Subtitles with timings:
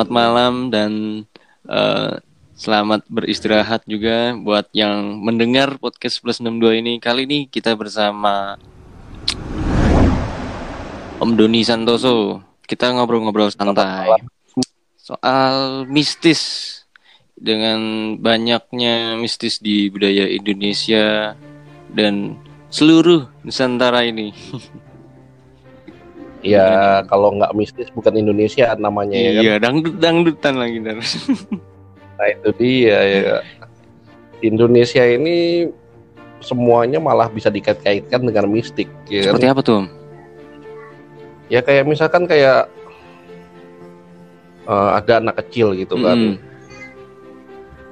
[0.00, 0.92] selamat malam dan
[1.68, 2.16] uh,
[2.56, 6.92] selamat beristirahat juga buat yang mendengar podcast Plus 62 ini.
[6.96, 8.56] Kali ini kita bersama
[11.20, 12.40] Om Doni Santoso.
[12.64, 14.24] Kita ngobrol-ngobrol santai
[14.96, 16.80] soal mistis
[17.36, 21.36] dengan banyaknya mistis di budaya Indonesia
[21.92, 22.40] dan
[22.72, 24.32] seluruh Nusantara ini.
[26.40, 29.42] Ya kalau nggak mistis bukan Indonesia namanya iya, ya kan.
[29.44, 30.96] Iya dangdut dangdutan lagi dar.
[32.16, 33.36] nah itu dia ya.
[34.40, 35.68] Indonesia ini
[36.40, 38.88] semuanya malah bisa dikait-kaitkan dengan mistik.
[39.12, 39.36] Ya kan?
[39.36, 39.52] Seperti kan?
[39.52, 39.82] apa tuh?
[41.52, 42.72] Ya kayak misalkan kayak
[44.64, 46.40] uh, ada anak kecil gitu kan.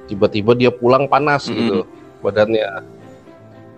[0.09, 1.59] Tiba-tiba dia pulang panas mm -hmm.
[1.61, 1.77] gitu
[2.25, 2.65] badannya.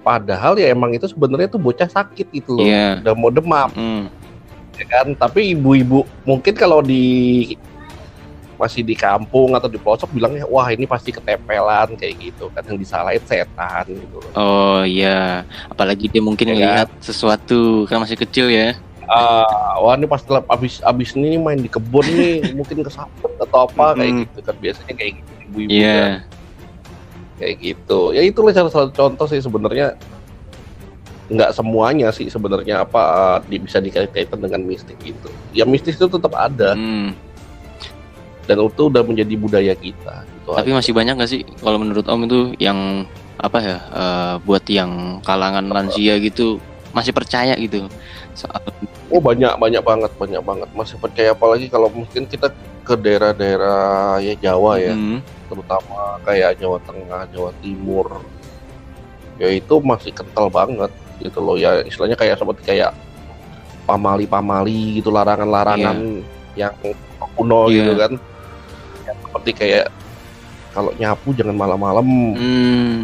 [0.02, 2.64] Padahal ya emang itu sebenarnya tuh bocah sakit gitu loh.
[2.64, 3.04] Yeah.
[3.04, 3.68] Udah mau demam.
[3.76, 4.21] Mm
[4.78, 5.08] ya kan?
[5.16, 7.56] Tapi ibu-ibu mungkin kalau di
[8.62, 12.54] masih di kampung atau di pelosok bilangnya wah ini pasti ketempelan kayak gitu.
[12.54, 15.42] Kan yang disalahin setan gitu oh iya.
[15.66, 17.02] Apalagi dia mungkin ya melihat kan?
[17.02, 18.78] sesuatu kan masih kecil ya.
[19.12, 23.98] Uh, wah ini pasti abis abis ini main di kebun nih mungkin kesaput atau apa
[23.98, 24.56] kayak gitu kan.
[24.62, 25.98] Biasanya kayak gitu ibu-ibu yeah.
[25.98, 26.14] kan.
[27.42, 28.00] Kayak gitu.
[28.14, 29.98] Ya itu salah satu contoh sih sebenarnya
[31.32, 35.32] nggak semuanya sih sebenarnya apa uh, bisa dikaitkan dengan mistik itu.
[35.56, 36.76] Ya mistis itu tetap ada.
[36.76, 37.16] Hmm.
[38.46, 40.28] Dan itu udah menjadi budaya kita.
[40.28, 40.78] Gitu Tapi aja.
[40.84, 43.08] masih banyak nggak sih kalau menurut Om itu yang
[43.42, 46.62] apa ya uh, buat yang kalangan lansia gitu
[46.94, 47.88] masih percaya gitu
[48.38, 48.62] soal
[49.12, 52.48] Oh banyak banyak banget banyak banget masih percaya apalagi kalau mungkin kita
[52.88, 55.20] ke daerah-daerah ya Jawa ya hmm.
[55.52, 58.24] terutama kayak Jawa Tengah Jawa Timur
[59.36, 62.92] ya itu masih kental banget gitu loh ya istilahnya kayak seperti kayak
[63.86, 66.24] pamali-pamali gitu larangan-larangan
[66.56, 66.70] yeah.
[66.70, 66.74] yang
[67.38, 67.76] kuno yeah.
[67.82, 68.12] gitu kan
[69.08, 69.86] yang seperti kayak
[70.72, 73.02] kalau nyapu jangan malam-malam hmm.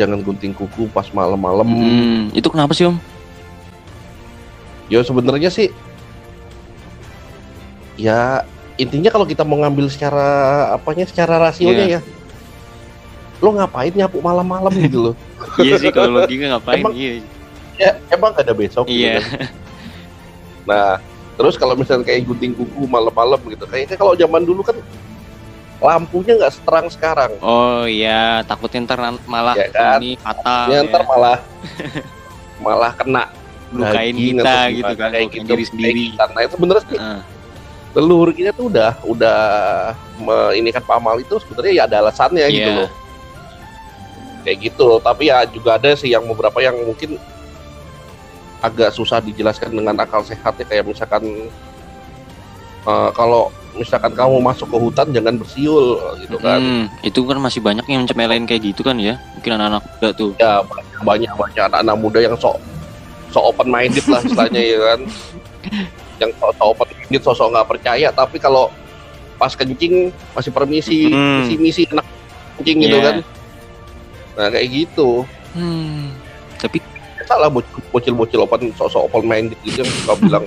[0.00, 2.22] jangan gunting kuku pas malam-malam hmm.
[2.32, 2.96] itu kenapa sih om?
[4.86, 5.74] Ya sebenarnya sih
[7.98, 8.46] ya
[8.76, 12.00] intinya kalau kita mau ngambil secara apanya secara rasionya yeah.
[12.00, 12.14] ya
[13.40, 15.14] lo ngapain nyapu malam-malam gitu loh
[15.64, 16.82] iya sih kalau logika ngapain?
[16.82, 17.12] Emang, iya.
[17.76, 19.20] ya emang ada besok iya.
[19.20, 19.30] gitu
[20.66, 20.98] nah
[21.36, 24.76] terus kalau misalnya kayak gunting kuku malam-malam gitu kayaknya kalau zaman dulu kan
[25.76, 27.32] lampunya nggak seterang sekarang.
[27.44, 30.00] Oh iya takutnya ntar malah ya kan?
[30.00, 31.38] ini fatal ya, ntar malah
[32.64, 33.28] malah kena
[33.74, 36.04] lukain kita gitu kan kayak gitu diri sendiri.
[36.16, 36.24] kita.
[36.32, 36.98] nah itu bener sih.
[36.98, 37.20] Uh.
[37.96, 39.40] leluhur kita tuh udah udah
[40.52, 42.52] ini kan pamal itu sebenarnya ya ada alasannya yeah.
[42.52, 42.90] gitu loh
[44.46, 47.18] kayak gitu tapi ya juga ada sih yang beberapa yang mungkin
[48.62, 51.50] agak susah dijelaskan dengan akal sehat ya kayak misalkan
[52.86, 57.60] uh, kalau misalkan kamu masuk ke hutan jangan bersiul gitu kan hmm, itu kan masih
[57.60, 60.64] banyak yang mencemelain kayak gitu kan ya mungkin anak-anak muda tuh ya
[61.04, 62.56] banyak banyak anak-anak muda yang sok
[63.34, 65.00] sok open minded lah istilahnya ya kan
[66.24, 68.72] yang sok, sok open minded sosok nggak percaya tapi kalau
[69.36, 71.44] pas kencing masih permisi hmm.
[71.44, 72.06] misi misi anak
[72.56, 72.84] kencing yeah.
[72.88, 73.04] gitu iya.
[73.04, 73.16] kan
[74.36, 75.24] nah kayak gitu.
[75.56, 76.12] Hmm.
[76.60, 76.84] tapi
[77.26, 77.48] salah
[77.90, 80.44] bocil-bocil open sosok open main gitu yang suka bilang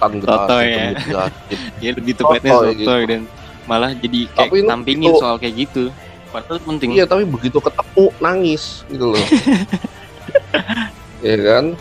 [0.00, 0.88] setan gitu ya.
[1.84, 2.90] ya lebih tepatnya soto gitu.
[3.06, 3.20] dan
[3.68, 5.92] malah jadi kayak tapi tampingin soal kayak gitu.
[6.30, 6.88] Padahal penting.
[6.94, 9.24] Iya tapi begitu ketemu nangis gitu loh.
[11.20, 11.76] Ya kan?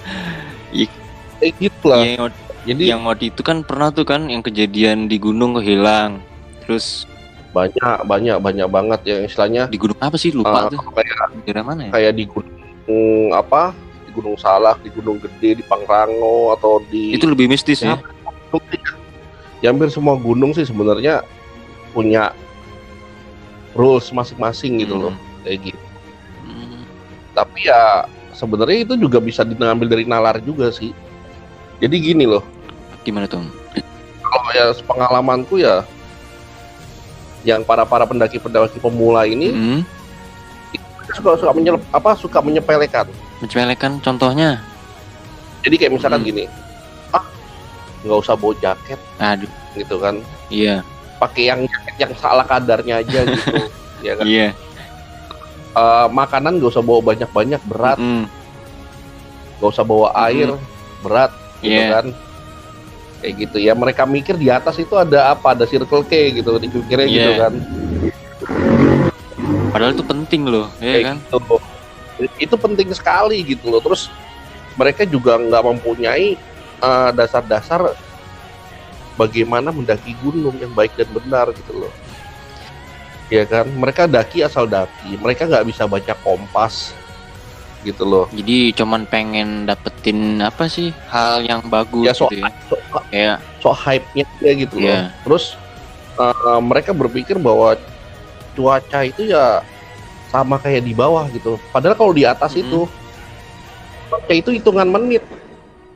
[0.76, 0.92] Iya.
[1.40, 2.28] Kayak gitu lah ya,
[2.68, 6.20] jadi yang waktu itu kan pernah tuh kan yang kejadian di gunung kehilang.
[6.68, 7.08] Terus
[7.50, 10.30] banyak banyak banyak banget yang istilahnya di gunung apa sih?
[10.30, 10.80] Lupa uh, tuh.
[10.94, 11.16] kayak
[11.46, 11.92] daerah mana ya?
[11.98, 13.74] kayak di gunung apa?
[14.06, 17.98] Di gunung salak di gunung gede di pangrango atau di itu lebih mistis ya,
[19.60, 21.26] ya hampir semua gunung sih sebenarnya
[21.94, 22.34] punya
[23.74, 25.04] rules masing-masing gitu hmm.
[25.10, 25.16] loh
[25.46, 25.86] kayak gitu.
[26.46, 26.82] Hmm.
[27.34, 30.94] tapi ya sebenarnya itu juga bisa diambil dari nalar juga sih.
[31.80, 32.44] Jadi gini loh.
[33.08, 33.40] Gimana tuh
[34.30, 35.84] kalau ya pengalamanku ya
[37.50, 39.80] yang para para pendaki pendaki pemula ini hmm.
[41.18, 43.10] suka suka menyelep, apa suka menyepelekan
[43.42, 44.62] menyepelekan contohnya
[45.66, 46.30] jadi kayak misalkan hmm.
[46.30, 46.44] gini
[47.10, 47.26] ah
[48.06, 50.22] nggak usah bawa jaket aduh gitu kan
[50.54, 50.86] iya
[51.18, 53.58] pakai yang jaket yang salah kadarnya aja gitu
[54.06, 54.48] ya kan iya
[55.74, 58.26] uh, makanan nggak usah bawa banyak banyak berat nggak mm
[59.60, 59.74] -hmm.
[59.74, 61.04] usah bawa air mm -hmm.
[61.04, 61.92] berat gitu yeah.
[62.00, 62.06] kan
[63.20, 63.58] kayak gitu.
[63.62, 65.54] Ya mereka mikir di atas itu ada apa?
[65.54, 67.16] Ada circle K gitu dipikirnya yeah.
[67.16, 67.54] gitu kan.
[69.70, 71.18] Padahal itu penting loh ya kayak kan?
[71.22, 71.58] gitu.
[72.36, 73.80] itu penting sekali gitu loh.
[73.84, 74.12] Terus
[74.76, 76.36] mereka juga nggak mempunyai
[76.80, 77.96] eh, dasar-dasar
[79.20, 81.94] bagaimana mendaki gunung yang baik dan benar gitu loh.
[83.30, 83.70] Ya kan?
[83.70, 85.20] Mereka daki asal daki.
[85.22, 86.98] Mereka nggak bisa baca kompas
[87.84, 88.26] gitu loh.
[88.36, 92.50] Jadi cuman pengen dapetin apa sih hal yang bagus ya so, gitu ya.
[92.68, 92.76] so,
[93.12, 94.84] kayak so hype nya ya gitu yeah.
[94.84, 94.90] loh.
[94.90, 95.02] Iya.
[95.24, 95.46] terus
[96.20, 97.80] uh, mereka berpikir bahwa
[98.56, 99.64] cuaca itu ya
[100.30, 101.56] sama kayak di bawah gitu.
[101.72, 102.66] Padahal kalau di atas mm -hmm.
[102.68, 102.80] itu
[104.28, 105.24] kayak itu hitungan menit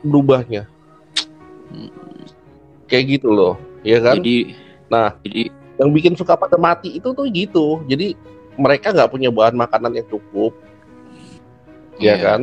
[0.00, 0.66] berubahnya.
[2.88, 3.54] Kayak gitu loh
[3.84, 4.18] ya kan?
[4.18, 4.56] Jadi
[4.88, 7.84] nah jadi yang bikin suka pada mati itu tuh gitu.
[7.86, 8.16] Jadi
[8.54, 10.54] mereka nggak punya bahan makanan yang cukup
[11.98, 12.16] yeah.
[12.18, 12.42] ya kan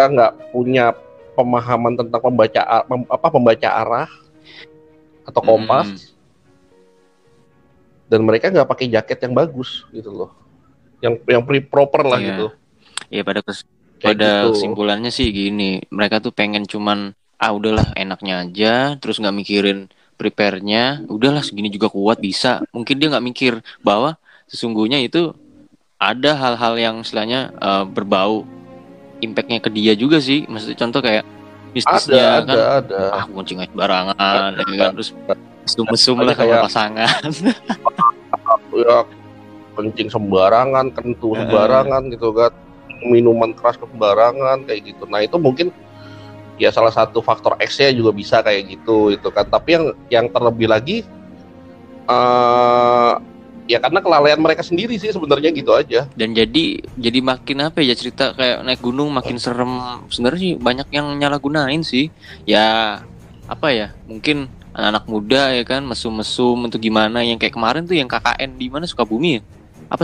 [0.00, 0.84] mereka nggak punya
[1.36, 4.08] pemahaman tentang pembaca apa pembaca arah
[5.28, 6.00] atau kompas hmm.
[8.08, 10.30] dan mereka nggak pakai jaket yang bagus gitu loh
[11.00, 12.28] yang yang pre proper lah yeah.
[12.32, 12.46] gitu
[13.10, 13.64] ya pada kes
[14.00, 14.56] pada gitu.
[14.56, 19.88] kesimpulannya sih gini mereka tuh pengen cuman ah udahlah enaknya aja terus nggak mikirin
[20.20, 25.32] prepare-nya udahlah segini juga kuat bisa mungkin dia nggak mikir bahwa sesungguhnya itu
[26.00, 28.48] ada hal-hal yang istilahnya uh, berbau
[29.20, 30.48] impactnya ke dia juga sih.
[30.48, 31.24] Maksudnya contoh kayak
[31.76, 33.00] bisnisnya ada, kan ada, ada.
[33.20, 34.90] ah kuncing barangan ya kan.
[34.96, 35.10] Terus
[35.68, 37.20] mesum-mesum lah kayak pasangan.
[38.70, 39.06] Ya
[39.78, 42.50] kencing sembarangan kentu sembarangan gitu kan.
[43.06, 45.04] Minuman keras sembarangan kayak gitu.
[45.06, 45.70] Nah itu mungkin
[46.56, 49.46] ya salah satu faktor X-nya juga bisa kayak gitu itu kan.
[49.46, 51.04] Tapi yang yang terlebih lagi
[52.08, 53.20] uh,
[53.70, 56.10] ya karena kelalaian mereka sendiri sih sebenarnya gitu aja.
[56.18, 59.78] Dan jadi jadi makin apa ya cerita kayak naik gunung makin serem.
[60.10, 62.10] Sebenarnya sih banyak yang nyalahgunain sih.
[62.42, 62.98] Ya
[63.46, 67.22] apa ya mungkin anak-anak muda ya kan mesum-mesum untuk gimana.
[67.22, 68.90] Yang kayak kemarin tuh yang KKN di mana?
[68.90, 69.40] Sukabumi ya?
[69.86, 70.02] Apa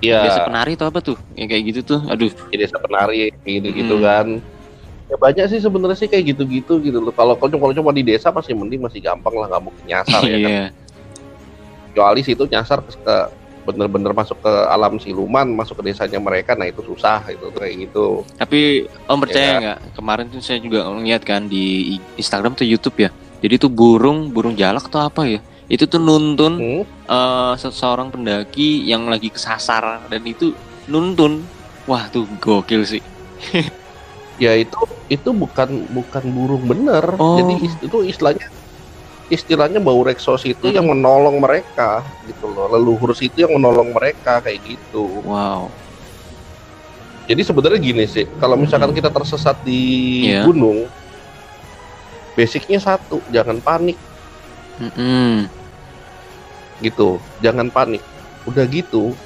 [0.00, 0.24] ya.
[0.24, 1.20] desa penari atau apa tuh?
[1.36, 2.32] Yang kayak gitu tuh aduh.
[2.48, 4.04] Ya, desa penari gitu gitu hmm.
[4.08, 4.26] kan.
[5.06, 7.12] Ya banyak sih sebenarnya sih kayak gitu-gitu gitu loh.
[7.12, 10.50] Kalau kalau cuma di desa masih mending masih gampang lah nggak mungkin nyasar ya kan.
[10.50, 10.66] Iya.
[11.96, 13.16] Kecuali situ nyasar ke
[13.64, 18.20] bener-bener masuk ke alam siluman masuk ke desanya mereka nah itu susah itu kayak gitu.
[18.36, 19.56] Tapi om percaya Ya.
[19.58, 19.78] nggak?
[19.96, 23.10] Kemarin tuh saya juga ngeliat kan di Instagram tuh YouTube ya.
[23.40, 25.40] Jadi tuh burung burung jalak atau apa ya?
[25.66, 26.82] Itu tuh nuntun Hmm.
[26.84, 30.52] eh, seseorang pendaki yang lagi kesasar dan itu
[30.86, 31.40] nuntun.
[31.88, 33.00] Wah tuh gokil sih.
[34.36, 34.76] Ya itu
[35.08, 37.16] itu bukan bukan burung bener.
[37.16, 37.40] Oh.
[37.40, 38.52] jadi itu istilahnya
[39.26, 40.76] istilahnya bau reksos itu Hmm.
[40.78, 42.70] yang menolong mereka gitu loh.
[42.70, 45.22] Leluhur situ yang menolong mereka kayak gitu.
[45.26, 45.74] Wow.
[47.26, 49.82] Jadi sebenarnya gini sih kalau misalkan kita tersesat di
[50.30, 50.46] Iya.
[50.46, 50.94] gunung
[52.32, 53.98] basicnya satu jangan panik.
[54.76, 55.48] Mm-mm.
[56.76, 58.04] gitu jangan panik.
[58.44, 59.16] Udah gitu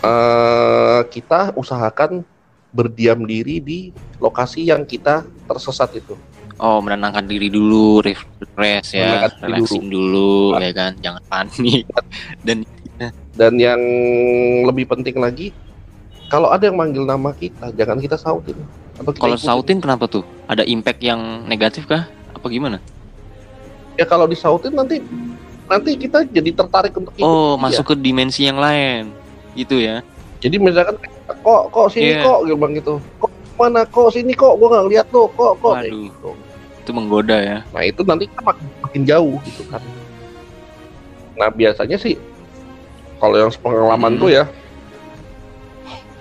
[0.00, 2.24] eh kita usahakan
[2.68, 3.78] berdiam diri di
[4.16, 6.16] lokasi yang kita tersesat itu
[6.60, 10.92] oh menenangkan diri dulu refresh ya relaxing dulu ya kan?
[11.00, 11.84] Jangan panik.
[12.46, 12.64] Dan
[13.32, 13.80] dan yang
[14.68, 15.48] lebih penting lagi
[16.28, 18.54] kalau ada yang manggil nama kita jangan kita sautin.
[19.00, 19.48] Atau kita kalau ikutin.
[19.48, 20.22] sautin kenapa tuh?
[20.44, 22.04] Ada impact yang negatif kah?
[22.36, 22.76] Apa gimana?
[23.96, 25.00] Ya kalau disautin nanti
[25.66, 27.24] nanti kita jadi tertarik untuk ikut.
[27.24, 27.62] Oh dia.
[27.64, 29.08] masuk ke dimensi yang lain.
[29.56, 30.04] Gitu ya?
[30.44, 32.24] Jadi misalkan kok kok sini Iya.
[32.28, 32.38] kok?
[32.48, 32.94] Gitu.
[33.18, 33.80] Kok mana?
[33.88, 34.60] Kok sini kok?
[34.60, 35.26] Gua nggak lihat tuh.
[35.32, 35.74] Kok kok?
[35.80, 35.88] Waduh.
[35.88, 36.30] gitu.
[36.80, 39.82] Itu menggoda ya nah itu nanti kita makin, makin jauh gitu kan
[41.36, 42.16] nah biasanya sih
[43.20, 44.20] kalau yang pengalaman Hmm.
[44.20, 44.44] tuh ya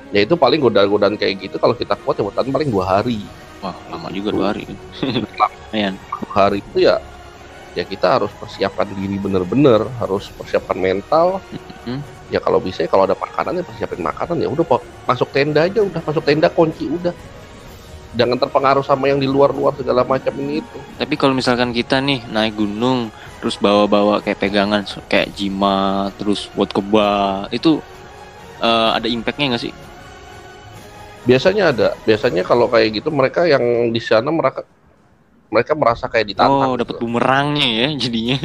[0.09, 3.29] ya itu paling godaan-godaan kayak gitu kalau kita kuat ya bertahan paling dua hari
[3.61, 4.65] wah lama juga dua hari
[5.69, 5.95] Lumayan.
[6.01, 6.97] dua hari itu ya
[7.77, 11.45] ya kita harus persiapkan diri bener-bener harus persiapkan mental
[11.85, 12.01] Mhm.
[12.27, 14.81] ya kalau bisa ya kalau ada makanan ya persiapin makanan ya udah Pak.
[15.05, 17.13] masuk tenda aja udah masuk tenda kunci udah
[18.09, 22.25] jangan terpengaruh sama yang di luar-luar segala macam ini itu Tapi kalau misalkan kita nih
[22.25, 27.77] naik gunung terus bawa-bawa kayak pegangan kayak jimat terus buat kebal itu
[28.59, 29.73] eh, ada impactnya nggak sih?
[31.19, 33.61] biasanya ada biasanya kalau kayak gitu mereka yang
[33.91, 34.65] di sana mereka
[35.49, 37.03] mereka merasa kayak ditantang Oh dapat gitu.
[37.05, 38.37] bumerangnya ya jadinya.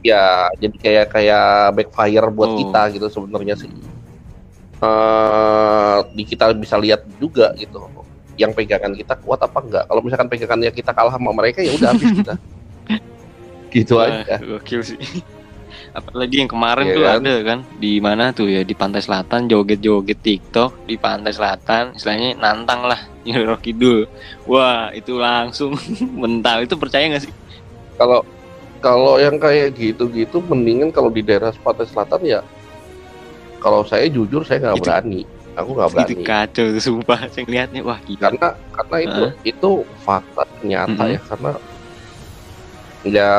[0.00, 0.24] ya
[0.56, 2.58] jadi kayak kayak backfire buat Oh.
[2.58, 3.70] kita gitu sebenarnya sih
[4.78, 7.82] eh di kita bisa lihat juga gitu
[8.38, 11.88] yang pegangan kita kuat apa enggak kalau misalkan pegangannya kita kalah sama mereka ya udah
[11.90, 12.34] habis kita
[13.74, 14.98] gitu Wah, aja Gokil sih.
[15.88, 17.16] Apalagi yang kemarin Iya tuh kan?
[17.20, 22.38] ada kan di mana tuh ya di pantai selatan joget-joget TikTok di pantai selatan istilahnya
[22.38, 24.08] nantang lah Nyiroro Kidul.
[24.46, 25.76] Wah itu langsung
[26.22, 27.32] mental itu percaya nggak sih?
[27.98, 28.22] kalau
[28.78, 32.40] kalau yang kayak gitu-gitu mendingan kalau di daerah pantai selatan ya
[33.58, 35.20] kalau saya jujur saya nggak Itu- berani
[35.58, 38.20] aku nggak berani Itu kacau sumpah saya ngeliatnya wah gila.
[38.30, 39.70] karena karena itu itu
[40.06, 41.12] fakta nyata Mhm.
[41.12, 41.50] ya karena
[43.06, 43.30] ya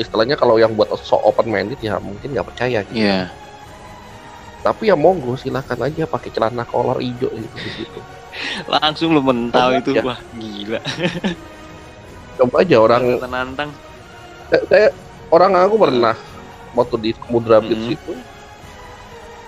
[0.00, 2.98] istilahnya kalau yang buat so open minded ya mungkin nggak percaya gitu.
[3.04, 3.30] Iya.
[4.64, 8.00] Tapi ya monggo silakan aja pakai celana kolor hijau gitu, gitu.
[8.72, 10.80] Langsung lu mental itu wah gila.
[12.40, 13.70] Coba aja orang nantang.
[14.50, 14.96] Kayak
[15.30, 16.16] orang aku pernah
[16.74, 17.96] waktu di Samudra Beach mm -hmm.
[17.96, 18.12] itu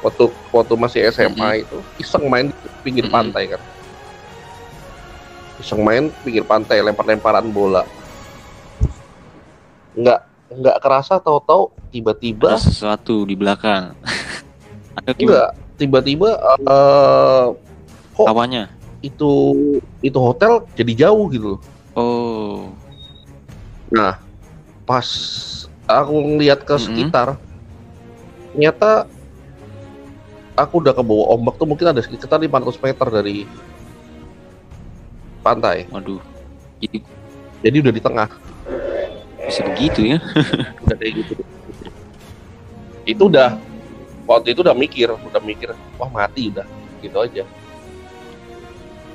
[0.05, 1.63] waktu waktu masih SMA mm -hmm.
[1.65, 3.17] itu iseng main di pinggir mm -hmm.
[3.17, 3.63] pantai kan.
[5.57, 7.85] Iseng main pinggir pantai lempar-lemparan bola.
[9.97, 13.97] Nggak nggak kerasa tahu-tahu tiba-tiba ada sesuatu di belakang.
[15.21, 17.53] Enggak tiba-tiba uh,
[18.17, 18.73] kok awalnya
[19.05, 19.31] itu
[20.01, 21.61] itu hotel jadi jauh gitu
[21.93, 22.73] oh.
[23.93, 24.19] Nah
[24.89, 25.07] pas
[25.87, 28.51] aku ngeliat ke sekitar mm -hmm.
[28.57, 28.91] ternyata
[30.57, 33.37] aku udah ke bawah ombak tuh mungkin ada sekitar 500 meter dari
[35.45, 35.87] pantai.
[35.93, 36.19] Waduh.
[36.81, 36.99] Jadi,
[37.63, 38.29] jadi udah di tengah.
[39.47, 40.19] Bisa begitu ya?
[40.83, 41.33] udah kayak gitu.
[43.07, 43.55] Itu udah
[44.27, 45.71] waktu itu udah mikir, udah mikir,
[46.01, 46.67] wah mati udah,
[46.99, 47.47] gitu aja.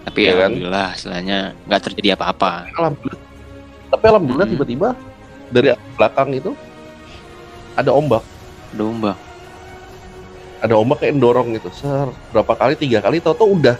[0.07, 0.55] Tapi ya kan?
[0.55, 0.97] alhamdulillah, kan?
[0.97, 2.71] istilahnya nggak terjadi apa-apa.
[2.79, 3.23] Alhamdulillah.
[3.91, 4.55] Tapi alhamdulillah hmm.
[4.55, 4.89] tiba-tiba
[5.51, 5.69] dari
[5.99, 6.51] belakang itu
[7.75, 8.23] ada ombak.
[8.71, 9.17] Ada ombak.
[10.61, 11.73] Ada ombak kayak dorong gitu.
[11.73, 12.77] Ser berapa kali?
[12.77, 13.17] Tiga kali.
[13.17, 13.75] Tau-tau udah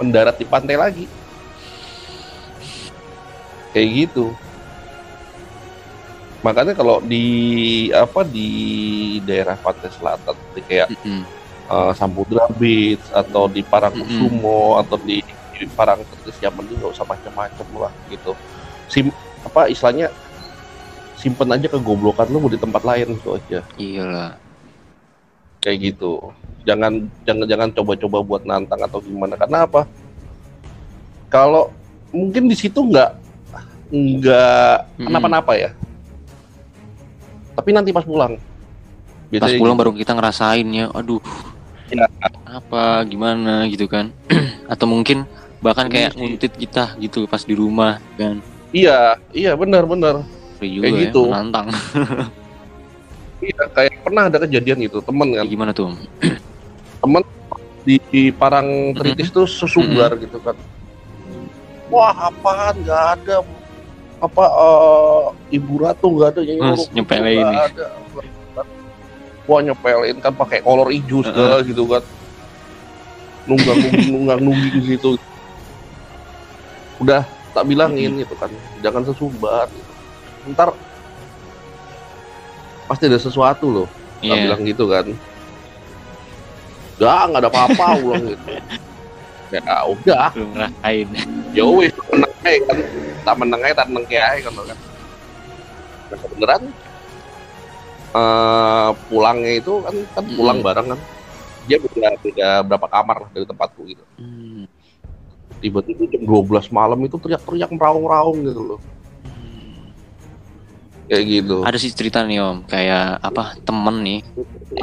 [0.00, 1.04] mendarat di pantai lagi
[3.76, 4.32] kayak gitu
[6.40, 7.26] makanya kalau di
[7.92, 8.48] apa di
[9.28, 11.22] daerah pantai selatan seperti kayak mm -hmm.
[11.68, 14.80] uh, Samudra Beach atau di Parangkusumo mm -hmm.
[14.80, 15.20] atau di,
[15.52, 18.32] di Parangtritis yang penting nggak usah macam-macam lah gitu
[18.88, 19.12] sim
[19.44, 20.08] apa istilahnya
[21.20, 24.32] simpen aja kegoblokan lu mau di tempat lain itu aja iyalah
[25.60, 26.32] kayak gitu
[26.64, 29.88] jangan jangan jangan coba-coba buat nantang atau gimana karena apa
[31.30, 31.70] kalau
[32.10, 33.10] mungkin di situ nggak
[33.90, 35.06] nggak hmm.
[35.06, 35.70] kenapa-napa ya.
[37.54, 38.38] Tapi nanti pas pulang.
[39.30, 39.82] Biasanya pas pulang gitu.
[39.86, 41.22] baru kita ngerasain ya, aduh.
[41.90, 42.06] Ya.
[42.46, 44.14] Apa gimana gitu kan?
[44.72, 45.26] Atau mungkin
[45.60, 48.38] bahkan kayak nguntit kita gitu pas di rumah kan.
[48.70, 50.22] Iya, iya benar benar.
[50.62, 51.22] Kayak ya, gitu.
[53.40, 55.46] Iya, kayak pernah ada kejadian gitu, temen kan.
[55.48, 55.96] Gimana tuh?
[57.02, 57.22] temen
[57.84, 60.56] di, di Parang Tritis tuh sesumbar gitu kan.
[61.88, 62.76] Wah, apaan?
[62.84, 63.42] Gak ada
[64.20, 67.88] apa uh, ibu ratu nggak ada yang Mas, nyepelin ini ada.
[69.48, 71.64] wah nyepelin kan pakai kolor hijau segala uh -uh.
[71.64, 72.04] gitu kan
[73.48, 73.80] nunggang
[74.12, 75.16] nunggang nungging gitu
[77.00, 77.24] udah
[77.56, 78.52] tak bilangin gitu kan
[78.84, 79.92] jangan sesumbar gitu.
[80.52, 80.76] ntar
[82.90, 83.88] pasti ada sesuatu loh.
[84.18, 84.50] Yeah.
[84.50, 85.06] bilang gitu kan.
[86.98, 88.44] Gak, nggak ada apa-apa ulang gitu.
[89.50, 90.30] Ya udah.
[90.34, 91.06] Belum ngerasain.
[91.54, 92.76] Ya wis menang kan.
[93.22, 94.78] Tak menang aja tak menang kayak kan kan.
[96.10, 96.62] Nah, kebenaran
[98.10, 100.36] uh, pulangnya itu kan kan hmm.
[100.38, 101.00] pulang bareng kan.
[101.70, 104.04] Dia beda beda berapa kamar lah dari tempatku gitu.
[104.18, 104.66] Hmm.
[105.60, 108.80] tiba-tiba jam 12 malam itu teriak-teriak meraung-raung gitu loh.
[108.80, 108.99] hmm.
[111.10, 111.56] Kayak gitu.
[111.66, 112.62] Ada sih cerita nih om.
[112.70, 114.20] Kayak apa temen nih.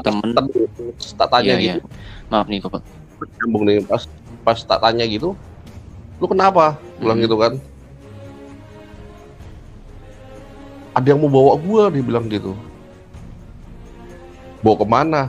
[0.04, 0.36] Temen.
[1.16, 1.88] Tak tanya iya, gitu.
[1.88, 1.96] Iya.
[2.28, 2.84] maaf nih kok
[3.18, 4.04] nyambung nih pas
[4.44, 5.34] pas tak tanya gitu
[6.18, 6.76] lu kenapa?
[6.98, 7.26] Bilang hmm.
[7.30, 7.54] gitu kan.
[10.98, 12.58] Ada yang mau bawa gua dia bilang gitu.
[14.66, 15.22] Bawa ke mana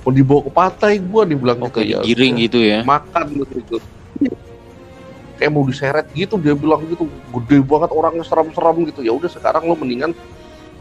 [0.00, 1.84] mau dibawa ke pantai gua dibilang oh, gitu.
[1.84, 2.80] ya giring gitu ya.
[2.88, 3.76] Makan gitu
[5.38, 9.06] kayak mau diseret gitu dia bilang gitu gede banget orangnya seram-seram gitu.
[9.06, 10.12] Ya udah sekarang lo mendingan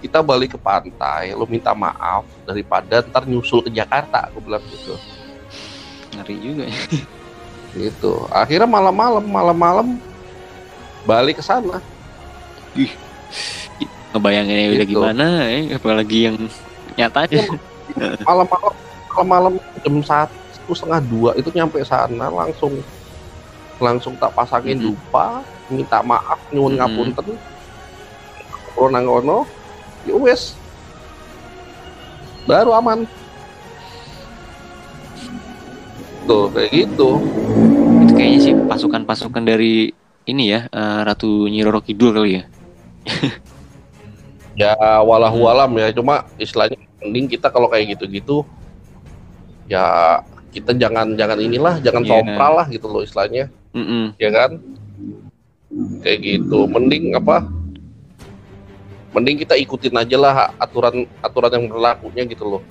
[0.01, 4.97] kita balik ke pantai lo minta maaf daripada ntar nyusul ke Jakarta aku bilang gitu.
[6.17, 6.77] Ngeri juga ya.
[7.77, 8.13] Gitu.
[8.33, 9.87] Akhirnya malam-malam malam-malam
[11.05, 11.77] balik ke sana.
[12.73, 12.91] Ih
[14.17, 14.73] ngebayanginnya gitu.
[14.73, 16.37] udah gimana ya apalagi yang
[16.97, 17.45] nyatanya.
[18.25, 18.73] Malam-malam
[19.13, 19.53] malam-malam
[19.85, 22.81] jam satu setengah dua itu nyampe sana langsung
[23.77, 24.87] langsung tak pasangin hmm.
[24.93, 26.79] lupa minta maaf nyuwun hmm.
[26.81, 27.27] ngapunten.
[28.77, 29.37] Corona ngono
[30.05, 30.53] ya wes
[32.45, 33.09] baru aman.
[36.23, 37.09] Gitu kayak gitu.
[38.05, 39.91] Itu kayaknya sih pasukan-pasukan dari
[40.27, 42.43] ini ya uh, Ratu Nyiroro Kidul kali ya.
[44.57, 44.73] Ya
[45.05, 45.93] walahu alam ya.
[45.93, 48.41] Cuma istilahnya mending kita kalau kayak gitu-gitu
[49.69, 50.17] ya
[50.49, 52.11] kita jangan jangan inilah jangan yeah.
[52.17, 54.05] sompral lah gitu loh istilahnya mm -mm.
[54.17, 54.51] ya kan?
[56.01, 56.65] Kayak gitu.
[56.65, 57.45] Mending apa?
[59.13, 62.61] Mending kita ikutin aja lah aturan aturan yang berlakunya gitu loh.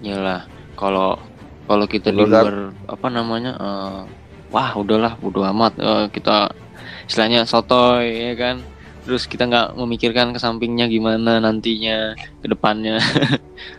[0.00, 1.20] Iyalah kalau
[1.64, 4.00] kalau kita di luar apa namanya uh,
[4.48, 5.76] wah udahlah bodo amat.
[5.76, 6.52] Uh, kita
[7.08, 8.56] istilahnya sotoy ya kan?
[9.04, 13.00] Terus kita nggak memikirkan ke sampingnya gimana nantinya ke depannya.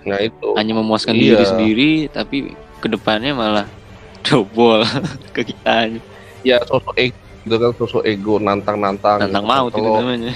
[0.06, 0.54] Nah itu.
[0.58, 1.38] Hanya memuaskan iya.
[1.38, 2.38] diri sendiri tapi
[2.82, 3.66] ke depannya malah
[4.26, 4.82] dobol
[5.36, 5.98] ke kita
[6.46, 9.54] ya sosok ego itu kan sosok ego nantang-nantang nantang gitu.
[9.54, 10.34] maut kalau, itu namanya.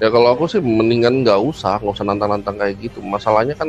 [0.00, 3.04] Ya kalau aku sih mendingan nggak usah nggak usah nantang-nantang kayak gitu.
[3.04, 3.68] Masalahnya kan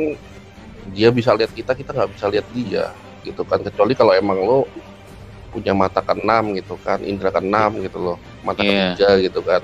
[0.96, 2.88] dia bisa lihat kita kita nggak bisa lihat dia
[3.20, 3.60] gitu kan.
[3.60, 4.64] Kecuali kalau emang lo
[5.52, 8.96] punya mata keenam gitu kan indera keenam gitu loh mata yeah.
[8.96, 9.62] ketiga gitu kan.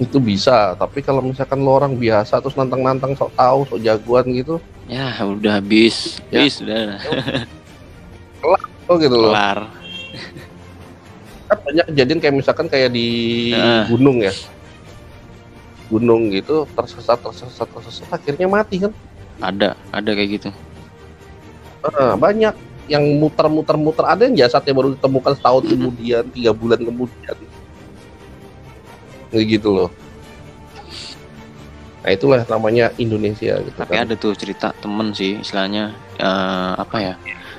[0.00, 4.56] Itu bisa tapi kalau misalkan lo orang biasa terus nantang-nantang sok tahu sok jagoan gitu
[4.88, 6.24] ya udah habis.
[6.32, 6.40] Ya.
[6.40, 6.96] habis udah
[8.38, 9.32] kelar oh gitu loh.
[9.32, 9.58] Kelar.
[11.48, 13.08] Kan banyak kejadian kayak misalkan kayak di
[13.56, 13.84] uh.
[13.88, 14.32] gunung ya.
[15.88, 18.92] Gunung gitu tersesat tersesat tersesat akhirnya mati kan?
[19.40, 20.50] Ada ada kayak gitu.
[21.84, 22.52] Uh, banyak
[22.88, 24.04] yang muter-muter-muter.
[24.04, 27.36] Ada yang jasadnya baru ditemukan setahun kemudian tiga bulan kemudian.
[29.28, 29.90] Kayak gitu loh.
[31.98, 34.08] Nah itulah namanya Indonesia gitu tapi kan.
[34.08, 37.14] ada tuh cerita temen sih istilahnya uh, apa ya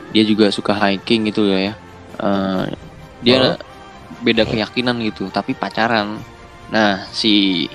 [0.10, 1.74] dia juga suka hiking gitu ya.
[2.20, 2.68] Uh,
[3.24, 3.56] dia oh.
[4.24, 6.20] beda keyakinan gitu tapi pacaran.
[6.70, 7.66] Nah si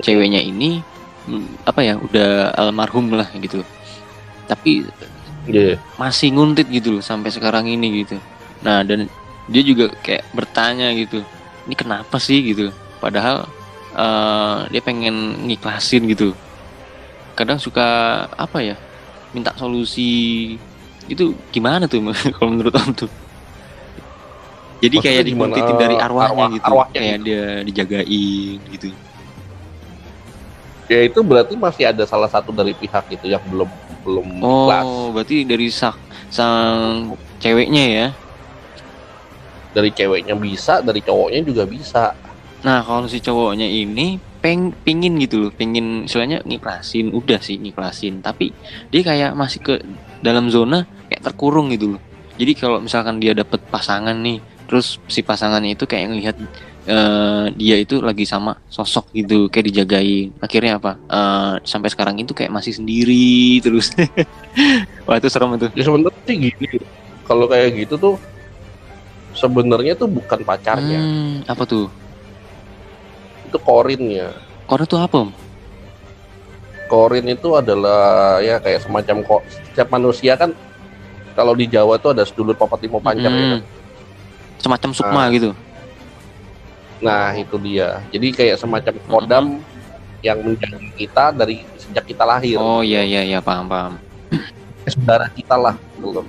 [0.00, 0.80] ceweknya ini
[1.28, 3.64] hmm, apa ya udah almarhum lah gitu.
[4.46, 4.86] Tapi
[5.48, 5.78] yeah.
[5.96, 8.16] masih nguntit gitu loh sampai sekarang ini gitu.
[8.62, 9.08] Nah dan
[9.50, 11.20] dia juga kayak bertanya gitu
[11.66, 12.42] ini kenapa sih?
[12.42, 12.74] gitu.
[12.98, 13.46] Padahal
[13.94, 16.34] uh, dia pengen ngiklasin gitu.
[17.34, 17.88] Kadang suka
[18.34, 18.76] apa ya
[19.32, 20.54] minta solusi
[21.10, 22.02] itu gimana tuh
[22.36, 23.10] kalau menurut om tuh?
[24.82, 26.66] Jadi Maksudnya kayak dikuntitin dari arwahnya arwah, gitu.
[26.66, 27.26] arwahnya kayak gitu.
[27.30, 28.86] dia dijagain gitu.
[30.90, 33.70] Ya itu berarti masih ada salah satu dari pihak itu yang belum
[34.02, 34.86] belum oh kelas.
[35.14, 35.94] berarti dari sak
[36.34, 38.06] sang ceweknya ya?
[39.70, 42.18] Dari ceweknya bisa dari cowoknya juga bisa.
[42.66, 48.18] Nah kalau si cowoknya ini peng pingin gitu loh pingin istilahnya ngiklasin udah sih ngiklasin.
[48.18, 48.50] Tapi
[48.90, 49.74] dia kayak masih ke
[50.18, 52.02] dalam zona kayak terkurung gitu loh.
[52.40, 56.36] Jadi kalau misalkan dia dapet pasangan nih terus si pasangannya itu kayak ngelihat
[56.88, 60.32] uh, dia itu lagi sama sosok gitu kayak dijagain.
[60.40, 60.96] Akhirnya apa?
[61.12, 63.92] Uh, sampai sekarang itu kayak masih sendiri terus.
[65.06, 65.68] Wah itu serem itu.
[65.76, 66.80] Ya sebenarnya sih gini.
[67.28, 68.14] Kalau kayak gitu tuh
[69.36, 71.00] sebenarnya tuh bukan pacarnya.
[71.04, 71.92] Hmm, apa tuh?
[73.52, 74.32] Itu korinnya
[74.72, 75.18] korin tuh apa
[76.88, 80.56] korin itu adalah ya kayak semacam kok setiap manusia kan
[81.32, 83.42] kalau di Jawa tuh ada sedulur papat lima panjang hmm.
[83.42, 83.62] ya kan?
[84.62, 85.50] semacam sukma nah, gitu
[87.02, 87.98] Nah, itu dia.
[88.14, 90.22] Jadi kayak semacam kodam -huh.
[90.22, 92.56] yang menjaga kita dari sejak kita lahir.
[92.62, 93.98] Oh iya iya iya paham paham.
[94.94, 96.22] Saudara kita lah gitu.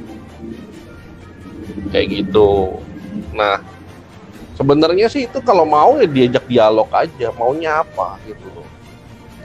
[1.94, 2.82] Kayak gitu.
[3.38, 3.62] Nah,
[4.58, 8.66] sebenarnya sih itu kalau mau ya diajak dialog aja, maunya apa gitu loh.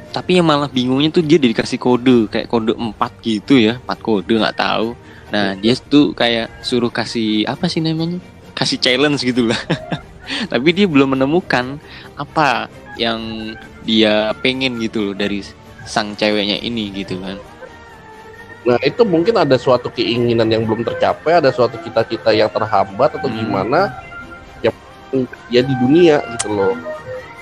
[0.09, 4.33] Tapi yang malah bingungnya tuh dia dikasih kode kayak kode 4 gitu ya, 4 kode
[4.41, 4.97] nggak tahu.
[5.29, 8.17] Nah, dia tuh kayak suruh kasih apa sih namanya?
[8.57, 9.61] Kasih challenge gitu lah.
[10.53, 11.81] tapi dia belum menemukan
[12.21, 12.69] apa
[13.01, 15.41] yang dia pengen gitu loh dari
[15.89, 17.39] sang ceweknya ini gitu kan
[18.67, 23.31] nah itu mungkin ada suatu keinginan yang belum tercapai ada suatu cita-cita yang terhambat atau
[23.31, 23.39] hmm.
[23.39, 23.81] gimana
[24.61, 24.75] yang
[25.49, 26.75] ya di dunia gitu loh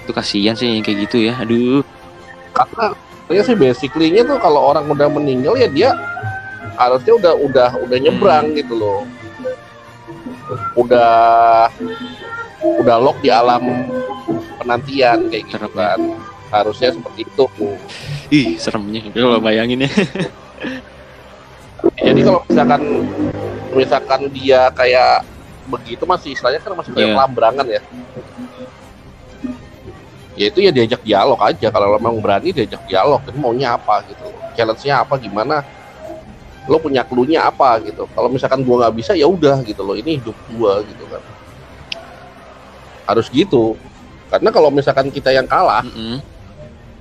[0.07, 1.83] itu kasihan sih yang kayak gitu ya aduh
[2.55, 2.95] karena
[3.27, 5.91] ya sih basically-nya tuh kalau orang udah meninggal ya dia
[6.77, 8.57] harusnya udah udah udah nyebrang hmm.
[8.61, 9.01] gitu loh.
[10.79, 11.67] Udah
[12.63, 13.89] udah lock di alam
[14.61, 15.99] penantian kayak gitu kan.
[16.53, 17.45] Harusnya seperti itu.
[18.31, 19.03] Ih seremnya.
[19.11, 19.91] Kalau bayangin ya.
[22.01, 22.83] Jadi kalau misalkan
[23.75, 25.27] misalkan dia kayak
[25.67, 27.17] begitu masih istilahnya kan masih kayak yeah.
[27.19, 27.83] pelambrangan ya.
[30.37, 31.69] Ya itu ya diajak dialog aja.
[31.73, 33.25] Kalau memang berani diajak dialog.
[33.27, 34.29] Ini maunya apa gitu.
[34.55, 35.15] Challenge-nya apa?
[35.19, 35.65] Gimana
[36.67, 37.79] lo punya clue-nya apa?
[37.83, 38.11] gitu.
[38.11, 41.23] Kalau misalkan gua nggak bisa ya udah gitu loh ini hidup gua gitu kan.
[43.07, 43.79] Harus gitu.
[44.27, 46.17] Karena kalau misalkan kita yang kalah mm -hmm.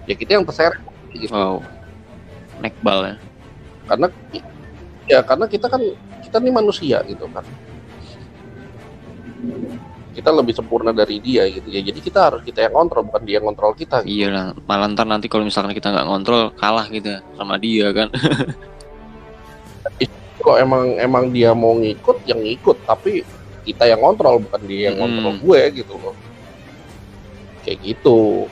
[0.05, 0.77] ya kita yang terseret
[1.17, 1.33] gitu.
[1.33, 1.57] wow.
[2.61, 3.15] Nekbal ya.
[3.89, 4.07] Karena
[5.09, 5.81] ya karena kita kan
[6.21, 7.45] kita nih manusia gitu kan.
[10.15, 11.67] Kita lebih sempurna dari dia gitu.
[11.67, 14.13] Ya jadi kita harus kita yang kontrol bukan dia yang kontrol kita gitu.
[14.21, 18.07] iya lah malah ntar nanti kalau misalkan kita nggak kontrol kalah gitu sama dia kan
[20.45, 23.25] kalau emang emang dia mau ngikut yang ngikut tapi
[23.65, 25.41] kita yang kontrol bukan dia yang kontrol hmm.
[25.41, 26.15] gue gitu loh
[27.65, 28.45] kayak gitu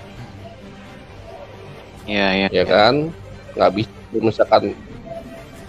[2.09, 3.13] ya ya ya kan
[3.53, 4.73] nggak bisa misalkan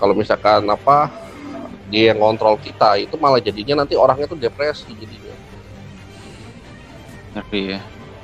[0.01, 1.13] kalau misalkan apa
[1.93, 5.25] dia yang kontrol kita itu malah jadinya nanti orangnya tuh depresi jadinya
[7.35, 7.81] Ngerti ya.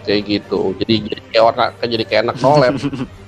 [0.07, 0.61] Kayak gitu.
[0.81, 2.75] Jadi jadi kayak warna jadi kayak anak nolep.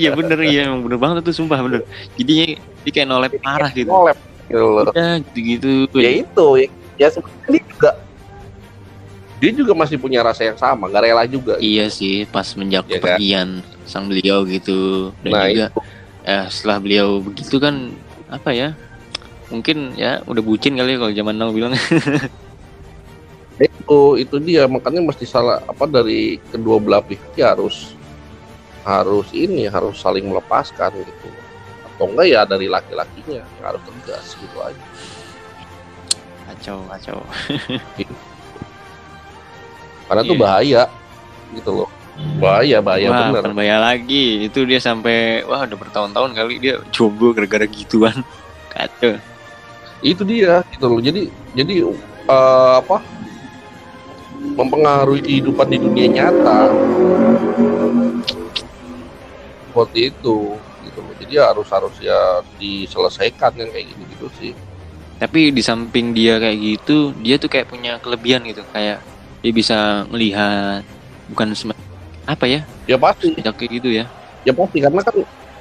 [0.00, 1.82] iya bener iya emang bener banget tuh sumpah bener.
[2.18, 3.88] Jadinya dia kayak nolep parah gitu.
[3.90, 4.92] Nolep gitu loh.
[4.92, 5.72] Ya gitu-gitu.
[5.98, 6.68] Ya itu ya,
[7.00, 7.90] ya sebenarnya dia juga
[9.42, 11.60] dia juga masih punya rasa yang sama, gak rela juga.
[11.60, 12.96] Iya sih, pas menjak Iya kan?
[12.96, 13.48] kepergian
[13.84, 15.12] sang beliau gitu.
[15.20, 15.66] Dan Nah, juga
[16.24, 17.92] eh, setelah beliau begitu kan
[18.32, 18.72] apa ya?
[19.52, 21.76] Mungkin ya udah bucin kali ya kalau zaman now bilang.
[23.54, 27.94] itu itu dia makanya mesti salah apa dari kedua belah pihak ya harus
[28.84, 31.28] harus ini harus saling melepaskan gitu
[31.94, 34.84] atau enggak ya dari laki-lakinya harus tegas gitu aja
[36.44, 37.18] kacau, kacau.
[40.04, 40.42] karena tuh Iya.
[40.44, 40.82] bahaya
[41.56, 41.90] gitu loh
[42.38, 44.46] bahaya bahaya wah, bener bahaya lagi.
[44.46, 48.22] Itu dia sampai wah udah bertahun-tahun kali dia coba gara-gara gituan.
[48.74, 49.18] Kacau.
[50.04, 51.74] itu dia gitu loh jadi jadi
[52.28, 53.00] eh, apa
[54.54, 56.68] mempengaruhi kehidupan di dunia nyata
[59.74, 60.54] seperti itu
[60.86, 64.52] gitu loh jadi harus harus ya diselesaikan yang kayak gitu gitu sih
[65.18, 68.98] Tapi di samping dia kayak gitu, dia tuh kayak punya kelebihan gitu, kayak
[69.40, 70.82] dia bisa melihat
[71.30, 71.54] bukan
[72.26, 74.10] apa ya, ya pasti kayak gitu ya.
[74.42, 75.14] ya pasti karena kan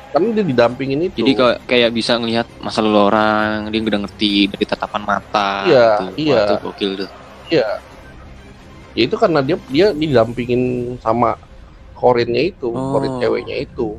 [0.09, 4.33] karena dia didampingin itu Jadi kayak kayak bisa ngelihat masa lalu orang, dia udah ngerti
[4.51, 5.69] dari tatapan mata.
[5.69, 6.03] Iya, gitu.
[6.09, 6.41] Wah, iya.
[6.43, 7.09] itu gokil tuh.
[7.53, 7.69] ya
[8.93, 10.61] itu karena dia dia didampingin
[11.01, 11.37] sama
[12.03, 12.91] korinnya itu Oh.
[12.91, 13.95] korin ceweknya itu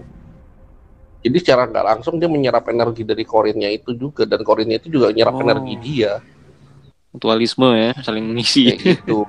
[1.25, 5.09] jadi secara nggak langsung dia menyerap energi dari korinnya itu juga dan korinnya itu juga
[5.17, 5.45] nyerap Oh.
[5.49, 6.21] energi dia
[7.15, 8.75] Mutualisme ya, saling mengisi.
[8.75, 9.23] kayak gitu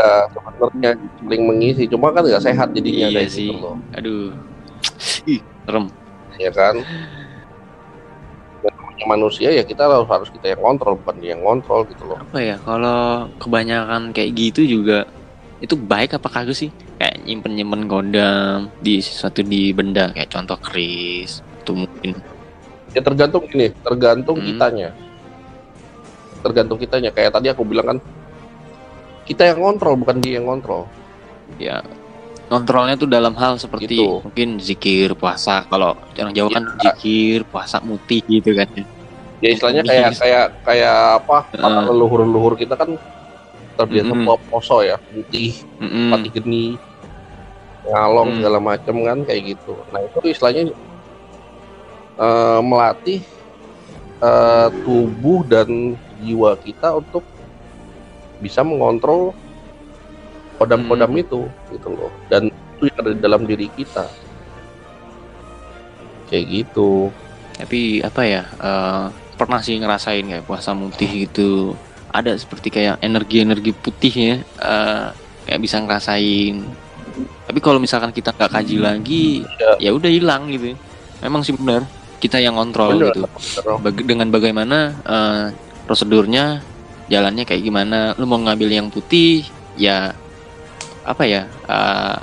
[0.00, 3.52] ya sebenarnya saling mengisi cuma kan nggak sehat jadinya Iya sih.
[3.52, 4.32] gitu loh Aduh.
[5.28, 5.86] Ih, serem.
[6.40, 6.74] ya kan
[9.08, 12.38] manusia ya kita harus harus kita yang kontrol bukan dia yang kontrol gitu loh Apa
[12.44, 15.08] ya, kalau kebanyakan kayak gitu juga
[15.64, 16.70] itu baik apa kagak sih?
[16.98, 22.18] Kayak nyimpen-nyimpen kodam di sesuatu di benda kayak contoh keris atau mungkin
[22.90, 24.48] ya tergantung gini tergantung Hmm.
[24.50, 24.88] kitanya
[26.40, 27.98] tergantung kitanya kayak tadi aku bilang kan
[29.24, 30.88] kita yang kontrol bukan dia yang kontrol
[31.60, 31.84] ya
[32.48, 34.24] kontrolnya tuh dalam hal seperti Gitu.
[34.24, 36.90] mungkin zikir puasa kalau orang Jawa kan Ya.
[36.90, 38.66] zikir puasa mutih gitu kan
[39.38, 41.84] ya istilahnya kayak kayak kayak apa para Heeh.
[41.92, 42.96] leluhur leluhur kita kan
[43.78, 44.26] terbiasa Mm-mm.
[44.26, 46.10] po- poso ya putih Mm-mm.
[46.10, 46.66] pati geni
[47.88, 48.36] ngalong Hmm.
[48.42, 50.62] segala macam kan kayak gitu nah itu istilahnya
[52.18, 53.22] eh, melatih
[54.18, 57.22] eh, tubuh dan jiwa kita untuk
[58.38, 59.32] bisa mengontrol
[60.58, 61.22] kodam-kodam Hmm.
[61.22, 64.06] itu gitu loh dan itu yang ada di dalam diri kita
[66.28, 67.08] kayak gitu
[67.56, 69.04] tapi apa ya eh,
[69.38, 71.78] pernah sih ngerasain kayak puasa mutih gitu
[72.10, 75.06] ada seperti kayak energi-energi putih ya eh,
[75.44, 76.64] kayak bisa ngerasain.
[77.18, 79.26] Tapi kalau misalkan kita nggak kaji lagi
[79.58, 79.72] Ya.
[79.78, 80.76] ya udah hilang gitu.
[81.18, 81.82] Memang sih benar
[82.18, 83.22] kita yang kontrol Bener, gitu.
[83.78, 85.44] Baga- dengan bagaimana eh,
[85.84, 86.60] prosedurnya
[87.06, 88.12] jalannya kayak gimana.
[88.14, 89.44] Lu mau ngambil yang putih
[89.74, 90.12] ya
[91.02, 92.16] apa ya eh,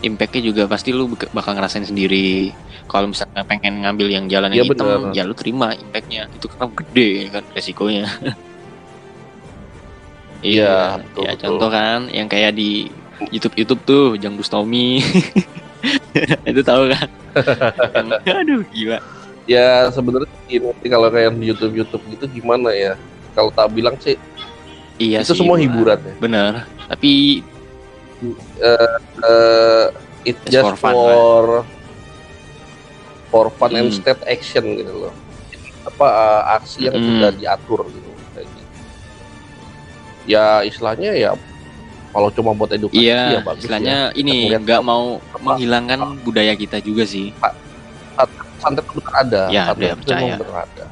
[0.00, 2.54] impactnya juga pasti lu bak- bakal ngerasain sendiri.
[2.86, 5.12] Kalau misalnya pengen ngambil yang jalan yang Iya, hitam bener.
[5.12, 6.24] ya lu terima impactnya.
[6.32, 8.08] Itu kan gede kan resikonya
[10.38, 11.42] Iya, betul, ya betul.
[11.42, 12.86] contoh kan yang kayak di
[13.34, 15.02] YouTube YouTube tuh Jang Bustomi
[16.50, 17.08] itu tahu kan
[18.38, 18.98] aduh gila
[19.48, 22.94] ya sebenarnya gini, kalau kayak di YouTube YouTube gitu gimana ya
[23.34, 24.14] kalau tak bilang sih
[24.98, 26.52] iya itu sih, semua hiburan ya bener
[26.86, 27.42] tapi
[28.58, 29.84] Eh,
[30.26, 31.62] it's Just just for for fun,
[33.30, 33.94] for fun and Hmm.
[33.94, 35.14] state action gitu loh
[35.86, 37.06] apa eh, aksi yang Hmm.
[37.06, 38.07] sudah diatur gitu.
[40.28, 41.32] Ya istilahnya ya
[42.08, 44.14] kalau cuma buat edukasi Iya, ya bagus istilahnya ya.
[44.14, 47.32] ini nggak mau apa- menghilangkan budaya kita juga sih.
[48.58, 50.34] santet itu benar ada Ya, santet itu percaya.
[50.34, 50.84] benar ada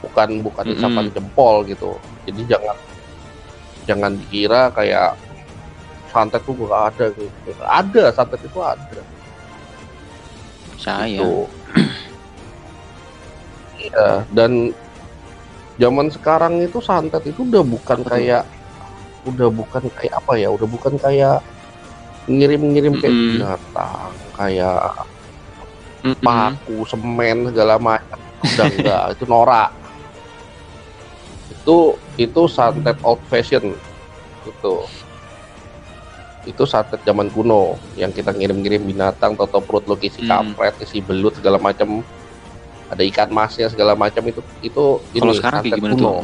[0.00, 0.78] bukan bukan Mm-mm.
[0.80, 1.90] isapan jempol gitu
[2.24, 2.76] jadi jangan
[3.84, 5.12] jangan dikira kayak
[6.08, 7.28] santet itu gak ada gitu
[7.60, 9.00] ada santet itu ada
[10.74, 11.12] Saya.
[11.12, 11.44] gitu.
[13.78, 14.72] Iya, dan
[15.80, 18.44] zaman sekarang itu santet itu udah bukan kayak
[19.24, 21.40] udah bukan kayak apa ya, udah bukan kayak
[22.28, 23.30] ngirim-ngirim kayak Mm-mm.
[23.40, 24.80] binatang, kayak
[26.04, 26.20] Mm-mm.
[26.20, 28.20] paku, semen segala macam.
[28.40, 29.70] Udah enggak, itu norak.
[31.52, 31.76] Itu
[32.16, 33.72] itu santet old fashion.
[34.44, 34.74] Gitu.
[36.48, 40.56] Itu santet zaman kuno yang kita ngirim-ngirim binatang, toto perut lo isi Hmm.
[40.56, 42.00] kampret, isi belut segala macam.
[42.90, 44.42] Ada ikan masnya segala macam itu.
[44.60, 46.02] Itu Kalau ini sekarang kayak gimana kuno.
[46.02, 46.20] tuh?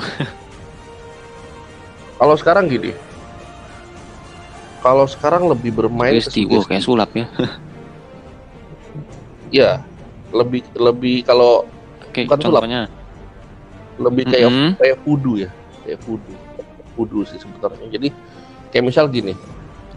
[2.20, 2.90] kalau sekarang gini.
[4.82, 7.26] Kalau sekarang lebih bermain sugesti, oh, kayak sulap ya.
[9.46, 9.78] Ya
[10.34, 11.62] lebih lebih kalau
[12.02, 12.90] Oke, bukan contohnya.
[12.90, 14.70] Sulap, lebih kayak mm -hmm.
[14.74, 15.50] kayak fudu ya.
[15.86, 16.34] Kayak fudu
[16.96, 17.86] fudu sih sebenarnya.
[17.92, 18.08] Jadi
[18.72, 19.36] kayak misal gini.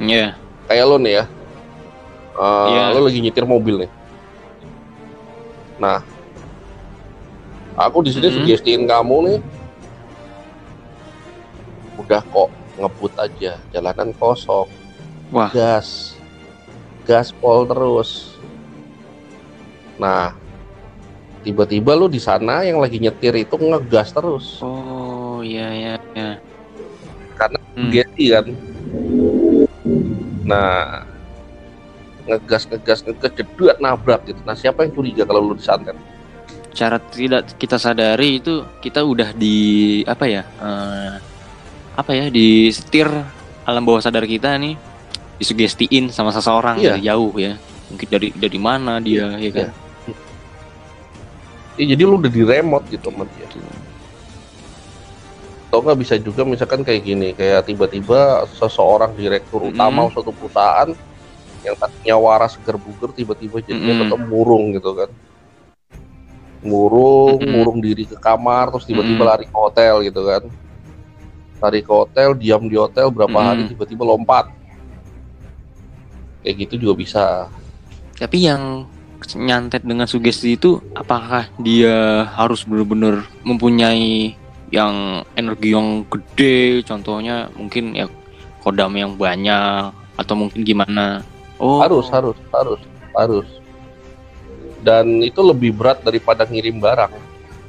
[0.03, 0.35] Iya.
[0.35, 0.67] Yeah.
[0.67, 1.25] kayak lo nih ya.
[2.37, 2.87] Uh, eh, yeah.
[2.93, 3.91] lo lagi nyetir mobil nih.
[5.79, 6.03] Nah
[7.79, 8.43] aku di sini mm -hmm.
[8.43, 9.39] sugestiin kamu nih.
[12.03, 13.55] Udah kok ngebut aja.
[13.71, 14.67] Jalanan kosong.
[15.31, 15.47] Wah.
[15.53, 16.19] gas.
[17.07, 18.35] Gas pol terus.
[19.95, 20.35] Nah
[21.39, 24.59] tiba-tiba lu di sana yang lagi nyetir itu ngegas terus.
[24.59, 26.31] Oh iya iya iya.
[27.39, 27.91] Karena hmm.
[27.95, 28.45] Getty kan?
[30.43, 31.07] Nah
[32.27, 34.41] ngegas ngegas ngegas jedut nabrak gitu.
[34.43, 35.95] Nah siapa yang curiga kalau lu disantet
[36.73, 41.17] cara tidak kita sadari itu kita udah di apa ya uh,
[41.99, 43.09] apa ya di setir
[43.67, 44.89] alam bawah sadar kita nih
[45.39, 46.93] disugestiin sama seseorang iya.
[46.93, 47.55] dari jauh ya.
[47.89, 49.69] Mungkin dari dari mana dia ya kan?
[49.69, 50.15] Ya.
[51.79, 53.47] ya jadi lu udah di remote gitu sama dia.
[55.69, 60.91] Atau nggak bisa juga misalkan kayak gini kayak tiba-tiba seseorang direktur mm utama suatu perusahaan
[61.61, 65.09] yang tadinya waras seger buger tiba-tiba jadi mm tetap murung gitu kan
[66.59, 67.51] murung -hmm.
[67.51, 70.43] murung diri ke kamar terus tiba-tiba lari ke hotel gitu kan.
[71.59, 74.51] Lari ke hotel diam di hotel berapa hari tiba-tiba lompat.
[76.43, 77.25] Kayak gitu juga bisa.
[78.15, 78.87] Tapi yang
[79.35, 84.35] nyantet dengan sugesti itu apakah dia harus benar-benar mempunyai
[84.71, 86.83] yang energi yang gede?
[86.87, 88.07] Contohnya mungkin ya
[88.63, 91.23] kodam yang banyak atau mungkin gimana?
[91.59, 91.83] Oh.
[91.83, 92.79] Harus harus harus
[93.15, 93.47] harus
[94.79, 97.11] dan itu lebih berat daripada ngirim barang.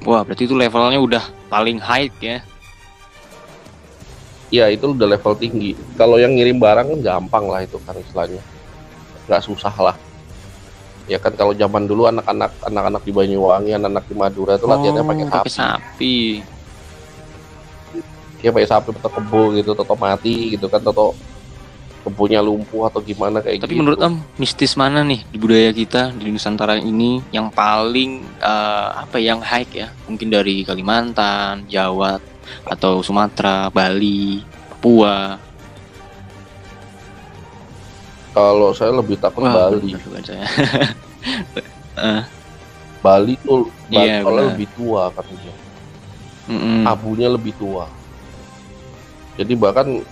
[0.06, 2.40] Wah berarti itu levelnya udah paling high ya.
[4.50, 5.78] Ya itu udah level tinggi.
[5.94, 8.42] Kalau yang ngirim barang kan gampang lah itu kan istilahnya.
[9.30, 9.96] Nggak susah lah.
[11.06, 15.26] Ya kan kalau zaman dulu anak-anak anak-anak di Banyuwangi anak-anak di Madura itu latihannya pakai
[15.26, 15.50] oh, sapi.
[15.50, 16.18] sapi.
[18.40, 21.12] Ya pakai sapi atau kebo gitu atau mati gitu kan atau
[22.00, 23.80] kebunnya lumpuh atau gimana kayak Tapi gitu.
[23.80, 29.20] menurut Om, mistis mana nih di budaya kita di Nusantara ini yang paling uh, apa
[29.20, 29.88] yang high ya?
[30.08, 32.18] Mungkin dari Kalimantan, Jawa
[32.66, 35.38] atau Sumatera, Bali, Papua.
[38.30, 39.94] Kalau saya lebih takut Wah, Bali.
[40.24, 40.46] Saya.
[41.98, 42.22] uh.
[43.04, 45.54] Bali tuh Bali yeah, lebih tua katanya.
[46.50, 46.80] Mm -mm.
[46.84, 47.88] Abunya lebih tua
[49.40, 50.04] jadi bahkan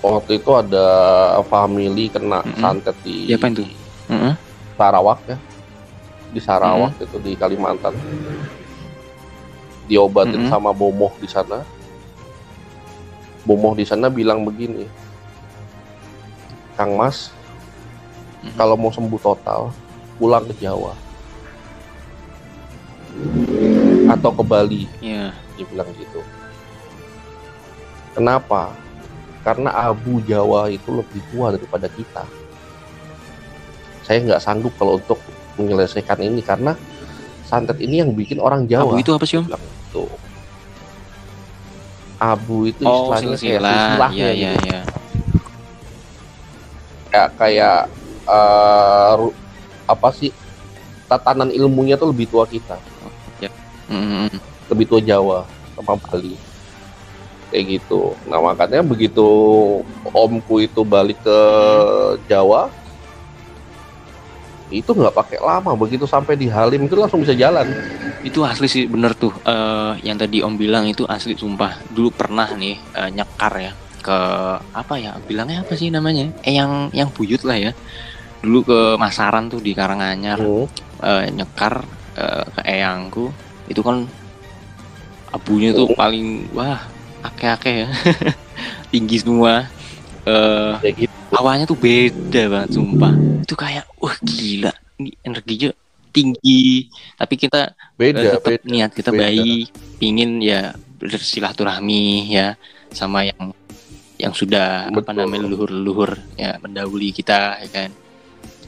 [0.00, 0.86] waktu itu ada
[1.44, 2.60] family kena mm -hmm.
[2.60, 3.64] santet di Siapa itu?
[4.08, 4.32] Mm -hmm.
[4.80, 5.36] Sarawak ya
[6.30, 7.06] di Sarawak mm -hmm.
[7.06, 7.94] itu di Kalimantan
[9.86, 10.52] diobatin mm -hmm.
[10.52, 11.60] sama bomoh di sana
[13.44, 14.88] bomoh di sana bilang begini
[16.80, 18.52] Kang Mas mm -hmm.
[18.56, 19.68] kalau mau sembuh total
[20.16, 20.96] pulang ke Jawa
[24.10, 25.34] atau ke Bali yeah.
[25.58, 26.24] dia bilang gitu
[28.10, 28.74] Kenapa?
[29.40, 32.24] Karena Abu Jawa itu lebih tua daripada kita.
[34.04, 35.16] Saya nggak sanggup kalau untuk
[35.56, 36.76] menyelesaikan ini karena
[37.48, 38.92] santet ini yang bikin orang Jawa.
[38.92, 39.46] Abu itu apa sih om?
[39.48, 40.04] Itu.
[42.20, 44.80] Abu itu oh, istilahnya kayak silsilah ya, ya, ya.
[47.08, 47.78] Kayak kayak
[48.28, 49.32] uh,
[49.88, 50.30] apa sih
[51.08, 52.76] tatanan ilmunya tuh lebih tua kita.
[53.40, 53.48] Ya.
[53.88, 54.26] Mm -hmm.
[54.68, 56.49] Lebih tua Jawa sama Bali
[57.50, 58.14] kayak gitu.
[58.30, 59.26] Nah makanya begitu
[60.14, 61.38] omku itu balik ke
[62.30, 62.70] Jawa,
[64.70, 65.74] itu nggak pakai lama.
[65.74, 67.66] Begitu sampai di Halim itu langsung bisa jalan.
[68.22, 69.34] Itu asli sih bener tuh.
[69.42, 71.82] Uh, yang tadi Om bilang itu asli sumpah.
[71.90, 74.18] Dulu pernah nih uh, nyekar ya ke
[74.72, 76.32] apa ya bilangnya apa sih namanya?
[76.46, 77.72] Eh yang yang buyut lah ya.
[78.40, 80.66] Dulu ke Masaran tuh di Karanganyar hmm.
[81.02, 81.84] uh, nyekar
[82.16, 83.28] uh, ke eyangku
[83.68, 84.08] itu kan
[85.30, 85.98] abunya tuh hmm.
[85.98, 86.80] paling wah
[87.22, 87.88] akeh-akeh ya.
[88.92, 89.68] Tinggi semua.
[90.28, 91.12] Uh, ya gitu.
[91.32, 93.12] awalnya tuh beda banget sumpah.
[93.40, 94.72] Itu kayak wah gila.
[95.00, 95.70] Ini energinya
[96.12, 96.90] tinggi.
[97.16, 99.20] Tapi kita beda, uh, tetap beda, niat kita beda.
[99.24, 99.66] baik.
[99.96, 102.56] Pingin ya bersilaturahmi ya
[102.92, 103.56] sama yang
[104.20, 105.00] yang sudah Betul.
[105.00, 107.90] apa namanya leluhur-leluhur ya mendahului kita ya kan.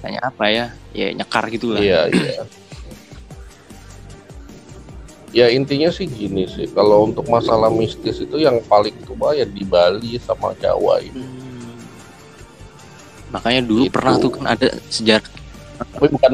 [0.01, 0.67] Tanya apa ya?
[0.97, 1.81] Ya nyekar gitu lah.
[1.85, 2.62] Iya iya
[5.33, 9.65] ya intinya sih gini sih kalau untuk masalah mistis itu yang paling tua ya di
[9.65, 11.73] Bali sama Jawa ini hmm.
[13.33, 13.93] makanya dulu itu.
[13.93, 15.33] pernah tuh kan ada sejarah
[15.81, 16.33] tapi bukan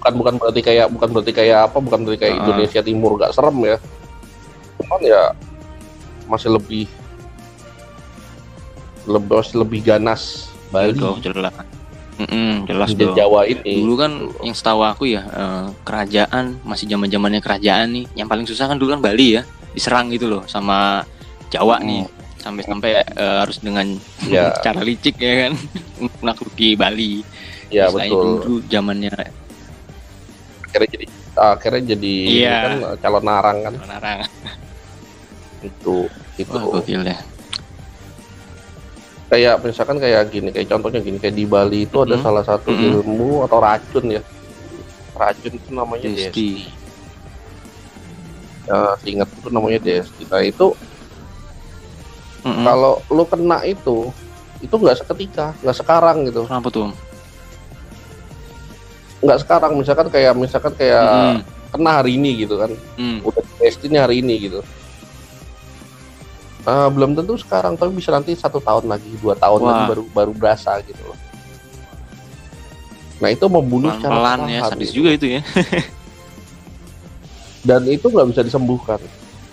[0.00, 2.40] bukan bukan berarti kayak bukan berarti kayak apa bukan berarti kayak uh.
[2.42, 3.76] Indonesia Timur gak serem ya
[4.80, 5.22] cuman ya
[6.24, 6.88] masih lebih
[9.08, 11.00] lebih lebih ganas Bali.
[11.00, 11.52] Oh, jelas.
[12.18, 13.78] Mm -mm, jelas di Jawa ini.
[13.78, 18.04] Dulu kan yang setahu aku ya uh, kerajaan masih zaman zamannya kerajaan nih.
[18.18, 21.06] Yang paling susah kan dulu kan Bali ya diserang gitu loh sama
[21.54, 21.86] Jawa hmm.
[21.86, 22.02] nih
[22.42, 23.86] sampai-sampai uh, harus dengan
[24.26, 24.50] ya.
[24.66, 25.52] cara licik ya kan
[26.18, 27.22] menakluki Bali.
[27.70, 28.18] Ya Setelah betul.
[28.18, 29.10] Itu dulu zamannya
[30.68, 31.06] akhirnya jadi
[31.38, 32.56] akhirnya jadi iya.
[32.66, 33.72] kan calon narang kan.
[33.78, 34.18] Calon narang.
[35.58, 36.06] itu
[36.38, 36.54] itu.
[36.54, 37.18] Wah, gokil ya
[39.28, 42.24] kayak misalkan kayak gini kayak contohnya gini kayak di Bali itu ada hmm.
[42.24, 43.04] salah satu hmm.
[43.04, 44.22] ilmu atau racun ya
[45.12, 46.38] racun itu namanya DST
[48.68, 50.72] ya ingat itu namanya DST nah itu
[52.48, 52.64] hmm.
[52.64, 54.08] kalau lu kena itu
[54.64, 56.88] itu nggak seketika nggak sekarang gitu kenapa tuh
[59.20, 61.40] nggak sekarang misalkan kayak misalkan kayak hmm.
[61.76, 63.20] kena hari ini gitu kan hmm.
[63.28, 64.64] udah DST-nya hari ini gitu
[66.68, 69.68] Uh, belum tentu sekarang, tapi bisa nanti satu tahun lagi, dua tahun Wah.
[69.72, 71.16] lagi baru baru berasa gitu loh.
[73.24, 75.40] Nah itu membunuh Pelan secara pelan ya, sadis juga itu ya.
[77.68, 79.00] Dan itu nggak bisa disembuhkan.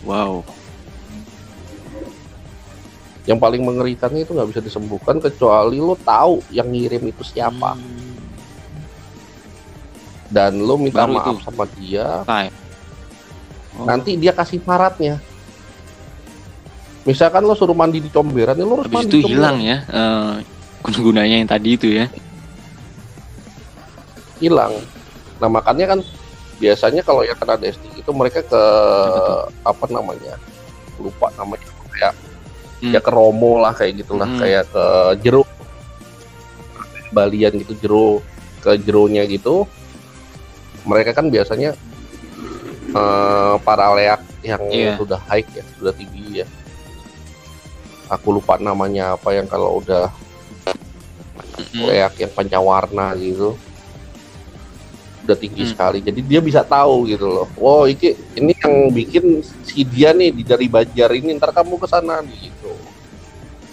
[0.04, 0.44] Wow.
[3.24, 7.80] Yang paling mengerikannya itu nggak bisa disembuhkan kecuali lo tahu yang ngirim itu siapa.
[7.80, 8.12] Hmm.
[10.28, 11.48] Dan lo minta Baru maaf itu.
[11.48, 12.28] sama dia.
[12.28, 13.88] Oh.
[13.88, 15.24] Nanti dia kasih syaratnya
[17.06, 20.42] misalkan lo suruh mandi di comberan ya lo harus Habis mandi itu hilang ya uh,
[20.92, 22.06] gunanya yang tadi itu ya.
[24.38, 24.78] Hilang.
[25.42, 26.00] Nah makanya kan
[26.60, 28.64] biasanya kalau yang kena DST itu mereka ke
[29.66, 30.38] apa namanya?
[31.02, 31.70] Lupa namanya.
[31.96, 32.14] Kayak
[32.84, 32.94] hmm.
[32.94, 34.28] ya ke Romo lah kayak gitulah.
[34.28, 34.42] Hmm.
[34.42, 34.86] kayak ke
[35.26, 35.50] jeruk
[37.16, 38.22] Balian gitu jeruk
[38.60, 39.64] ke jeronya gitu.
[40.86, 41.74] Mereka kan biasanya
[42.94, 44.94] uh, para leak yang yeah.
[45.00, 46.48] sudah high ya sudah tinggi ya
[48.10, 50.10] aku lupa namanya apa yang kalau udah
[51.74, 53.58] kayak yang pancawarna gitu.
[55.26, 55.70] Udah tinggi mm.
[55.74, 56.00] sekali.
[56.06, 57.48] Jadi dia bisa tahu gitu loh.
[57.58, 61.88] Wow ini ini yang bikin si dia nih di dari Banjar ini ntar kamu ke
[61.90, 62.74] sana gitu.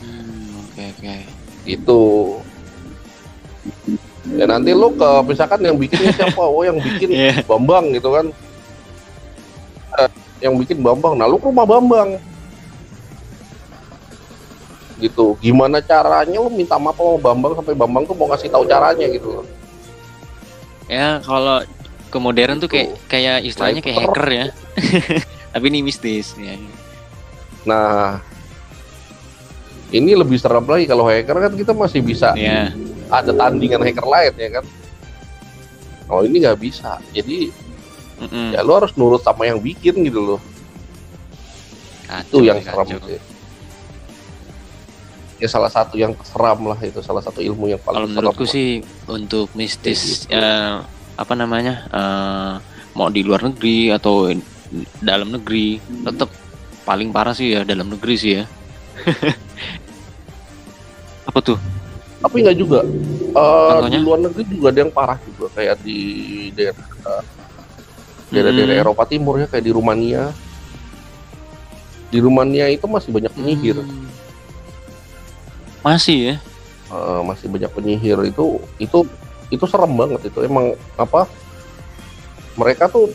[0.01, 1.15] Hmm, oke oke.
[1.69, 2.01] Itu
[4.33, 6.41] ya nanti lo ke misalkan yang bikinnya siapa?
[6.41, 7.37] Oh yang bikin yeah.
[7.45, 8.27] Bambang gitu kan.
[10.01, 10.11] Eh,
[10.49, 11.21] yang bikin Bambang.
[11.21, 12.32] Nah lu ke rumah Bambang
[15.03, 15.35] gitu.
[15.43, 19.43] Gimana caranya lo minta maaf sama Bambang sampai Bambang tuh mau ngasih tahu caranya gitu?
[19.43, 19.47] Loh
[20.93, 21.65] ya kalau
[22.13, 23.09] ke modern tuh kayak gitu.
[23.09, 24.47] kayak istilahnya nah, kayak hacker ya.
[25.53, 26.57] Tapi ini mistis ya.
[27.65, 28.21] Nah
[29.93, 32.73] ini lebih serem lagi kalau hacker kan kita masih bisa yeah.
[33.09, 34.65] ada tandingan hacker lain ya kan?
[36.09, 37.01] Kalau ini nggak bisa.
[37.17, 37.49] Jadi
[38.21, 38.49] mm -mm.
[38.53, 40.41] ya lo harus nurut sama yang bikin gitu loh.
[42.29, 43.32] Itu yang serem sih
[45.43, 48.79] ya salah satu yang seram lah itu salah satu ilmu yang paling kalau menurutku sih
[49.11, 50.39] untuk mistis gitu.
[50.39, 50.87] uh,
[51.19, 52.53] apa namanya uh,
[52.95, 54.31] mau di luar negeri atau
[55.03, 56.31] dalam negeri tetap
[56.87, 58.45] paling parah sih ya dalam negeri sih ya.
[61.29, 61.59] Apa tuh?
[62.23, 62.87] Tapi nggak juga.
[63.35, 65.99] Uh, di luar negeri juga ada yang parah juga kayak di
[66.55, 66.87] daerah
[68.31, 68.83] daerah-daerah hmm.
[68.87, 70.31] Eropa Timur ya kayak di Rumania.
[72.15, 73.83] Di Rumania itu masih banyak penyihir.
[73.83, 74.22] Hmm
[75.83, 76.37] masih ya?
[76.93, 78.99] Uh, masih banyak penyihir itu itu
[79.53, 81.29] itu serem banget itu emang apa?
[82.57, 83.13] Mereka tuh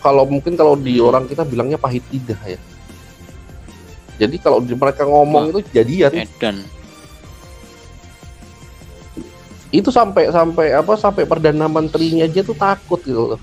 [0.00, 1.06] kalau mungkin kalau di hmm.
[1.06, 2.60] orang kita bilangnya pahit lidah ya.
[4.20, 6.12] Jadi kalau di mereka ngomong oh, itu jadian.
[6.12, 6.56] Edan.
[9.70, 13.40] Itu sampai sampai apa sampai perdana menterinya aja tuh takut gitu loh.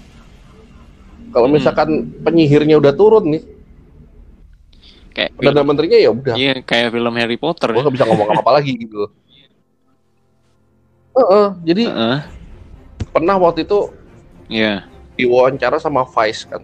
[1.34, 1.56] Kalau hmm.
[1.56, 1.90] misalkan
[2.26, 3.44] penyihirnya udah turun nih,
[5.18, 8.42] kayak perdana menterinya ya udah iya kayak film Harry Potter gue gak bisa ngomong apa,
[8.46, 9.02] apa lagi gitu
[11.18, 12.20] uh -uh, jadi uh -uh.
[13.10, 13.90] pernah waktu itu
[14.48, 14.88] Iya.
[15.18, 15.28] Yeah.
[15.28, 16.62] diwawancara sama Vice kan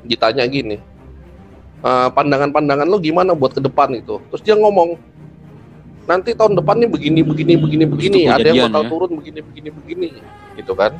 [0.00, 0.80] ditanya gini
[1.84, 4.96] uh, pandangan-pandangan lo gimana buat ke depan itu terus dia ngomong
[6.08, 8.88] nanti tahun depan nih begini begini begini begini ada yang bakal ya?
[8.88, 10.08] turun begini begini begini
[10.56, 10.96] gitu kan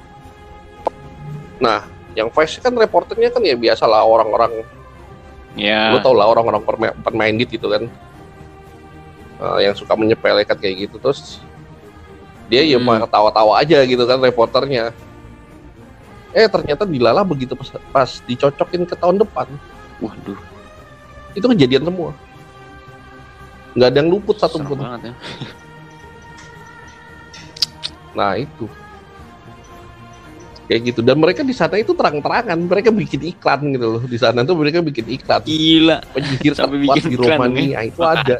[1.57, 4.69] nah yang Vice kan reporternya kan ya biasalah orang-orang
[5.59, 5.95] Ya.
[5.95, 6.63] Lu tau lah orang-orang
[7.03, 7.91] pemain dit gitu kan.
[9.41, 11.41] Uh, yang suka menyepelekan kayak gitu terus
[12.53, 12.85] dia ya hmm.
[12.85, 14.93] ya ketawa-tawa aja gitu kan reporternya.
[16.35, 19.47] Eh ternyata dilala begitu pas, pas dicocokin ke tahun depan.
[20.03, 20.39] Waduh.
[21.33, 22.11] Itu kejadian semua.
[23.75, 24.83] Nggak ada yang luput satu pun.
[24.83, 25.15] Ya.
[28.19, 28.67] nah itu.
[30.71, 34.47] Kayak gitu dan mereka di sana itu terang-terangan mereka bikin iklan gitu loh di sana
[34.47, 37.81] tuh mereka bikin iklan gila penyihir sampai bikin di Romania ya?
[37.91, 38.35] itu ada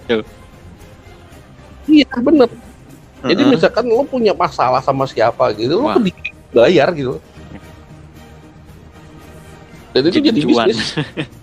[1.91, 2.47] iya bener
[3.27, 3.55] jadi uh -huh.
[3.59, 5.99] misalkan lo punya masalah sama siapa gitu Wah.
[5.99, 6.07] lo
[6.55, 7.19] bayar gitu
[9.91, 10.95] dan itu jadi, jadi bisnis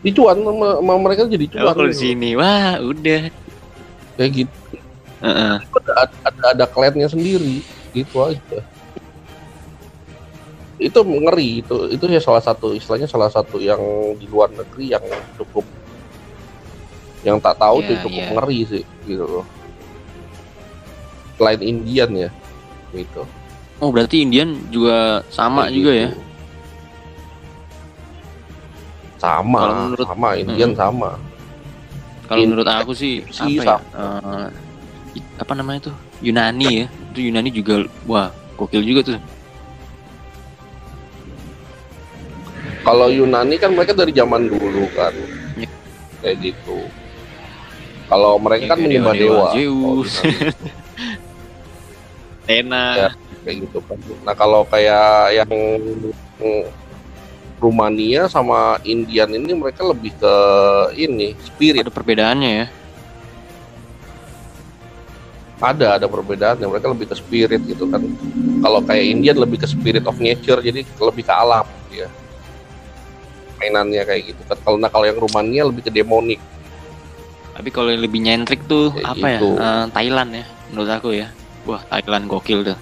[0.00, 1.68] jadi cuan sama, sama mereka jadi cuan.
[1.68, 1.94] Oh, gitu.
[1.94, 3.30] sini, wah udah.
[4.18, 4.56] Kayak gitu.
[5.22, 5.54] Uh -uh.
[5.62, 5.92] Ada,
[6.26, 7.62] ada, ada kliennya sendiri,
[7.96, 8.60] gitu aja.
[10.76, 13.80] Itu ngeri itu itu ya salah satu istilahnya salah satu yang
[14.20, 15.04] di luar negeri yang
[15.40, 15.64] cukup
[17.24, 18.32] yang tak tahu yeah, cukup yeah.
[18.36, 19.46] ngeri sih gitu loh.
[21.40, 22.30] Selain Indian ya,
[22.92, 23.24] gitu.
[23.80, 26.08] Oh berarti Indian juga sama Kayak juga ya?
[26.12, 26.20] gitu.
[26.20, 26.26] ya?
[29.26, 30.78] sama menurut, sama Indian hmm.
[30.78, 31.10] sama
[32.26, 34.48] kalau menurut aku sih apa ya uh,
[35.40, 36.86] apa namanya tuh Yunani ya
[37.16, 38.28] itu Yunani juga wah
[38.60, 39.16] gokil juga tuh
[42.84, 45.16] kalau Yunani kan mereka dari zaman dulu kan
[45.56, 45.68] ya.
[46.20, 46.84] kayak gitu
[48.06, 49.48] kalau mereka ya, kan menyembah dewa, dewa.
[49.56, 50.12] Zeus
[52.46, 53.10] Tena ya,
[53.48, 53.96] kayak gitu kan
[54.28, 55.50] nah kalau kayak yang
[57.56, 60.34] Rumania sama Indian ini mereka lebih ke
[60.92, 61.80] ini spirit.
[61.80, 62.66] Ada perbedaannya ya?
[65.56, 66.68] Ada, ada perbedaannya.
[66.68, 68.04] Mereka lebih ke spirit gitu kan.
[68.60, 72.08] Kalau kayak Indian lebih ke spirit of nature, jadi lebih ke alam ya.
[73.56, 74.56] Mainannya kayak gitu kan.
[74.60, 76.40] Kalau nah kalau yang Rumania lebih ke demonik.
[77.56, 79.38] Tapi kalau yang lebih nyentrik tuh kayak apa ya?
[79.40, 79.50] gitu.
[79.56, 79.64] ya?
[79.64, 81.28] Uh, Thailand ya, menurut aku ya.
[81.64, 82.78] Wah Thailand gokil tuh.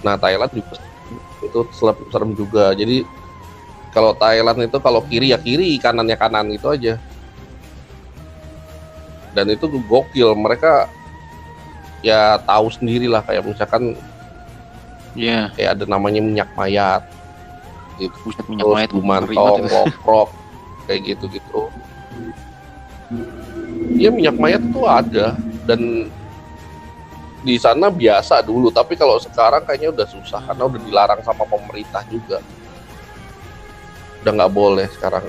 [0.00, 0.80] Nah Thailand juga
[1.44, 1.60] itu
[2.08, 2.72] serem juga.
[2.72, 3.04] Jadi
[3.92, 6.96] kalau Thailand itu kalau kiri ya kiri, kanannya kanan itu aja.
[9.36, 10.88] Dan itu gokil, mereka
[12.04, 13.98] ya tahu sendiri lah kayak misalkan
[15.18, 15.44] ya yeah.
[15.54, 17.02] kayak ada namanya minyak mayat.
[17.98, 20.30] Itu Buset, minyak mayat gumantong koprok
[20.86, 21.66] kayak gitu gitu
[23.98, 25.34] Iya minyak mayat itu ada.
[25.66, 26.12] Dan
[27.42, 32.04] di sana biasa dulu tapi kalau sekarang kayaknya udah susah karena udah dilarang sama pemerintah
[32.06, 32.38] juga.
[34.22, 35.24] Udah nggak boleh sekarang.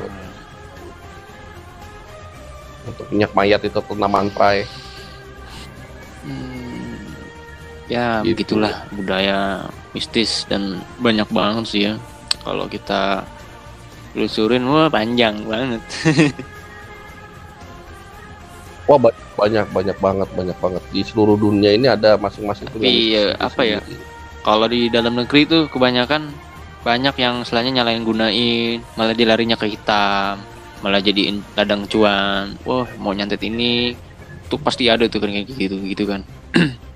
[2.85, 4.65] Untuk minyak mayat itu tanaman prai
[6.29, 8.37] hmm, ya gitu.
[8.37, 8.85] begitulah.
[8.93, 9.65] Budaya
[9.97, 11.93] mistis dan banyak banget sih ya.
[12.45, 13.25] Kalau kita
[14.13, 15.81] telusurin wah panjang banget.
[18.89, 18.97] Wah
[19.37, 20.81] banyak banyak banget banyak banget.
[20.89, 23.77] Di seluruh dunia ini ada masing-masing iya apa ya?
[24.41, 26.33] Kalau di dalam negeri tuh kebanyakan
[26.81, 30.41] banyak yang selainnya nyalain gunain malah dilarinya ke hitam
[30.81, 32.57] malah jadiin ladang cuan.
[32.65, 33.93] Wah mau nyantet ini
[34.49, 36.21] tuh pasti ada tuh kan kayak gitu gitu kan.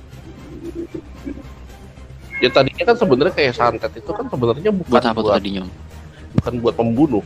[2.44, 5.64] Ya tadinya kan sebenarnya kayak santet itu kan sebenarnya bukan buat apa buat, tadinya?
[6.36, 7.24] bukan buat pembunuh.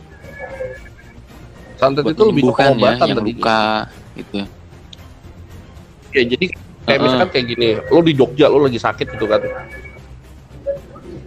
[1.74, 3.62] Santet buat itu lebih ke ya, pengobatan ya, tadi luka
[4.14, 4.46] gitu ya.
[6.22, 7.02] Jadi kayak uh -uh.
[7.02, 9.42] misalkan kayak gini lo di Jogja lo lagi sakit gitu kan.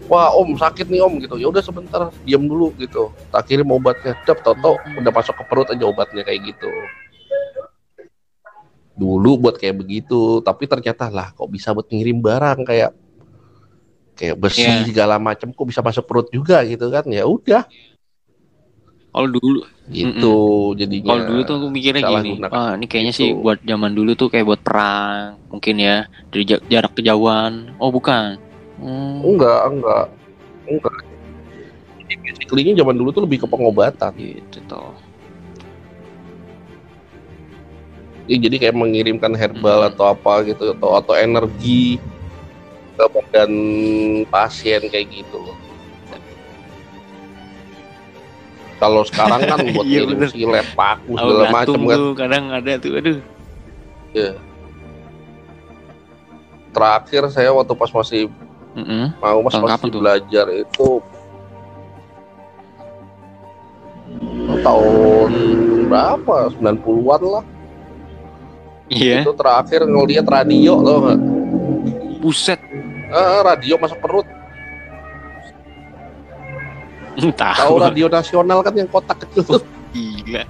[0.07, 1.35] Wah om sakit nih om gitu.
[1.35, 3.11] Ya udah sebentar diam dulu gitu.
[3.27, 4.15] Tak kirim obatnya.
[4.23, 6.71] Dap toto udah masuk ke perut aja obatnya kayak gitu
[9.01, 12.91] dulu buat kayak begitu tapi ternyata lah kok bisa buat ngirim barang kayak
[14.13, 14.85] kayak besi yeah.
[14.85, 17.65] segala macam kok bisa masuk perut juga gitu kan ya udah
[19.11, 20.35] kalau dulu gitu
[20.71, 22.53] mm jadi kalau dulu tuh aku mikirnya gini gunakan.
[22.53, 23.21] ah ini kayaknya gitu.
[23.25, 28.39] sih buat zaman dulu tuh kayak buat perang mungkin ya dari jarak kejauhan oh bukan
[28.81, 29.21] Hmm.
[29.21, 30.05] Enggak, enggak.
[30.65, 30.99] Enggak.
[32.01, 34.11] Jadi basically zaman dulu tuh lebih ke pengobatan.
[34.17, 34.97] Gitu toh.
[38.29, 39.89] Ya, jadi kayak mengirimkan herbal hmm.
[39.95, 41.97] atau apa gitu atau atau energi
[42.95, 43.51] ke badan
[44.29, 45.57] pasien kayak gitu loh.
[48.81, 51.99] Kalau sekarang kan buat iya, ngirim silet, paku segala macam kan.
[52.17, 53.19] kadang ada tuh, aduh.
[54.13, 54.33] Ya.
[56.71, 58.31] Terakhir saya waktu pas masih
[58.71, 59.03] Mm -hmm.
[59.19, 61.03] Mau mas masih belajar itu
[64.63, 65.31] tahun
[65.91, 66.35] berapa?
[66.55, 67.45] 90-an lah.
[68.91, 69.23] Iya.
[69.23, 71.19] Itu terakhir ngeliat radio loh nggak?
[72.19, 72.59] Buset.
[73.11, 74.27] Eh, radio masuk perut.
[77.15, 77.31] Tahu.
[77.31, 79.63] Tahu radio nasional kan yang kotak kecil tuh.
[79.95, 80.43] Gila.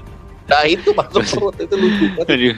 [0.49, 2.27] Nah itu masuk perut itu lucu banget.
[2.33, 2.55] Aduh.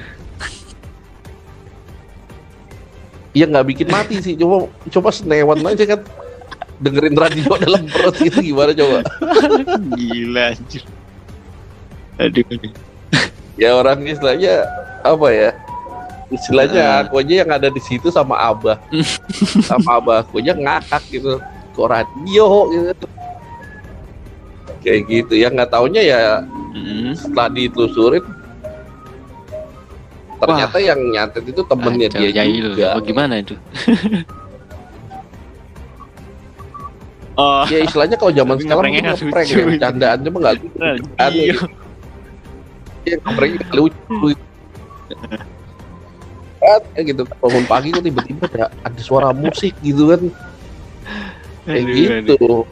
[3.34, 6.06] Iya nggak bikin mati sih, coba coba senewan aja kan
[6.78, 9.02] dengerin radio dalam perut itu gimana coba?
[9.98, 10.84] Gila anjir.
[12.22, 12.46] Aduh.
[13.58, 14.70] Ya orang istilahnya
[15.02, 15.50] apa ya?
[16.34, 18.78] Istilahnya aku aja yang ada di situ sama abah
[19.70, 21.38] sama abah aku aja ngakak gitu
[21.74, 23.08] ke radio gitu
[24.84, 26.22] kayak gitu ya nggak taunya ya
[26.76, 27.16] mm.
[27.16, 28.26] setelah ditelusurin
[30.44, 30.84] ternyata Wah.
[30.84, 32.76] yang nyatet itu temennya ah, dia jahil.
[32.76, 33.56] juga bagaimana itu
[37.34, 37.66] Oh.
[37.66, 40.70] Ya istilahnya kalau zaman sekarang itu ngeprank ya, candaannya mah nggak lucu.
[41.18, 41.46] Aneh.
[41.50, 41.66] Gitu.
[43.04, 44.32] Ya ngepranknya lucu.
[46.64, 47.24] Ya gitu.
[47.28, 50.22] Bangun pagi kok tiba-tiba ada, ada suara musik gitu kan.
[51.68, 52.64] Kayak gitu.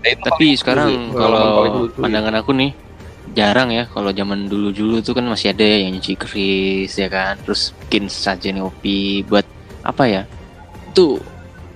[0.00, 2.72] Nah, Tapi sekarang kalau pandangan aku nih
[3.30, 7.36] jarang ya kalau zaman dulu-dulu tuh kan masih ada yang nyuci keris ya kan?
[7.44, 9.44] Terus bikin sajian kopi buat
[9.84, 10.22] apa ya?
[10.90, 11.20] Itu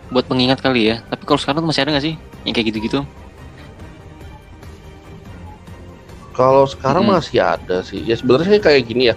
[0.09, 0.97] buat pengingat kali ya.
[1.07, 2.15] Tapi kalau sekarang tuh masih ada nggak sih
[2.49, 3.01] yang kayak gitu-gitu?
[6.35, 7.15] Kalau sekarang hmm.
[7.15, 8.03] masih ada sih.
[8.03, 9.17] Ya sebenarnya kayak gini ya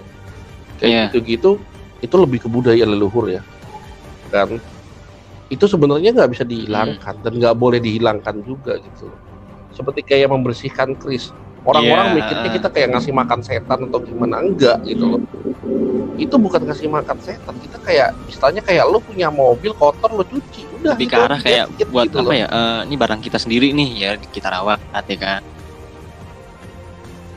[0.78, 1.04] kayak yeah.
[1.10, 1.58] gitu-gitu
[1.98, 3.42] itu lebih ke budaya leluhur ya
[4.30, 4.56] kan
[5.48, 7.24] itu sebenarnya nggak bisa dihilangkan hmm.
[7.24, 9.10] dan nggak boleh dihilangkan juga gitu
[9.72, 11.34] seperti kayak membersihkan kris
[11.66, 12.16] orang-orang yeah.
[12.22, 15.22] mikirnya kita kayak ngasih makan setan atau gimana enggak gitu loh
[16.18, 20.66] itu bukan ngasih makan setan kita kayak istilahnya kayak lu punya mobil kotor lu cuci
[20.82, 22.34] udah lebih ke gitu arah kayak buat gitu apa loh.
[22.34, 25.42] ya uh, ini barang kita sendiri nih ya kita rawat ya kan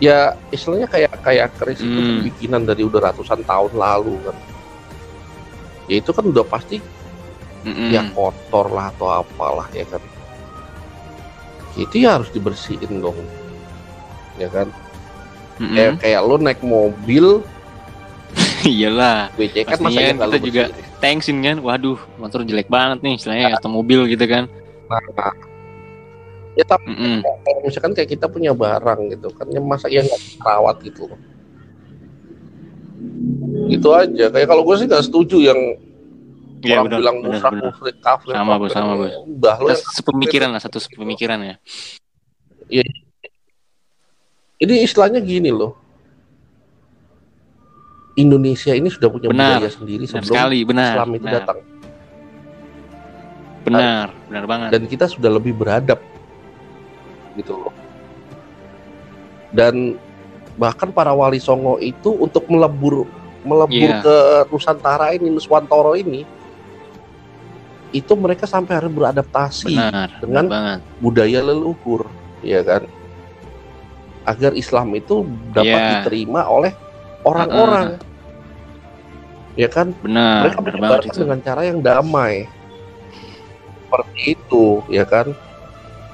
[0.02, 1.88] ya istilahnya kayak kayak keris hmm.
[1.88, 2.02] itu
[2.34, 4.36] bikinan dari udah ratusan tahun lalu kan
[5.92, 6.78] ya itu kan udah pasti
[7.68, 7.90] mm-hmm.
[7.92, 10.02] ya kotor lah atau apalah ya kan
[11.76, 13.20] itu ya harus dibersihin dong
[14.40, 14.68] ya kan
[15.60, 15.76] mm-hmm.
[15.76, 17.44] kayak kayak lo naik mobil
[18.72, 20.44] iyalah WC kan masa kita bersihin.
[20.48, 20.64] juga
[21.04, 23.58] tanksin kan waduh motor jelek banget nih istilahnya nah.
[23.60, 24.48] atau mobil gitu kan
[24.88, 25.36] nah,
[26.56, 27.64] ya tapi mm -mm.
[27.64, 31.08] misalkan kayak kita punya barang gitu kan ya masa ya nggak rawat gitu
[33.72, 35.60] itu aja kayak kalau gue sih nggak setuju yang
[36.62, 38.38] Iya, Orang bener, bilang musrik, kafir.
[38.38, 39.14] Sama bos, sama bos.
[39.26, 39.74] Udah lo.
[39.74, 41.56] Sepemikiran lah, satu sepemikiran ya.
[42.70, 42.86] Iya.
[44.62, 45.74] Jadi istilahnya gini loh.
[48.14, 51.36] Indonesia ini sudah punya benar, budaya sendiri sebelum sekali, benar, Islam itu benar.
[51.42, 51.60] datang.
[53.66, 54.70] Benar, benar banget.
[54.70, 55.98] Dan kita sudah lebih beradab,
[57.38, 57.74] gitu loh.
[59.52, 60.00] Dan
[60.56, 63.08] bahkan para wali songo itu untuk melebur
[63.42, 64.02] melebur yeah.
[64.06, 64.16] ke
[64.54, 66.24] Nusantara ini, Nuswantoro ini,
[67.92, 72.08] itu mereka sampai harus beradaptasi benar, dengan benar budaya leluhur,
[72.46, 72.86] ya kan?
[74.24, 75.92] Agar Islam itu dapat yeah.
[76.00, 76.72] diterima oleh
[77.26, 77.98] orang-orang.
[77.98, 78.10] Uh,
[79.58, 79.92] ya kan?
[80.06, 80.48] Benar.
[80.48, 82.46] Mereka menyebarkan dengan cara yang damai.
[83.90, 85.34] Seperti itu, ya kan?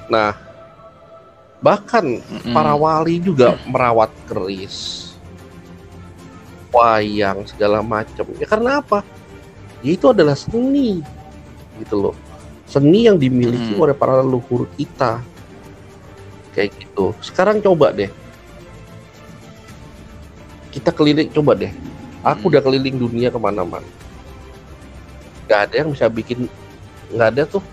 [0.08, 0.34] Nah,
[1.58, 2.54] bahkan mm -hmm.
[2.54, 5.10] para wali juga merawat keris,
[6.70, 8.26] wayang segala macam.
[8.38, 9.02] Ya karena apa?
[9.82, 11.02] Ya itu adalah seni
[11.78, 12.16] gitu loh
[12.68, 13.80] seni yang dimiliki hmm.
[13.80, 15.24] oleh para leluhur kita
[16.52, 18.12] kayak gitu sekarang coba deh
[20.68, 21.72] kita keliling coba deh
[22.20, 22.50] aku hmm.
[22.52, 23.88] udah keliling dunia ke mana-mana
[25.48, 26.44] nggak ada yang bisa bikin
[27.08, 27.64] nggak ada tuh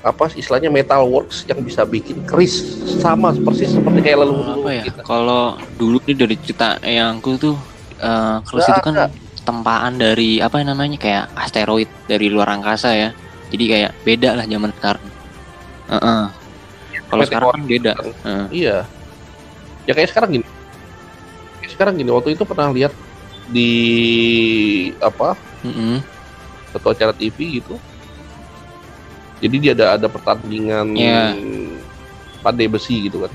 [0.00, 4.84] apa istilahnya metal works yang bisa bikin keris sama persis seperti kayak leluhur apa ya
[4.88, 5.00] kita.
[5.04, 7.56] kalau dulu nih dari cerita yang aku tuh
[8.00, 9.12] uh, keris itu kan
[9.44, 13.10] tempaan dari apa namanya kayak asteroid dari luar angkasa ya.
[13.50, 15.06] Jadi kayak beda lah zaman sekarang.
[15.90, 16.22] Uh -uh.
[17.10, 17.92] Kalau sekarang kan beda.
[18.22, 18.46] Uh.
[18.54, 18.86] Iya.
[19.88, 20.46] Ya kayak sekarang gini.
[21.58, 22.94] Kayak sekarang gini waktu itu pernah lihat
[23.50, 23.72] di
[25.02, 25.34] apa?
[25.66, 25.94] Mm -hmm.
[26.70, 27.74] Satu acara TV gitu.
[29.40, 31.32] Jadi dia ada ada pertandingan yeah.
[32.44, 33.32] pandai besi gitu kan.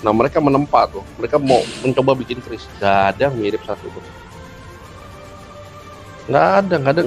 [0.00, 4.04] Nah mereka menempa tuh, mereka mau mencoba bikin keris, gak ada yang mirip satu tuh.
[6.30, 7.02] Gak ada, gak ada,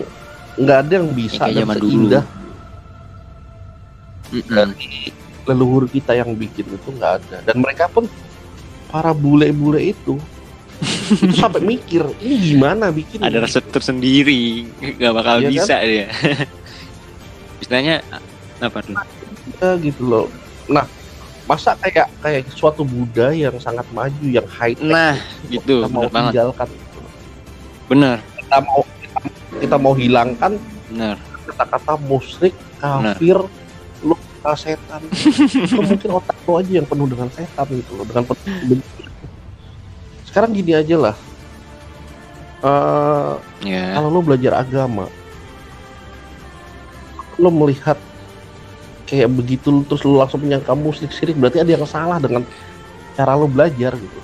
[0.60, 2.24] gak ada yang bisa ya, dan seindah
[4.32, 5.12] dari
[5.44, 7.38] leluhur kita yang bikin itu nggak ada.
[7.44, 8.08] Dan mereka pun
[8.92, 10.20] para bule-bule itu
[11.24, 15.86] itu sampai mikir ini gimana bikin ada resep tersendiri nggak bakal ya bisa kan?
[15.86, 16.06] dia
[17.72, 18.04] istilahnya
[18.60, 18.96] apa tuh?
[19.64, 20.28] Ya gitu loh.
[20.68, 20.84] Nah
[21.48, 25.18] masa kayak kayak suatu budaya yang sangat maju yang high tech nah
[25.50, 26.70] gitu kita mau tinggalkan
[27.90, 28.82] benar kita mau
[29.60, 30.52] kita mau hilangkan
[30.88, 31.18] benar
[31.50, 33.36] kata-kata musrik kafir
[34.06, 34.16] lu
[34.54, 35.02] setan.
[35.66, 38.80] Itu mungkin otak lo aja yang penuh dengan setan gitu loh dengan penuh
[40.30, 41.16] sekarang gini aja lah.
[42.62, 43.98] Uh, yeah.
[43.98, 45.10] kalau lo belajar agama
[47.42, 47.98] lo melihat
[49.10, 52.46] kayak begitu terus lu langsung menyangka musik sirik berarti ada yang salah dengan
[53.18, 54.20] cara lu belajar gitu.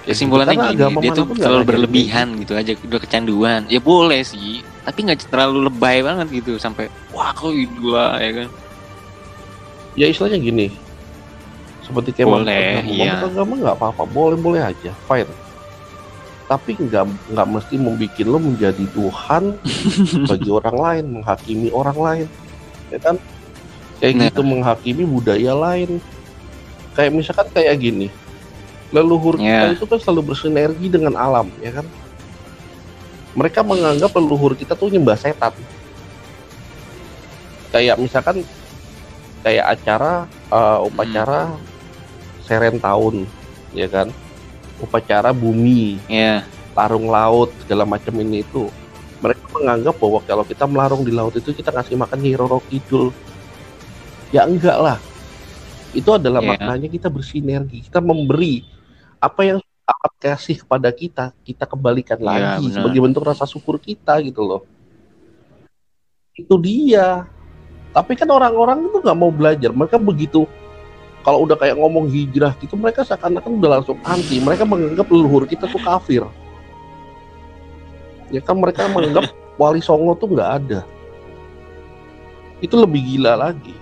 [0.00, 2.56] Kesimpulannya gini dia tuh terlalu berlebihan gitu.
[2.56, 3.60] gitu aja udah kecanduan.
[3.68, 8.48] Ya boleh sih tapi nggak terlalu lebay banget gitu sampai wah kok idola ya kan?
[9.98, 10.72] Ya istilahnya gini.
[11.84, 13.18] Seperti kayak boleh iya.
[13.20, 15.49] agama nggak apa-apa boleh boleh aja fine
[16.50, 19.54] tapi nggak nggak mesti membuat lo menjadi Tuhan
[20.34, 22.26] bagi orang lain menghakimi orang lain.
[22.90, 23.16] Ya kan?
[24.02, 24.22] Kayak nah.
[24.26, 26.02] gitu menghakimi budaya lain.
[26.98, 28.10] Kayak misalkan kayak gini.
[28.90, 29.70] Leluhur yeah.
[29.70, 31.86] kita itu kan selalu bersinergi dengan alam ya kan?
[33.38, 35.54] Mereka menganggap leluhur kita tuh nyembah setan.
[37.70, 38.42] Kayak misalkan
[39.46, 41.62] kayak acara uh, upacara hmm.
[42.42, 43.30] seren tahun
[43.70, 44.10] ya kan
[44.80, 46.44] upacara bumi yeah.
[46.74, 48.68] larung laut segala macam ini itu
[49.20, 53.12] mereka menganggap bahwa kalau kita melarung di laut itu kita ngasih makan Nyiroro Kidul
[54.32, 54.98] ya enggak lah
[55.92, 56.56] itu adalah yeah.
[56.56, 58.64] maknanya kita bersinergi kita memberi
[59.20, 62.74] apa yang akan kasih kepada kita kita kembalikan ya, lagi benar.
[62.78, 64.62] sebagai bentuk rasa syukur kita gitu loh
[66.32, 67.26] itu dia
[67.90, 70.46] tapi kan orang-orang itu nggak mau belajar mereka begitu
[71.20, 74.40] kalau udah kayak ngomong hijrah gitu mereka seakan-akan udah langsung anti.
[74.40, 76.24] Mereka menganggap leluhur kita tuh kafir.
[78.32, 79.28] Ya kan mereka menganggap
[79.60, 80.80] wali songo tuh nggak ada.
[82.64, 83.76] Itu lebih gila lagi.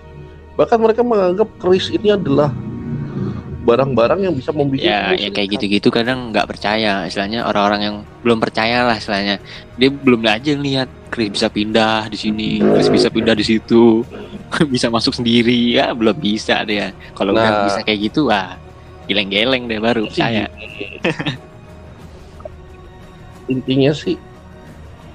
[0.59, 2.51] Bahkan mereka menganggap keris ini adalah
[3.69, 7.05] barang-barang yang bisa membuat ya ya kayak gitu-gitu kadang nggak percaya.
[7.05, 9.37] Istilahnya orang-orang yang belum percaya lah istilahnya.
[9.77, 14.01] Dia belum aja lihat Chris bisa pindah di sini Chris bisa pindah di situ
[14.73, 15.77] bisa masuk sendiri.
[15.77, 16.97] Ya belum bisa dia.
[17.13, 18.57] Kalau nah, udah bisa kayak gitu wah
[19.05, 20.49] geleng-geleng deh baru percaya.
[23.53, 24.17] Intinya sih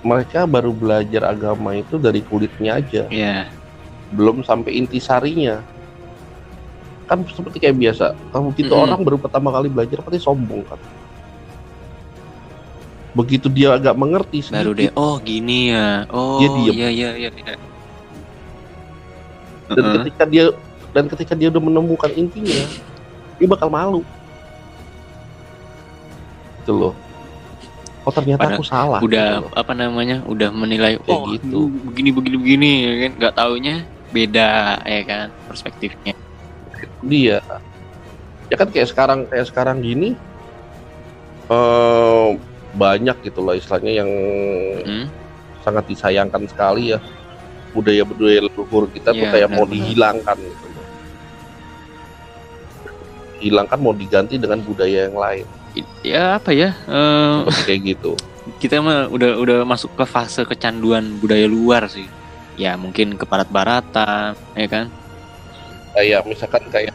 [0.06, 3.10] mereka baru belajar agama itu dari kulitnya aja.
[3.10, 3.50] Ya
[4.14, 5.66] belum sampai intisarinya
[7.04, 8.86] kan seperti kayak biasa kalau begitu mm -hmm.
[8.90, 10.80] orang baru pertama kali belajar pasti sombong kan?
[13.14, 16.10] Begitu dia agak mengerti sedikit, baru dia oh gini ya.
[16.10, 17.56] Oh dia diam iya iya iya, iya.
[19.70, 19.96] dan uh -huh.
[20.02, 20.46] ketika dia
[20.94, 22.64] dan ketika dia udah menemukan intinya
[23.38, 24.02] dia bakal malu.
[26.66, 26.94] Itu loh.
[28.04, 31.72] Oh ternyata Pada aku salah udah gitu apa namanya udah menilai oh gitu.
[31.88, 33.12] begini begini begini ya kan?
[33.16, 33.76] Nggak taunya
[34.14, 36.14] beda ya kan perspektifnya
[37.06, 37.40] dia.
[38.52, 40.14] Ya kan kayak sekarang kayak sekarang gini
[41.50, 42.38] uh,
[42.74, 44.10] banyak gitu loh istilahnya yang
[44.84, 45.06] hmm.
[45.64, 47.00] sangat disayangkan sekali ya.
[47.74, 50.74] Budaya budaya leluhur kita yeah, tuh iya, kayak mau dihilangkan gitu
[53.44, 55.46] hilangkan mau diganti dengan budaya yang lain.
[56.00, 58.16] Ya apa ya uh, kayak gitu.
[58.60, 62.08] kita mah udah udah masuk ke fase kecanduan budaya luar sih.
[62.56, 64.86] Ya mungkin ke barat-baratan ya kan
[65.94, 66.94] kayak misalkan kayak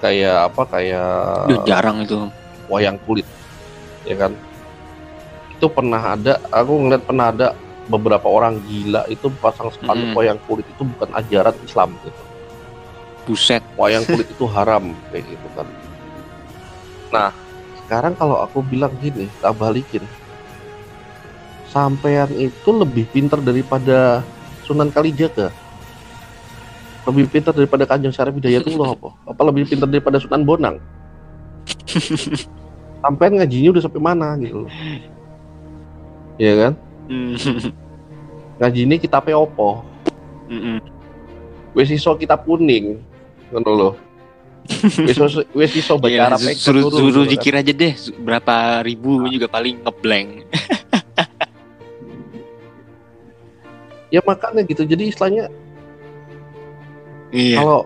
[0.00, 1.12] kayak apa kayak
[1.48, 2.28] Duh, jarang itu.
[2.70, 3.26] wayang kulit
[4.06, 4.32] ya kan?
[5.56, 7.46] Itu pernah ada aku ngeliat pernah ada
[7.90, 10.16] beberapa orang gila itu pasang sepanduk mm.
[10.16, 12.20] wayang kulit itu bukan ajaran Islam gitu.
[13.28, 13.62] Buset.
[13.76, 15.66] Wayang kulit itu haram kayak gitu kan.
[17.10, 17.30] Nah
[17.84, 20.04] sekarang kalau aku bilang gini tak balikin.
[21.70, 24.26] Sampean itu lebih pinter daripada
[24.66, 25.54] Sunan Kalijaga
[27.08, 29.08] lebih pintar daripada Kanjeng Syarif Hidayatullah apa?
[29.24, 30.76] Apa lebih pintar daripada Sunan Bonang?
[33.04, 34.72] Sampai ngajinya udah sampai mana gitu loh.
[36.36, 36.72] Iya kan?
[38.60, 39.80] Ngaji ini kita opo?
[41.72, 43.00] Wes iso kita kuning.
[43.48, 43.94] Ngono loh.
[45.00, 49.48] Wes iso wes iso baca iya, Arab suruh suruh dikir aja deh berapa ribu juga
[49.48, 50.28] paling ngeblank.
[54.14, 54.84] ya makanya gitu.
[54.84, 55.48] Jadi istilahnya
[57.30, 57.62] Iya.
[57.62, 57.80] Kalau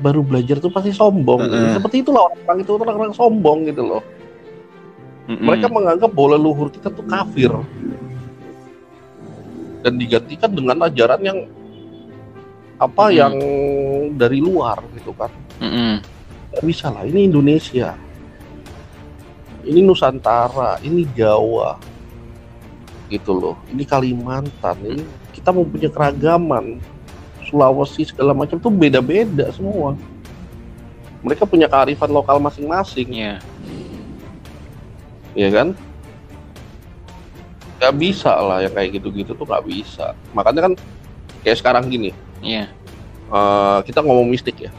[0.00, 1.40] baru belajar tuh pasti sombong.
[1.44, 1.72] Uh -uh.
[1.76, 4.02] Seperti itulah orang-orang itu orang-orang sombong gitu loh.
[5.28, 5.46] Mm -mm.
[5.46, 7.52] Mereka menganggap bahwa leluhur kita tuh kafir
[9.80, 11.38] dan digantikan dengan ajaran yang
[12.80, 13.20] apa mm -mm.
[13.20, 13.34] yang
[14.16, 15.30] dari luar gitu kan.
[15.62, 15.94] Mm -mm.
[16.50, 17.06] Gak bisa lah.
[17.06, 17.94] Ini Indonesia.
[19.62, 20.82] Ini Nusantara.
[20.82, 21.78] Ini Jawa.
[23.06, 23.54] Gitu loh.
[23.70, 24.76] Ini Kalimantan.
[24.82, 26.64] Ini kita mempunyai keragaman
[27.50, 29.98] Sulawesi segala macam tuh beda-beda semua.
[31.20, 33.10] Mereka punya kearifan lokal masing-masing.
[33.10, 33.34] Iya.
[35.34, 35.68] Iya kan?
[37.82, 40.14] Gak bisa lah yang kayak gitu-gitu tuh gak bisa.
[40.32, 40.72] Makanya kan
[41.42, 42.14] kayak sekarang gini.
[42.40, 42.70] Iya.
[43.30, 44.70] Uh, kita ngomong mistik ya.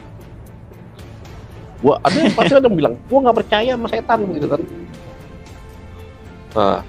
[1.82, 4.60] Gua ada yang pasti ada yang bilang, gua nggak percaya sama setan gitu kan.
[6.54, 6.80] Nah,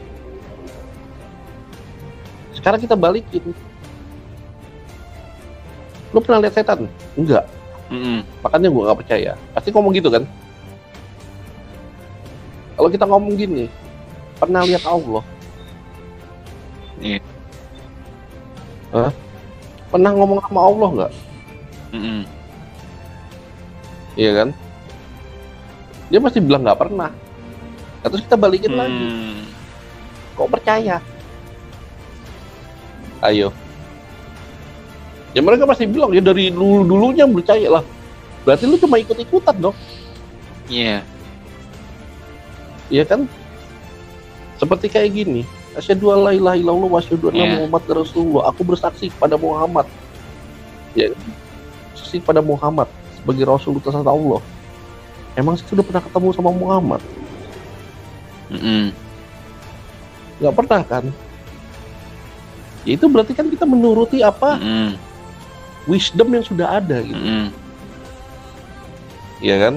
[2.53, 3.57] sekarang kita balikin
[6.13, 6.85] lu pernah lihat setan?
[7.17, 7.43] Enggak.
[7.89, 8.17] Mm -hmm.
[8.45, 9.31] makanya gue nggak percaya.
[9.51, 10.23] Pasti ngomong gitu kan?
[12.73, 13.65] Kalau kita ngomong gini
[14.37, 15.25] pernah lihat Allah?
[17.01, 17.19] Iya.
[18.93, 19.11] Hah?
[19.93, 21.13] pernah ngomong sama Allah nggak?
[21.93, 22.21] Mm-mm.
[24.17, 24.49] iya kan?
[26.09, 27.13] Dia pasti bilang nggak pernah.
[28.01, 29.05] Nah, terus kita balikin lagi.
[29.05, 29.45] Hmm.
[30.33, 30.97] kok percaya?
[33.21, 33.53] Ayo
[35.33, 37.83] ya mereka pasti bilang ya dari dulu dulunya percaya lah.
[38.45, 39.77] Berarti lu cuma ikut ikutan dong.
[40.69, 41.03] Iya.
[42.93, 43.25] Iya kan?
[44.61, 45.41] Seperti kayak gini
[45.73, 47.53] asyhadu alla ilaha illallah wa asyhadu anna Iya.
[47.59, 48.43] muhammad rasulullah.
[48.53, 49.89] Aku bersaksi kepada Muhammad.
[50.93, 51.09] Ya
[51.97, 52.85] saksi kepada Muhammad
[53.17, 54.37] sebagai rasul utusan Allah.
[55.33, 57.01] Emang sih sudah pernah ketemu sama Muhammad?
[58.53, 58.93] Mm-mm.
[60.37, 61.05] nggak pernah kan?
[62.85, 64.61] Ya itu berarti kan kita menuruti apa?
[64.61, 64.93] Mm-mm.
[65.89, 67.47] Wisdom yang sudah ada gitu Mm-mm.
[69.43, 69.73] Iya kan?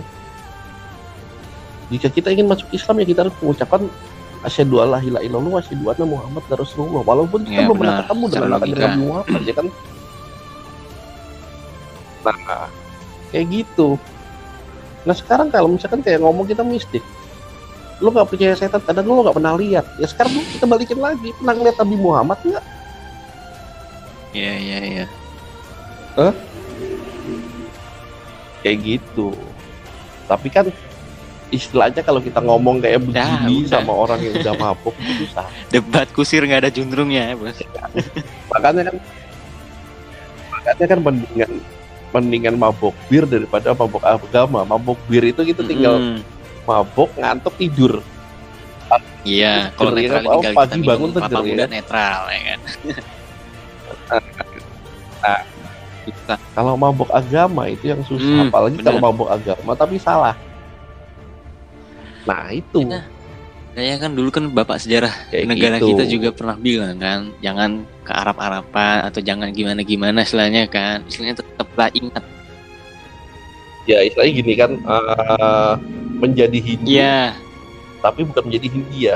[1.91, 3.83] Jika kita ingin masuk Islam ya kita harus mengucapkan
[4.47, 7.03] asyhadu alla ilaha illallah wa asyhadu anna Muhammad rasulullah.
[7.03, 9.67] Walaupun kita Iya, belum pernah ketemu dengan Nabi Muhammad ya kan?
[12.27, 12.67] Nah,
[13.35, 13.89] kayak gitu.
[15.07, 17.03] Nah sekarang kalau misalkan kayak ngomong kita mistik,
[18.03, 19.87] lu nggak percaya setan, dan lu nggak pernah lihat.
[19.99, 22.65] Ya sekarang kita balikin lagi, pernah ngeliat Nabi Muhammad nggak?
[24.35, 25.07] Iya, iya, iya.
[28.65, 29.37] Kayak gitu.
[30.27, 30.67] Tapi kan
[31.55, 33.71] istilahnya kalau kita ngomong kayak begini udah.
[33.71, 35.47] sama orang yang udah mabuk susah.
[35.75, 37.63] Debat kusir nggak ada jundrungnya ya, Bos.
[38.51, 38.97] makanya kan
[40.51, 41.51] makanya kan mendingan
[42.11, 46.19] mendingan mabok bir daripada mabok agama mabok bir itu kita tinggal
[46.67, 48.03] mabok ngantuk tidur
[49.27, 51.67] Iya, kalau netral oh, tinggal pagi kita bangun seger, muda ya.
[51.67, 52.61] netral ya kan.
[55.27, 55.41] Nah.
[56.09, 56.39] Susah.
[56.53, 59.07] kalau mabok agama itu yang susah Hmm, apalagi kalau benar.
[59.09, 60.37] mabok agama tapi salah
[62.23, 63.03] nah itu Iya.
[63.71, 65.93] Kayaknya kan dulu kan bapak sejarah kayak negara gitu.
[65.93, 71.05] kita juga pernah bilang kan, jangan ke Arab-Araban atau jangan gimana-gimana istilahnya kan.
[71.05, 72.25] Istilahnya tetaplah ingat.
[73.85, 75.73] ya istilahnya gini kan eh,
[76.17, 77.37] menjadi Hindu Iya,
[78.01, 79.15] tapi bukan menjadi Hindia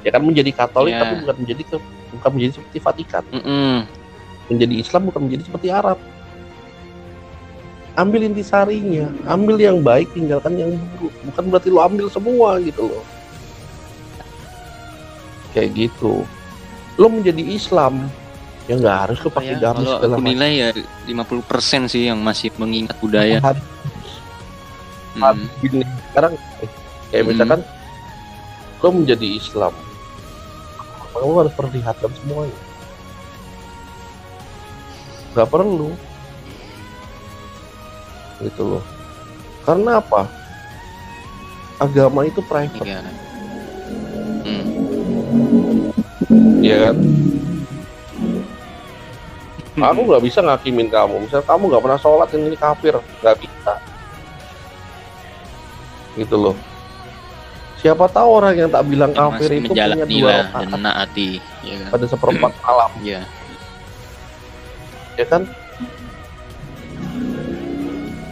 [0.00, 1.00] ya kan menjadi Katolik Iya.
[1.00, 3.78] tapi bukan menjadi ke- bukan menjadi seperti Vatikan mm
[4.48, 5.98] menjadi Islam bukan menjadi seperti Arab.
[7.94, 11.14] Ambil intisarinya, ambil yang baik, tinggalkan yang buruk.
[11.30, 13.04] Bukan berarti lo ambil semua gitu loh.
[15.54, 16.26] Kayak gitu.
[16.98, 18.10] Lo menjadi Islam,
[18.66, 20.68] ya nggak harus lo pakai Ya, gamis kalau aku nilai ya
[21.06, 23.38] 50% sih yang masih mengingat budaya.
[23.38, 23.62] Harus
[25.14, 25.46] Mm.
[25.62, 25.86] gini.
[26.10, 26.34] Sekarang
[27.14, 27.30] kayak Hmm.
[27.30, 27.60] misalkan
[28.82, 29.70] lo menjadi Islam,
[31.14, 32.58] lo harus perlihatkan semuanya.
[35.34, 35.90] Gak perlu.
[38.38, 38.82] Gitu loh.
[39.64, 40.28] Karena apa?
[41.76, 43.02] Agama itu private, Iya.
[44.44, 44.64] Mm.
[46.62, 46.96] ya kan?
[49.74, 51.26] Aku nggak bisa ngakimin kamu.
[51.26, 53.74] Misal kamu nggak pernah sholat ini kafir, nggak bisa.
[56.14, 56.54] Gitu loh.
[57.82, 61.30] Siapa tahu orang yang tak bilang Yang kafir itu punya dua rakaat menaati,
[61.66, 61.90] ya kan?
[61.90, 63.20] pada seperempat malam, Iya.
[65.14, 65.42] Ya kan?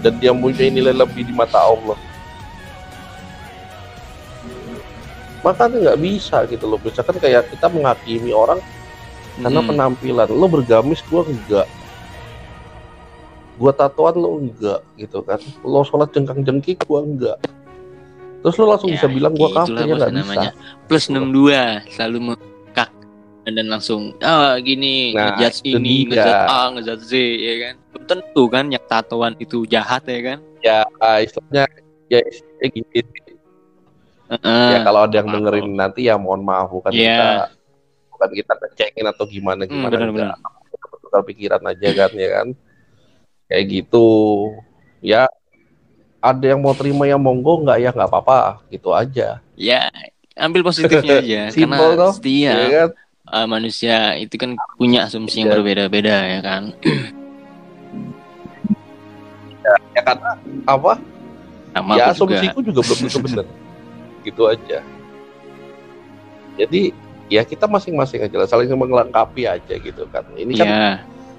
[0.03, 1.99] Dan dia mempunyai nilai lebih di mata Allah.
[5.43, 6.79] Makanya nggak bisa gitu loh.
[6.79, 8.63] Misalkan kayak kita menghakimi orang
[9.41, 9.69] karena Mm.
[9.73, 11.65] penampilan lo bergamis gua enggak
[13.57, 17.39] gua tatoan lo enggak gitu kan lo sholat jengkang jengkik gua enggak
[18.45, 20.43] terus lo langsung Ya, bisa bilang gua itulah kafir ya bos nggak bisa.
[20.85, 22.52] Plus 62 selalu mengkak
[23.45, 26.23] dan langsung ah gini Nah, ngejudge itu ini, dia.
[26.23, 27.75] ngejudge A, ngejudge Z ya kan.
[27.89, 30.39] Belum tentu kan yang tatoan itu jahat ya kan.
[30.61, 31.67] ya ah, istilahnya
[32.07, 32.95] ya istilahnya gini
[34.29, 34.69] Heeh.
[34.71, 35.37] ya kalau ada yang maaf.
[35.37, 37.11] dengerin nanti ya mohon maaf bukan Iya.
[37.11, 37.27] kita
[38.09, 40.29] bukan kita ngecengin atau gimana Hmm, gimana benar-benar.
[40.33, 41.01] enggak.
[41.03, 42.47] Tukar pikiran aja kan ya kan
[43.45, 44.09] kayak gitu
[45.01, 45.27] ya
[46.19, 48.39] ada yang mau terima yang monggo nggak ya nggak apa-apa
[48.69, 49.91] gitu aja Ya,
[50.35, 52.89] ambil positifnya aja Simpel karena toh, setiap ya kan
[53.33, 55.57] uh, manusia itu kan punya asumsi yang Iya.
[55.59, 56.63] berbeda-beda ya kan.
[59.95, 60.31] ya karena
[60.67, 60.93] apa
[61.73, 62.37] Sama ya aku juga.
[62.37, 63.47] asumsiku juga belum tentu benar
[64.23, 64.79] gitu aja
[66.55, 66.83] jadi
[67.27, 70.89] ya kita masing-masing aja lah saling melengkapi aja gitu kan ini kan Ya,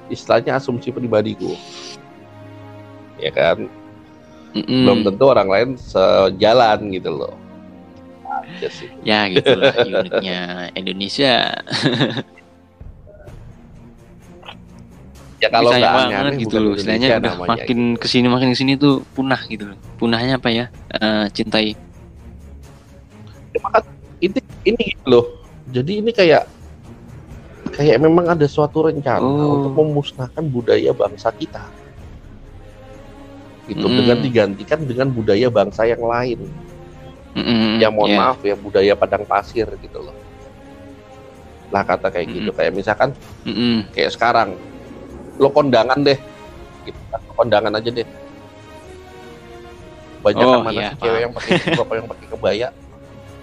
[0.10, 1.54] istilahnya asumsi pribadiku
[3.20, 3.70] ya kan
[4.52, 4.84] mm-mm.
[4.84, 7.36] belum tentu orang lain sejalan gitu loh
[8.44, 11.56] aja sih ya gitulah uniknya Indonesia.
[15.44, 16.74] ya kalau nggak banget aneh-aneh gitu loh.
[16.80, 19.78] Istilahnya udah makin ke sini makin ke sini tuh punah gitu loh.
[20.00, 20.66] Punahnya apa ya?
[20.96, 21.76] Eh, cintai
[23.60, 23.86] Maka
[24.24, 25.26] ini ini gitu loh.
[25.70, 26.48] Jadi ini kayak
[27.76, 29.60] kayak memang ada suatu rencana oh.
[29.60, 31.64] untuk memusnahkan budaya bangsa kita.
[33.68, 33.96] Gitu mm.
[33.96, 36.40] dengan digantikan dengan budaya bangsa yang lain.
[37.34, 38.20] Mm-hmm, ya mohon yeah.
[38.22, 40.16] maaf ya budaya padang pasir gitu loh.
[41.74, 42.38] Lah kata kayak mm-hmm.
[42.46, 43.10] gitu kayak misalkan
[43.46, 43.90] mm-hmm.
[43.94, 44.54] kayak sekarang
[45.42, 46.20] lo kondangan deh.
[46.86, 47.00] Gitu,
[47.34, 48.08] kondangan aja deh
[50.24, 52.68] banyak oh, mana iya, sih cewek yang pakai apa yang pakai kebaya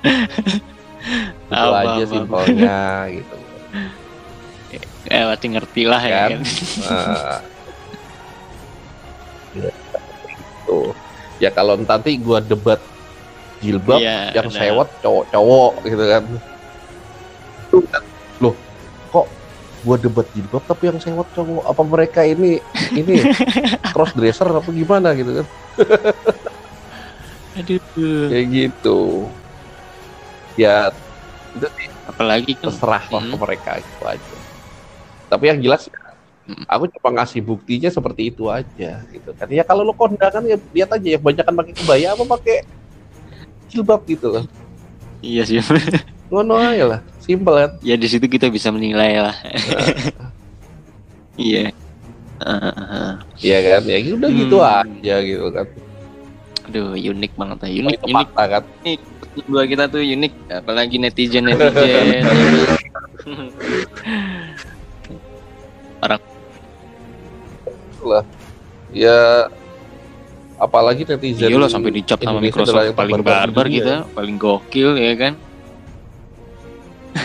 [1.52, 2.80] itu aja simpelnya
[3.12, 3.36] gitu
[5.12, 6.40] ya pasti ngerti lah ya kan, ya, kan?
[6.88, 7.38] Uh,
[9.60, 10.78] gitu.
[11.36, 12.80] ya kalau nanti gua debat
[13.60, 14.56] jilbab ya, yang nah.
[14.56, 16.22] sewot cowok-cowok gitu kan
[18.40, 18.54] loh
[19.12, 19.26] kok
[19.84, 22.58] gua debat jilbab tapi yang sewot cowok apa mereka ini
[22.96, 23.20] ini
[23.94, 25.46] cross dresser apa gimana gitu kan
[27.58, 28.30] Aduh.
[28.30, 28.98] Kayak gitu.
[30.54, 30.92] Ya,
[31.56, 31.66] itu
[32.06, 33.30] apalagi kan terserah hmm.
[33.34, 34.36] ke mereka itu aja.
[35.30, 35.86] Tapi yang jelas
[36.46, 36.64] hmm.
[36.66, 39.48] aku cuma ngasih buktinya seperti itu aja gitu kan.
[39.50, 42.56] Ya kalau lo kondangan ya lihat aja ya kebanyakan pakai kebaya apa pakai
[43.70, 44.44] jilbab gitu kan.
[45.22, 45.62] Iya sih.
[46.30, 47.70] Ngono aja lah, simpel kan.
[47.82, 49.36] Ya di situ kita bisa menilai lah.
[51.40, 51.72] Iya.
[53.40, 54.76] Iya kan, ya udah gitu hmm.
[54.76, 55.64] aja gitu kan.
[56.68, 57.80] Aduh, unik banget ya.
[57.80, 58.64] Unik, oh, unik banget.
[58.84, 59.00] Nih,
[59.48, 62.28] dua kita tuh unik, apalagi netizen netizen.
[66.04, 66.20] Orang
[68.04, 68.24] lah.
[68.92, 69.48] Ya
[70.60, 71.48] apalagi netizen.
[71.48, 74.12] Iya loh sampai dicap sama Microsoft paling barbar kita, ya.
[74.12, 75.32] paling gokil ya kan.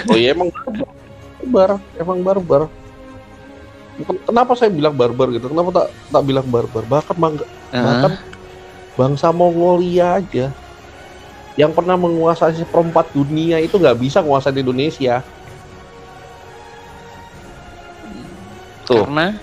[0.08, 0.50] Oh iya emang
[1.44, 1.70] barbar,
[2.00, 2.62] emang barbar.
[4.28, 5.52] Kenapa saya bilang barbar gitu?
[5.52, 6.84] Kenapa tak tak bilang barbar?
[6.88, 7.84] Bahkan bangga, uh -huh.
[7.84, 8.14] bahkan
[8.96, 10.52] bangsa Mongolia aja
[11.56, 15.24] yang pernah menguasai seperempat dunia itu nggak bisa menguasai Indonesia.
[18.86, 19.02] Tuh.
[19.04, 19.36] Karena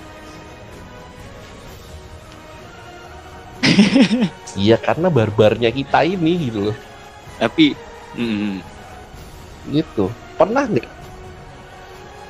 [4.53, 6.77] Iya karena barbarnya kita ini gitu loh.
[7.41, 7.73] Tapi
[8.17, 8.55] mm,
[9.73, 10.13] gitu.
[10.37, 10.91] Pernah nggak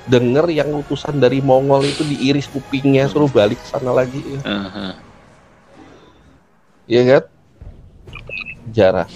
[0.07, 4.23] denger yang utusan dari Mongol itu diiris kupingnya suruh balik ke sana lagi?
[4.43, 4.93] Uh -huh.
[6.91, 7.23] Iya kan?
[8.71, 9.09] Jarah.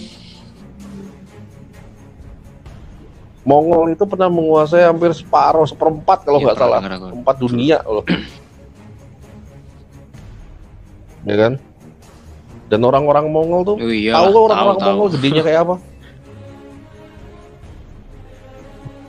[3.46, 6.80] Mongol itu pernah menguasai hampir separuh, seperempat kalau iya, nggak ya, salah,
[7.14, 8.02] empat dunia loh.
[11.22, 11.52] ya kan?
[12.66, 15.76] Dan orang-orang Mongol tuh, oh, iya, tahu orang-orang Mongol gedenya kayak apa?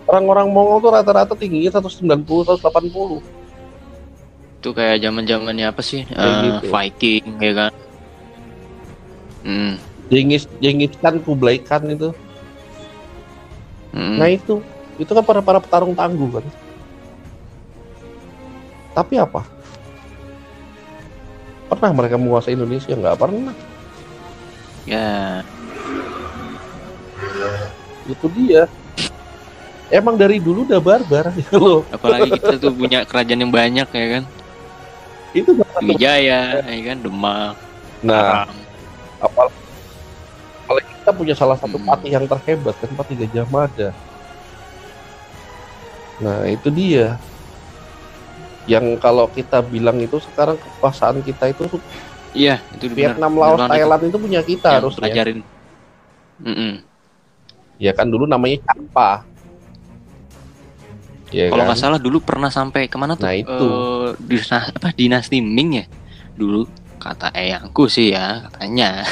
[0.08, 4.62] Orang-orang Mongol tuh rata-rata tingginya 190, 180.
[4.62, 6.06] Itu kayak zaman zamannya apa sih?
[6.14, 6.70] Uh, gitu.
[6.70, 7.72] Viking, ya kan?
[9.48, 9.74] Hmm.
[10.08, 12.16] Jengis Jengis kan Kublai Khan itu.
[13.92, 14.18] Hmm.
[14.20, 14.64] Nah itu
[14.98, 16.46] itu kan para para petarung tangguh kan.
[18.96, 19.46] Tapi apa?
[21.68, 22.96] Pernah mereka menguasai Indonesia?
[22.96, 23.56] Nggak pernah.
[24.88, 25.44] Ya.
[28.08, 28.72] Itu dia.
[29.88, 31.82] Emang dari dulu udah barbar gitu loh.
[31.92, 34.24] Apalagi kita tuh punya kerajaan yang banyak ya kan.
[35.36, 35.52] Itu
[35.84, 37.54] Wijaya, ya kan, Demak.
[38.02, 38.68] Nah, Arang
[39.22, 41.88] apalagi kita punya salah satu hmm.
[41.88, 43.90] patih yang terhebat kan patih Gajah Mada
[46.18, 47.16] nah itu dia
[48.68, 51.64] yang kalau kita bilang itu sekarang kekuasaan kita itu
[52.36, 54.10] iya itu Vietnam Laos Thailand itu.
[54.12, 55.40] itu punya kita harus pelajarin.
[56.38, 56.72] Mm -mm.
[57.82, 59.24] ya kan dulu namanya Champa.
[61.32, 61.84] Ya kalau nggak kan?
[61.96, 63.26] salah dulu pernah sampai ke mana tuh?
[63.26, 63.68] Nah itu.
[63.68, 64.14] Uh,
[64.52, 65.86] apa dinasti Ming ya?
[66.36, 66.68] Dulu
[67.00, 69.02] kata eyangku sih ya katanya.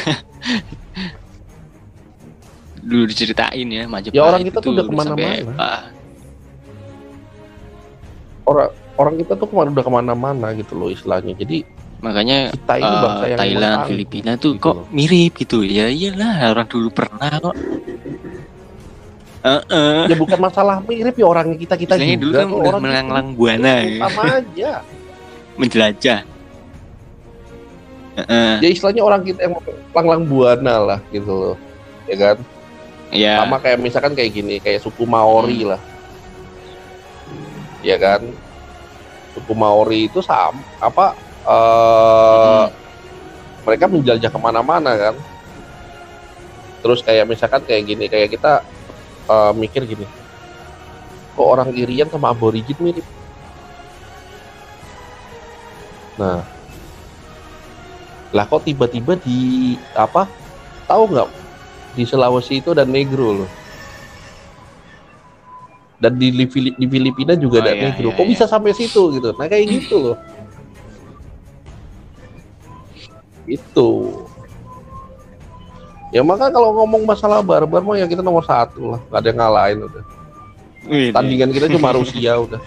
[2.85, 5.89] Dulu diceritain ya Majapahit ya orang kita tuh udah ke mana-mana.
[8.45, 11.67] orang orang kita tuh ke mana udah ke mana-mana gitu loh istilahnya jadi
[12.03, 14.85] makanya kita ini uh, bangsa yang Thailand Filipina tuh gitu kok loh.
[14.91, 17.57] mirip gitu ya iyalah orang dulu pernah kok
[19.45, 20.09] Uh, uh.
[20.09, 22.17] Ya bukan masalah mirip ya orang kita kita juga.
[22.17, 24.01] dulu kan udah melanglang buana ya.
[24.09, 24.71] Sama aja.
[25.61, 26.25] Menjelajah
[28.17, 28.57] uh.
[28.63, 29.53] ya istilahnya orang kita yang
[29.91, 31.55] langlang buana lah gitu loh
[32.07, 32.37] ya kan
[33.11, 33.43] yeah.
[33.43, 35.69] sama kayak misalkan kayak gini kayak suku Maori hmm.
[35.75, 35.81] lah
[37.83, 38.23] ya kan
[39.35, 41.13] suku Maori itu sama apa
[41.43, 42.67] uh, hmm.
[43.67, 45.15] mereka menjelajah ke mana-mana kan
[46.79, 48.63] terus kayak misalkan kayak gini kayak kita
[49.27, 50.07] uh, mikir gini
[51.35, 53.03] kok orang Irian sama aborigin mirip
[56.15, 56.55] nah
[58.35, 60.27] lah kok tiba-tiba di apa?
[60.91, 61.29] Tahu nggak
[61.95, 63.49] di Sulawesi itu ada negro loh.
[65.95, 66.27] Dan di,
[66.75, 68.11] di Filipina juga oh, ada iya, negro.
[68.11, 68.31] Iya, Kok iya.
[68.35, 69.29] bisa sampai situ gitu?
[69.35, 70.17] Nah kayak gitu loh.
[73.47, 73.89] Itu.
[76.11, 79.39] Ya maka kalau ngomong masalah barbar mah ya kita nomor satu lah, gak ada yang
[79.39, 80.03] ngalahin udah.
[80.85, 82.61] Wih, Tandingan kita cuma Rusia udah.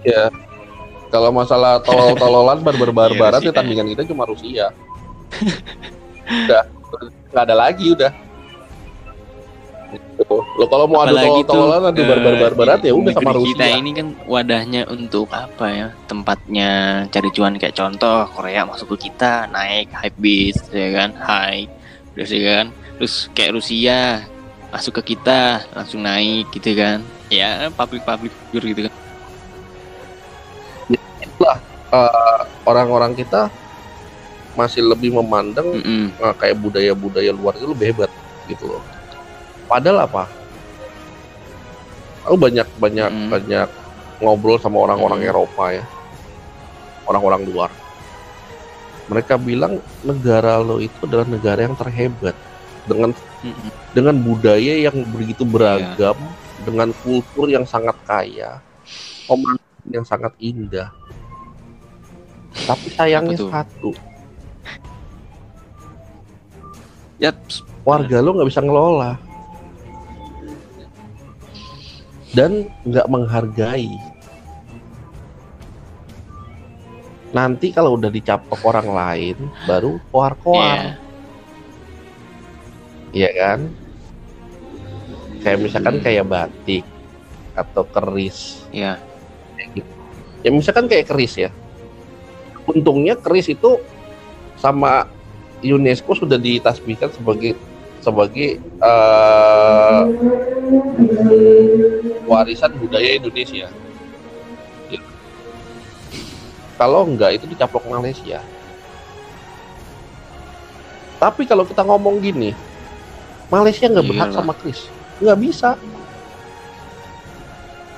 [0.00, 0.32] Ya.
[1.12, 4.72] Kalau masalah tolol-tololan barbar-barbaran iya, ya tandingan kita cuma Rusia.
[6.24, 6.64] udah,
[7.28, 8.12] nggak ada lagi udah.
[10.30, 13.52] Lo kalau mau adu tol-tolan adu barbar-barbaran ya udah sama Rusia.
[13.52, 15.86] Kita ini kan wadahnya untuk apa ya?
[16.08, 16.70] Tempatnya
[17.12, 21.68] cari cuan kayak contoh Korea masuk ke kita naik hype beast ya kan, high.
[22.16, 22.66] Terus ya kan,
[23.00, 24.24] terus kayak Rusia
[24.72, 27.04] masuk ke kita langsung naik gitu kan.
[27.32, 28.94] Ya public public figure gitu kan.
[30.92, 31.58] Ya, itulah
[31.92, 33.48] uh, orang-orang kita
[34.52, 36.04] masih lebih memandang mm -mm.
[36.20, 38.10] Uh, kayak budaya-budaya luar itu lebih hebat
[38.44, 38.84] gitu loh
[39.72, 40.28] padahal apa
[42.28, 43.30] aku banyak banyak hmm.
[43.32, 43.68] banyak
[44.20, 45.30] ngobrol sama orang-orang hmm.
[45.32, 45.84] Eropa ya
[47.08, 47.70] orang-orang luar
[49.08, 52.36] mereka bilang negara lo itu adalah negara yang terhebat
[52.84, 53.72] dengan hmm.
[53.96, 56.60] dengan budaya yang begitu beragam yeah.
[56.68, 58.60] dengan kultur yang sangat kaya
[59.24, 60.92] pemandangan yang sangat indah
[62.68, 63.96] tapi sayangnya satu
[67.16, 67.40] yep.
[67.88, 69.31] warga lo nggak bisa ngelola
[72.32, 73.92] dan nggak menghargai.
[77.32, 81.00] Nanti kalau udah dicaplok orang lain, baru koar-koar.
[83.12, 83.32] Iya yeah.
[83.36, 83.60] kan?
[85.40, 86.04] Kayak misalkan hmm.
[86.04, 86.84] kayak batik
[87.56, 88.64] atau keris.
[88.72, 89.00] Iya.
[89.76, 89.88] Yeah.
[90.44, 91.50] Ya misalkan kayak keris ya.
[92.68, 93.80] Untungnya keris itu
[94.60, 95.08] sama
[95.64, 97.56] UNESCO sudah ditasbihkan sebagai
[98.02, 100.02] sebagai uh,
[102.26, 103.70] warisan budaya Indonesia.
[104.90, 105.00] Ya.
[106.74, 108.42] Kalau enggak itu dicaplok Malaysia.
[111.22, 112.50] Tapi kalau kita ngomong gini,
[113.46, 114.90] Malaysia nggak berhak sama Chris,
[115.22, 115.78] nggak bisa.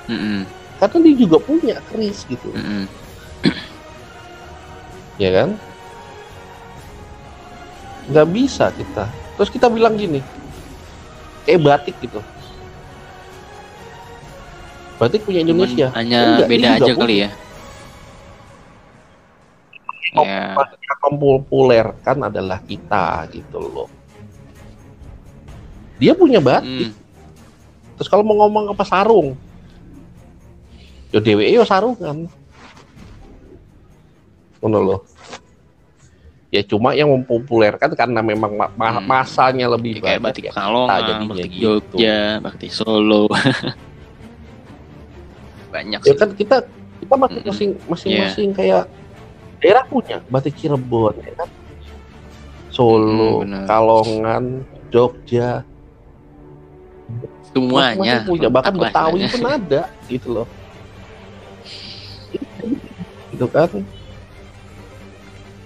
[0.05, 0.39] Mm -mm.
[0.77, 2.53] Karena dia juga punya Chris gitu.
[2.53, 2.83] Mm -mm.
[5.25, 5.49] ya kan?
[8.05, 10.23] Nggak bisa kita terus kita bilang gini
[11.45, 12.19] kayak batik gitu.
[14.95, 15.91] Batik punya Indonesia.
[15.93, 17.29] hanya Enggak, beda aja kali ya.
[20.15, 20.55] Ya.
[21.05, 21.85] populer?
[22.01, 23.89] Kan adalah kita gitu loh.
[26.01, 26.91] Dia punya batik.
[26.91, 27.03] Hmm.
[27.95, 29.39] terus kalau mau ngomong apa sarung?
[31.15, 32.27] Yo dewe yo sarungan.
[34.59, 35.14] Ngono loh
[36.55, 39.03] ya cuma yang mempopulerkan karena memang ma hmm.
[39.03, 41.59] masanya lebih ya, banyak batik ya, Kalongan, batik gitu.
[41.59, 43.27] Jogja, batik Solo.
[45.75, 46.63] Banyak ya kan kita
[47.03, 47.91] kita masing-masing hmm.
[47.91, 48.55] masing-masing yeah.
[48.55, 48.83] kayak
[49.59, 51.49] daerah punya batik Cirebon ya kan?
[52.71, 55.67] Solo, hmm, Kalongan, Jogja.
[57.51, 58.23] Semuanya.
[58.23, 60.47] Punya bahkan Betawi pun ada gitu loh.
[63.35, 63.67] Gitu kan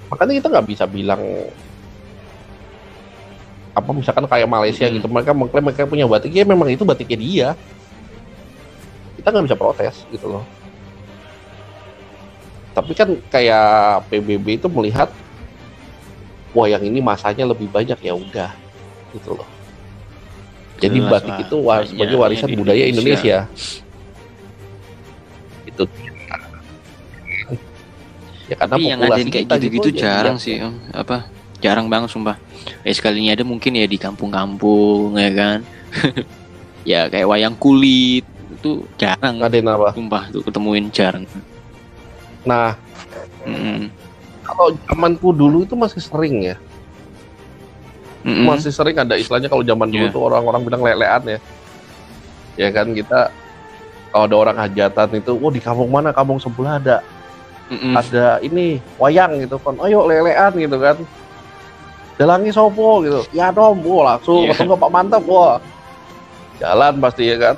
[0.09, 1.21] makanya kita nggak bisa bilang
[3.77, 4.95] apa misalkan kayak Malaysia hmm.
[4.99, 7.47] gitu mereka mengklaim mereka punya batik ya memang itu batiknya dia
[9.21, 10.43] kita nggak bisa protes gitu loh
[12.73, 15.09] tapi kan kayak PBB itu melihat
[16.53, 18.51] wah yang ini masanya lebih banyak ya udah
[19.13, 19.47] gitu loh
[20.79, 21.43] jadi Jelas batik lah.
[21.43, 21.57] itu
[21.91, 23.45] sebagai warisan budaya Indonesia.
[23.45, 23.88] Indonesia
[28.49, 30.43] ya karena Tapi yang ada kayak gitu-gitu jarang ya.
[30.43, 30.73] sih om.
[30.89, 31.29] apa
[31.61, 32.35] jarang banget sumpah
[32.81, 35.59] eh sekalinya ada mungkin ya di kampung-kampung ya kan
[36.89, 41.29] ya kayak wayang kulit itu jarang ada apa sumpah tuh ketemuin jarang
[42.41, 42.73] nah
[43.45, 43.93] mm.
[44.41, 46.55] kalau zamanku dulu itu masih sering ya
[48.25, 48.49] -mm.
[48.49, 50.13] masih sering ada istilahnya kalau zaman dulu yeah.
[50.15, 51.39] tuh orang-orang bilang lelean ya
[52.57, 53.29] ya kan kita
[54.09, 57.05] kalau ada orang hajatan itu, oh di kampung mana kampung sebelah ada
[57.69, 59.77] mm ada ini wayang gitu kan.
[59.85, 60.97] Ayo lelean gitu kan.
[62.19, 63.21] Dalangi sopo gitu.
[63.31, 64.49] Ya dong bu langsung.
[64.49, 64.57] Yeah.
[64.57, 65.61] ketemu pak mantap wah
[66.59, 67.57] jalan pasti ya kan.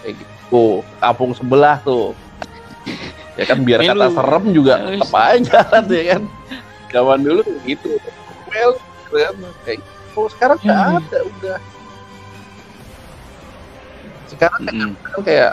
[0.00, 0.80] Kayak gitu.
[1.02, 2.14] Kampung sebelah tuh.
[3.34, 6.22] Ya kan biar kata serem juga apa aja jalan ya kan.
[6.90, 7.98] Zaman dulu gitu.
[8.48, 9.34] Well gitu kan.
[9.66, 10.20] Kayak gitu.
[10.34, 10.98] sekarang nggak hmm.
[10.98, 11.58] ada udah.
[14.30, 14.94] Sekarang mm.
[15.26, 15.52] kayak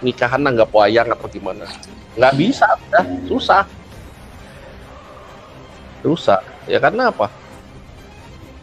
[0.00, 1.64] nikahan nggak wayang atau gimana?
[2.16, 3.62] Nggak bisa udah susah.
[6.00, 7.28] Susah ya karena apa?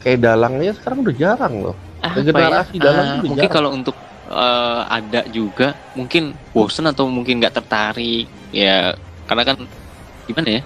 [0.02, 1.78] Kayak dalangnya sekarang udah jarang loh.
[2.02, 2.84] Apa generasi ya?
[2.90, 3.96] dalam uh, mungkin kalau untuk
[4.30, 8.94] uh, ada juga mungkin bosen atau mungkin nggak tertarik ya
[9.26, 9.58] karena kan
[10.30, 10.62] gimana ya?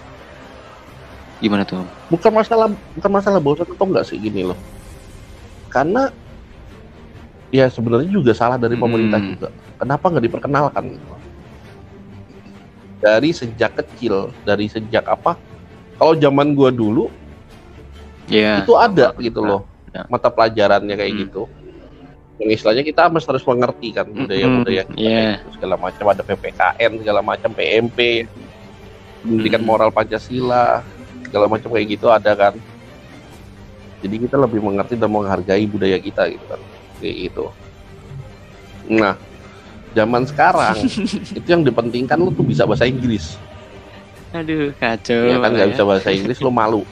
[1.41, 1.83] Gimana tuh?
[2.11, 2.67] Bukan masalah
[2.99, 4.59] bukan masalah bosen atau enggak sih gini loh.
[5.71, 6.11] Karena
[7.51, 9.29] ya sebenarnya juga salah dari pemerintah hmm.
[9.35, 9.49] juga
[9.81, 11.01] kenapa nggak diperkenalkan
[13.01, 15.33] dari sejak kecil dari sejak apa
[15.97, 17.09] kalau zaman gua dulu
[18.29, 18.61] yeah.
[18.61, 20.05] itu ada gitu loh ya.
[20.05, 21.21] mata pelajarannya kayak hmm.
[21.25, 21.43] gitu
[22.41, 25.41] yang istilahnya kita harus terus mengerti kan budaya-budaya kita yeah.
[25.41, 28.25] gitu, segala macam ada PPKN segala macam PMP
[29.21, 29.67] pendidikan mm.
[29.69, 30.81] moral Pancasila
[31.29, 32.53] segala macam kayak gitu ada kan
[34.01, 36.61] jadi kita lebih mengerti dan menghargai budaya kita gitu kan
[36.97, 37.45] kayak gitu
[38.89, 39.13] nah
[39.91, 40.75] zaman sekarang
[41.37, 43.35] itu yang dipentingkan lu tuh bisa bahasa Inggris
[44.31, 45.71] aduh kacau ya kan nggak ya.
[45.75, 46.87] bisa bahasa Inggris lu malu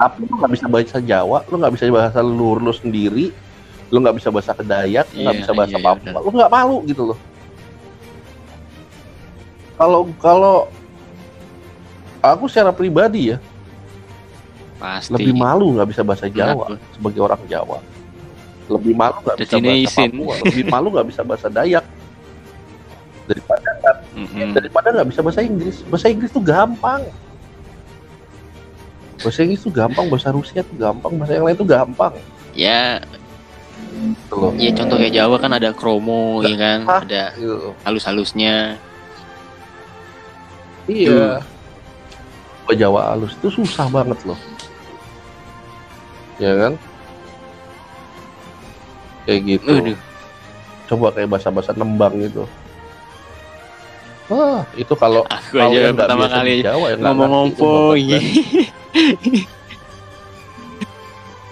[0.00, 3.28] tapi lu nggak bisa bahasa Jawa lu nggak bisa bahasa lur lu sendiri
[3.92, 7.02] lu nggak bisa bahasa Kedayak nggak yeah, bisa bahasa yeah, Papua lu nggak malu gitu
[7.12, 7.18] loh
[9.76, 10.56] kalau kalau
[12.24, 13.38] aku secara pribadi ya
[14.80, 15.12] Pasti.
[15.12, 16.92] lebih malu nggak bisa bahasa Jawa Kenapa?
[16.96, 17.78] sebagai orang Jawa
[18.64, 21.84] lebih malu nggak bisa bahasa Papua lebih malu nggak bisa bahasa Dayak.
[23.24, 23.68] Daripada
[24.12, 24.50] mm -hmm.
[24.52, 25.76] daripada nggak bisa bahasa Inggris.
[25.88, 27.02] Bahasa Inggris tuh gampang.
[29.20, 32.12] Bahasa Inggris tuh gampang bahasa Rusia tuh gampang bahasa yang lain tuh gampang.
[32.52, 33.00] Ya.
[34.28, 34.52] Tuh.
[34.60, 36.78] ya contoh kayak Jawa kan ada kromo ya kan?
[36.84, 37.00] Hah?
[37.04, 37.72] ada gitu.
[37.84, 38.76] halus-halusnya.
[40.88, 41.40] Iya.
[42.68, 42.76] Tuh.
[42.76, 44.40] Jawa halus itu susah banget loh.
[46.42, 46.74] Ya kan
[49.24, 49.72] kayak gitu.
[49.72, 49.98] Aduh.
[50.84, 52.44] coba kayak bahasa-bahasa nembang gitu.
[54.32, 57.52] Wah, itu kalau aku aja pertama kali Jawa, ya ngomong-ngomong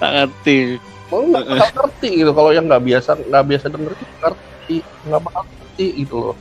[0.01, 0.81] tak ngerti.
[1.13, 1.45] Mau nggak
[1.77, 2.33] ngerti gitu.
[2.33, 6.37] Kalau yang nggak biasa nggak biasa denger ngerti nggak bakal ngerti gitu loh.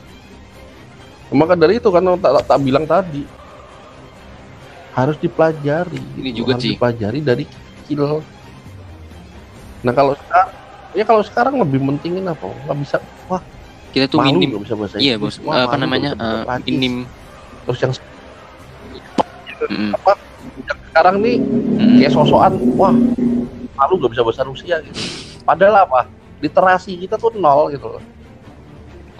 [1.31, 3.23] Maka dari itu kan tak, tak, tak bilang tadi.
[4.91, 6.43] Harus dipelajari ini gitu.
[6.43, 6.71] juga harus sih.
[6.75, 8.23] dipelajari dari kecil.
[9.83, 10.60] Nah kalau sekarang
[10.91, 12.51] ya kalau sekarang lebih pentingin apa?
[12.67, 13.41] Nggak bisa wah
[13.91, 14.59] kita tuh malu minim.
[14.63, 15.39] bisa bahasa iya bos.
[15.43, 16.15] Wah, apa namanya?
[16.15, 17.07] uh, minim.
[17.67, 17.91] Terus yang
[19.67, 19.91] mm.
[19.99, 20.11] apa?
[20.91, 21.97] Sekarang nih hmm.
[22.03, 22.53] kayak sosokan.
[22.75, 22.95] Wah
[23.81, 24.99] malu gak bisa bahasa Rusia gitu.
[25.41, 26.05] Padahal apa?
[26.43, 28.03] Literasi kita tuh nol gitu loh.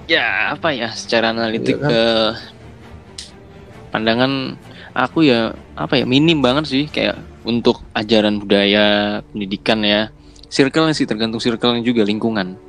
[0.06, 0.92] Ya apa ya?
[0.94, 1.90] Secara analitik iya, kan?
[1.90, 2.04] ke
[3.90, 4.32] pandangan
[4.94, 6.06] aku ya apa ya?
[6.06, 10.14] Minim banget sih kayak untuk ajaran budaya pendidikan ya
[10.52, 12.60] circle sih tergantung circle juga lingkungan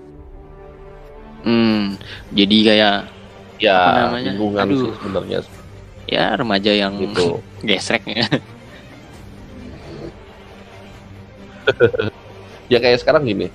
[1.43, 1.99] hmm
[2.31, 2.97] jadi kayak
[3.59, 4.31] ya apa namanya?
[4.33, 4.79] lingkungan Aduh.
[4.79, 5.39] sih sebenarnya
[6.07, 7.43] ya remaja yang gitu.
[7.69, 8.27] gesrek ya
[12.73, 13.51] ya kayak sekarang gini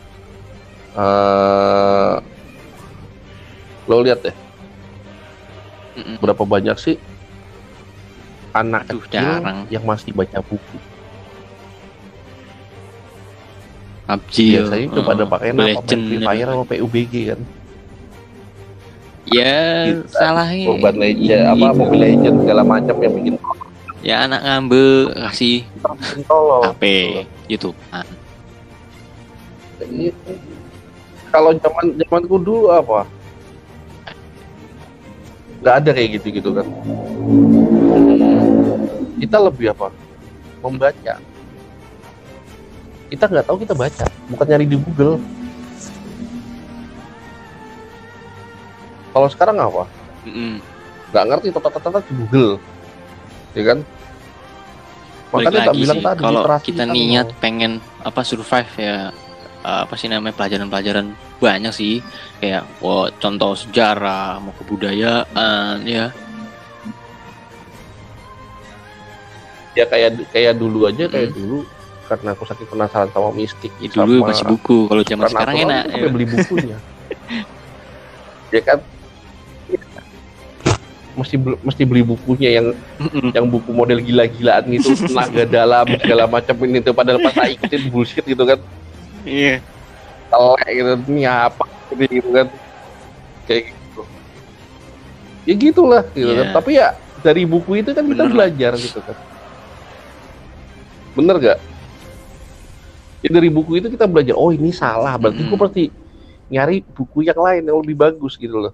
[0.96, 2.20] uh,
[3.88, 4.36] lo lihat deh
[5.98, 6.20] Mm-mm.
[6.20, 6.96] berapa banyak sih
[8.52, 9.68] anak Aduh, kecil jarang.
[9.72, 10.78] yang masih baca buku
[14.08, 15.84] PUBG biasanya itu pada oh, pakai apa?
[15.84, 17.40] Free Fire sama PUBG kan?
[19.28, 23.36] Ya Kita, salahnya Legend apa Mobile Legend segala macam yang bikin
[24.00, 24.88] ya anak ngambil
[25.28, 25.68] kasih
[26.72, 26.84] HP
[27.52, 27.76] YouTube.
[27.92, 28.08] Ah.
[31.28, 33.04] kalau zaman zamanku dulu apa?
[35.60, 36.68] Nggak ada kayak gitu gitu kan?
[39.20, 39.92] Kita lebih apa?
[40.64, 41.20] Membaca
[43.08, 45.16] kita nggak tahu kita baca bukan nyari di Google.
[49.16, 49.84] Kalau sekarang apa?
[51.10, 52.52] Nggak ngerti tata tata di Google.
[53.56, 53.80] Ya kan?
[55.32, 57.40] Makanya tak bilang tadi kalau kita kan niat mau.
[57.44, 59.12] pengen apa survive ya
[59.64, 61.08] uh, apa sih namanya pelajaran-pelajaran
[61.40, 62.04] banyak sih.
[62.44, 66.12] Kayak oh, contoh sejarah mau kebudayaan ya.
[69.76, 71.38] Ya kayak kayak dulu aja kayak hmm.
[71.38, 71.60] dulu
[72.08, 75.84] karena aku sakit penasaran sama mistik ya, dulu sama, masih buku kalau zaman sekarang enak
[75.92, 76.08] ya.
[76.08, 76.78] beli bukunya.
[78.48, 78.80] Ya kan?
[81.20, 86.56] Mesti mesti beli bukunya yang mm yang buku model gila-gilaan gitu tenaga dalam segala macam
[86.64, 88.56] ini tuh padahal pas saya ikutin bullshit gitu kan.
[89.28, 89.60] Iya.
[90.32, 92.48] Telek gitu ini apa gitu kan.
[93.52, 94.02] Kayak gitu.
[95.44, 96.40] Ya gitulah gitu yeah.
[96.40, 96.48] kan.
[96.48, 96.56] Iya.
[96.56, 96.88] tapi ya
[97.20, 98.32] dari buku itu kan kita Bener.
[98.32, 99.18] belajar gitu kan.
[101.20, 101.60] Bener gak
[103.28, 105.84] ya dari buku itu kita belajar oh ini salah berarti gue pasti
[106.48, 108.74] nyari buku yang lain yang lebih bagus gitu loh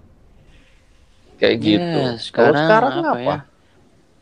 [1.41, 1.99] kayak yeah, gitu.
[2.21, 3.09] Sekarang, Kalau sekarang apa?
[3.09, 3.19] apa?
[3.19, 3.37] Ya?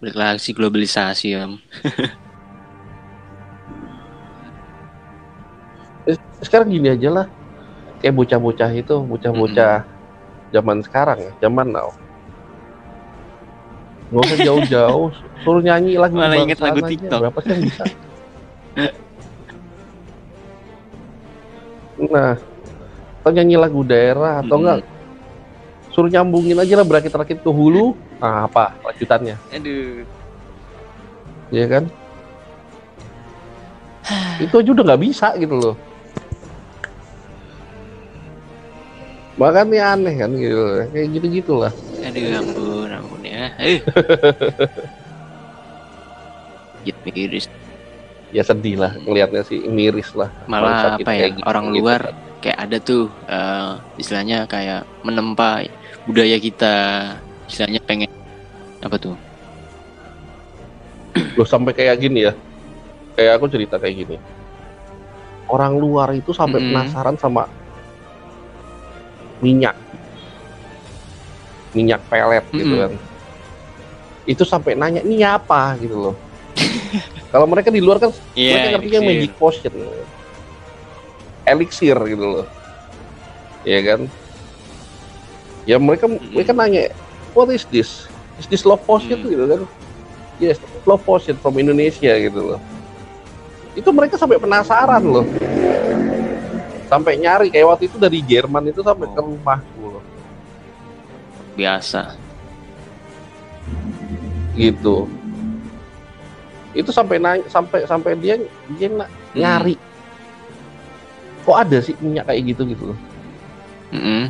[0.01, 1.45] Balik globalisasi ya.
[6.41, 7.25] sekarang gini aja lah
[8.01, 10.49] kayak bocah-bocah itu bocah-bocah hmm.
[10.49, 11.93] zaman sekarang ya zaman now
[14.09, 15.07] nggak usah jauh-jauh
[15.45, 16.89] suruh nyanyi lagu malah inget lagu aja.
[16.89, 17.83] TikTok berapa sih yang bisa
[22.09, 22.33] nah
[23.21, 24.61] atau nyanyi lagu daerah atau hmm.
[24.65, 24.77] enggak
[25.91, 27.93] suruh nyambungin aja lah berakit-rakit ke hulu.
[28.17, 29.35] Nah apa lanjutannya?
[29.51, 30.07] Aduh.
[31.51, 31.83] Ya kan?
[34.45, 35.75] Itu aja udah nggak bisa gitu loh.
[39.35, 43.53] Makanya aneh kan gitu kayak gitu gitulah aduh ampun ampun ya.
[43.61, 43.79] Eh.
[47.05, 47.45] miris
[48.31, 51.75] ya sedih lah ngelihatnya sih miris lah malah apa ya gitu, orang gitu.
[51.83, 52.01] luar
[52.39, 55.67] kayak ada tuh uh, istilahnya kayak menempa
[56.07, 56.75] budaya kita
[57.45, 58.09] istilahnya pengen
[58.81, 59.15] apa tuh
[61.37, 62.33] lo sampai kayak gini ya
[63.19, 64.15] kayak aku cerita kayak gini
[65.51, 66.75] orang luar itu sampai mm -hmm.
[66.87, 67.43] penasaran sama
[69.43, 69.75] minyak
[71.75, 72.59] minyak pelet mm -hmm.
[72.63, 72.91] gitu kan
[74.23, 76.15] itu sampai nanya ini apa gitu loh
[77.31, 79.73] kalau mereka di luar kan yeah, mereka ngertinya magic potion.
[81.47, 82.45] Elixir gitu loh.
[83.63, 84.11] Ya kan?
[85.63, 86.31] Ya mereka mm -hmm.
[86.35, 86.91] mereka nanya
[87.31, 88.09] what is this?
[88.35, 89.21] Is this love potion?
[89.21, 89.23] Mm.
[89.23, 89.31] -hmm.
[89.31, 89.61] gitu kan?
[90.41, 92.59] Yes love potion from Indonesia gitu loh.
[93.77, 95.25] Itu mereka sampai penasaran loh.
[96.91, 99.13] Sampai nyari kayak waktu itu dari Jerman itu sampai oh.
[99.15, 100.03] ke rumahku loh.
[101.55, 102.19] Biasa.
[104.59, 105.20] Gitu
[106.71, 108.39] itu sampai naik sampai sampai dia
[108.75, 109.07] dia hmm.
[109.35, 109.75] nyari.
[111.41, 112.99] Kok ada sih minyak kayak gitu gitu loh
[113.91, 114.23] mm-hmm.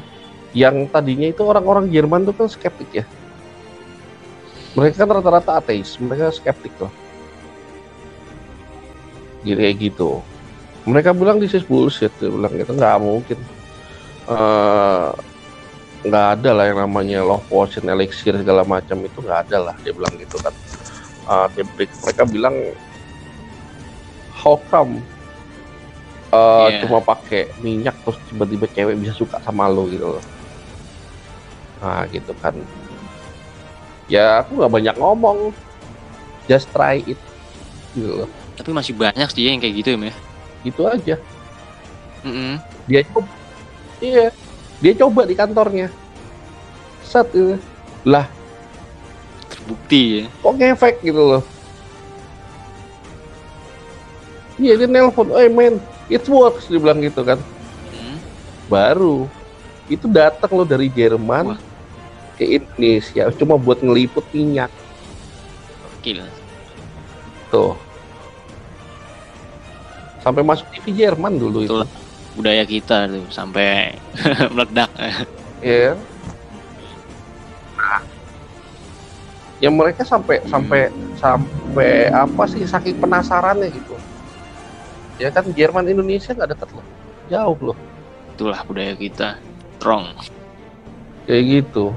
[0.57, 3.05] yang tadinya itu orang-orang Jerman tuh kan skeptik ya.
[4.75, 6.91] Mereka kan rata-rata ateis mereka skeptik loh
[9.41, 10.09] gitu kayak gitu.
[10.85, 12.73] Mereka bilang this is bullshit dia bilang gitu.
[12.77, 13.39] Nggak mungkin.
[14.29, 15.09] Eh,
[16.05, 19.75] nggak uh, ada lah yang namanya love potion elixir segala macam itu nggak ada lah
[19.81, 20.53] dia bilang gitu kan
[21.27, 21.47] uh,
[22.01, 22.55] mereka bilang
[24.33, 25.01] how come
[26.33, 26.81] uh, yeah.
[26.81, 30.23] cuma pakai minyak terus tiba-tiba cewek bisa suka sama lo gitu loh.
[31.83, 32.55] Nah gitu kan.
[34.09, 35.53] Ya aku nggak banyak ngomong.
[36.49, 37.19] Just try it.
[37.93, 38.29] Gitu loh.
[38.57, 40.15] Tapi masih banyak sih yang kayak gitu ya Meh.
[40.61, 41.17] gitu aja.
[42.21, 42.53] Mm -hmm.
[42.85, 43.29] dia coba.
[43.97, 44.27] Iya.
[44.81, 45.87] Dia coba di kantornya.
[47.01, 47.57] Set gitu.
[48.05, 48.29] Lah
[49.71, 51.43] terbukti ya kok ngefek gitu loh
[54.59, 55.79] iya dia nelpon oh man
[56.11, 57.39] it works dia bilang gitu kan
[57.95, 58.17] hmm.
[58.67, 59.31] baru
[59.87, 61.59] itu datang lo dari Jerman Wah.
[62.35, 64.71] ke Indonesia cuma buat ngeliput minyak
[66.03, 66.27] Gila.
[67.47, 67.77] tuh
[70.19, 71.87] sampai masuk TV Jerman dulu Betul.
[71.87, 71.87] itu
[72.35, 73.95] budaya kita tuh sampai
[74.53, 74.91] meledak
[75.63, 76.10] ya yeah.
[79.61, 80.89] Ya mereka sampai sampai
[81.21, 83.93] sampai apa sih saking penasarannya gitu
[85.21, 86.85] ya kan Jerman Indonesia nggak dekat loh
[87.29, 87.77] jauh loh
[88.33, 89.37] itulah budaya kita
[89.77, 90.17] strong
[91.29, 91.93] kayak gitu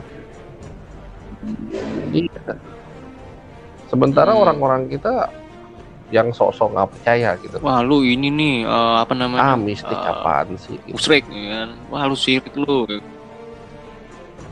[2.12, 2.40] iya
[3.88, 4.42] sementara hmm.
[4.44, 4.92] orang-orang hmm.
[5.00, 5.32] kita
[6.12, 7.56] yang sok-sok nggak percaya gitu.
[7.64, 9.56] Wah lu ini nih uh, apa namanya?
[9.56, 10.78] Ah mistik uh, apaan sih?
[10.86, 10.94] Gitu.
[10.94, 11.68] Usrek ya kan.
[11.90, 12.86] Wah lu sirik lu.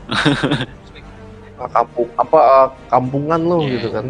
[1.71, 3.79] kampung apa uh, kampungan lo yeah.
[3.79, 4.05] gitu kan.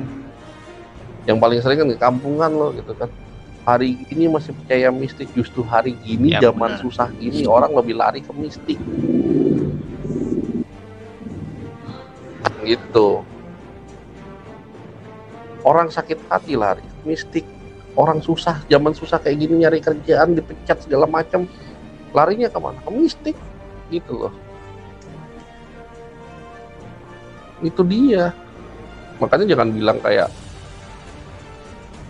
[1.23, 3.09] Yang paling sering kan kampungan lo gitu kan.
[3.63, 6.83] Hari ini masih percaya mistik justru hari gini ya, zaman benar.
[6.83, 8.79] susah gini orang lebih lari ke mistik.
[12.63, 13.09] Gitu.
[15.63, 17.45] Orang sakit hati lari mistik
[17.93, 21.45] orang susah zaman susah kayak gini nyari kerjaan dipecat segala macam
[22.15, 23.37] larinya ke mana ke mistik
[23.91, 24.33] gitu loh
[27.63, 28.35] itu dia.
[29.17, 30.29] Makanya jangan bilang kayak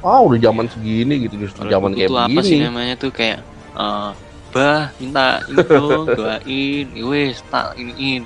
[0.03, 1.47] ah oh, udah zaman segini gitu.
[1.47, 2.33] Justru zaman kayak itu begini.
[2.33, 3.11] apa sih namanya tuh?
[3.13, 3.39] Kayak
[3.77, 4.11] uh,
[4.51, 6.87] bah minta dong doain.
[7.07, 8.25] Wes tak iniin.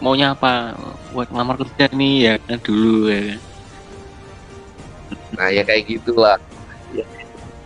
[0.00, 0.72] Maunya apa?
[1.12, 3.40] Buat ngelamar kerja nih ya kan dulu ya kan.
[5.36, 6.38] Nah ya kayak gitulah.
[6.96, 7.04] Ya,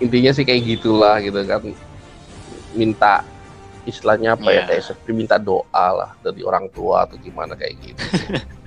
[0.03, 1.63] intinya sih kayak gitulah gitu kan.
[2.75, 3.23] Minta
[3.85, 4.53] istilahnya apa yeah.
[4.53, 4.69] ya iya.
[4.69, 8.03] kayak seperti minta doa lah dari orang tua atau gimana kayak gitu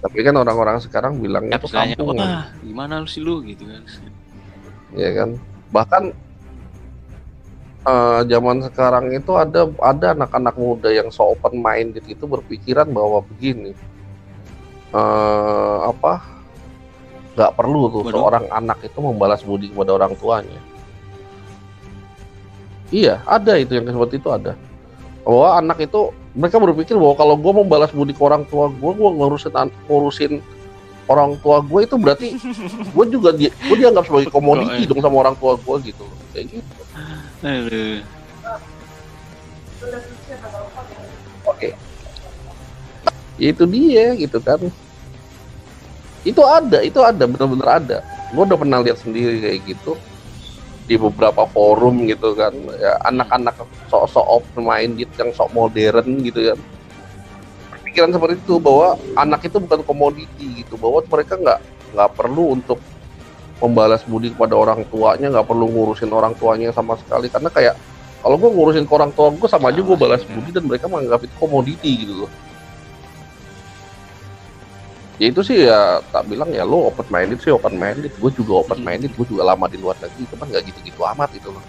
[0.00, 2.16] tapi kan orang-orang sekarang bilangnya itu kampung.
[2.18, 3.40] Wah, gimana lu sih lu?
[3.44, 3.82] Gitu kan.
[4.94, 5.38] Ya kan?
[5.70, 6.02] Bahkan
[7.86, 13.24] uh, zaman sekarang itu ada ada anak-anak muda yang so open minded itu berpikiran bahwa
[13.24, 13.72] begini
[14.92, 16.20] uh, apa
[17.38, 18.12] nggak perlu tuh Waduh.
[18.12, 20.60] seorang anak itu membalas budi kepada orang tuanya.
[22.90, 24.58] Iya, ada itu yang seperti itu ada.
[25.30, 28.90] Bahwa anak itu mereka berpikir bahwa kalau gue mau balas budi ke orang tua gue,
[28.98, 29.54] gue ngurusin
[29.86, 30.32] ngurusin
[31.06, 32.34] orang tua gue itu berarti
[32.98, 36.02] gue juga dia, gue dianggap sebagai komoditi dong sama orang tua gue gitu,
[36.34, 36.72] kayak gitu.
[41.46, 41.78] Oke,
[43.38, 44.58] itu dia gitu kan.
[46.26, 47.98] Itu ada, itu ada, benar-benar ada.
[48.34, 49.94] Gue udah pernah lihat sendiri kayak gitu
[50.90, 52.50] di beberapa forum gitu kan.
[52.82, 53.54] Ya anak-anak
[53.86, 56.58] sok-sok open minded yang sok modern gitu kan
[57.90, 60.74] pikiran seperti itu bahwa anak itu bukan komoditi gitu.
[60.74, 61.60] Bahwa mereka nggak
[61.94, 62.78] nggak perlu untuk
[63.62, 67.30] membalas budi kepada orang tuanya nggak perlu ngurusin orang tuanya sama sekali.
[67.30, 67.74] Karena kayak
[68.22, 71.24] kalau gue ngurusin ke orang tua gue sama aja gue balas budi dan mereka menganggap
[71.24, 72.30] itu komoditi gitu loh
[75.20, 78.64] ya itu sih ya tak bilang ya lo open minded sih open minded gue juga
[78.64, 81.64] open minded gue juga lama di luar negeri cuman nggak gitu-gitu amat gitu loh.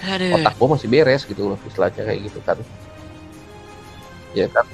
[0.00, 0.36] Aduh.
[0.36, 2.60] otak gue masih beres gitu loh istilahnya kayak gitu kan.
[4.36, 4.68] Ya kan?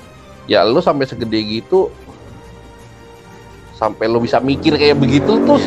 [0.50, 1.94] Ya lo sampai segede gitu
[3.78, 5.62] sampai lo bisa mikir kayak begitu tuh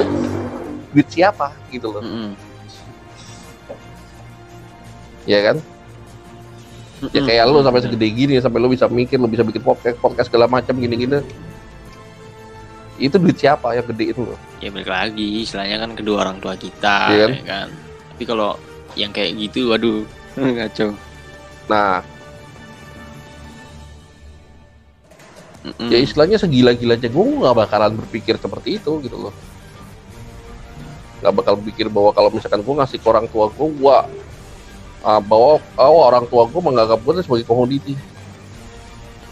[0.92, 2.04] duit siapa gitu loh.
[2.04, 2.32] Mm -hmm.
[5.24, 5.58] ya kan
[7.08, 10.28] ya kayak lu sampai segede gini sampai lu bisa mikir lu bisa bikin podcast podcast
[10.28, 11.24] segala macam gini-gini
[13.00, 16.60] itu duit siapa yang gede itu loh ya balik lagi istilahnya kan kedua orang tua
[16.60, 17.28] kita yeah.
[17.28, 17.32] Kan?
[17.32, 17.68] ya kan
[18.16, 18.60] tapi kalau
[19.00, 20.04] yang kayak gitu waduh
[20.36, 20.88] ngaco
[21.72, 22.04] nah
[25.60, 25.92] Mm-mm.
[25.92, 29.36] ya istilahnya segila-gilanya gue nggak bakalan berpikir seperti itu gitu loh
[31.20, 33.98] nggak bakal berpikir bahwa kalau misalkan gue ngasih ke orang tua gue gue
[35.04, 37.96] uh, bahwa oh, orang tua gue menganggap gue sebagai komoditi.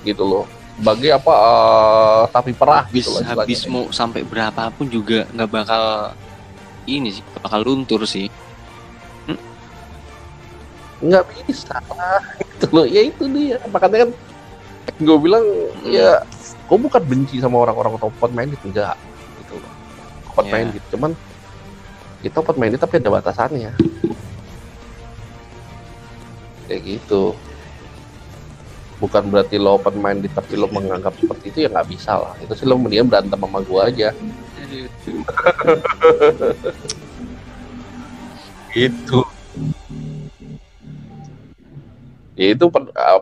[0.04, 0.46] Gitu loh.
[0.78, 6.14] Sebagai apa uh, tapi perah habis gitu lah, habis mau sampai berapapun juga nggak bakal
[6.86, 8.30] ini sih bakal luntur sih.
[9.26, 9.42] Hmm?
[11.02, 11.82] nggak bisa
[12.54, 12.86] gitu loh.
[12.86, 13.58] Ya itu dia.
[13.74, 14.12] Makanya kan
[15.02, 15.90] gue bilang hmm.
[15.90, 16.22] ya
[16.70, 18.96] gue bukan benci sama orang-orang top main itu enggak
[19.44, 19.74] gitu loh.
[20.38, 20.54] Top yeah.
[20.54, 21.12] main gitu cuman
[22.22, 23.72] kita top main tapi ada batasannya
[26.68, 27.34] kayak gitu.
[28.98, 32.34] Bukan berarti lo open minded tapi lo menganggap seperti itu ya nggak bisa lah.
[32.44, 34.12] Itu sih lo mendingan berantem sama gua aja.
[38.78, 39.26] Itu
[42.38, 42.66] ya itu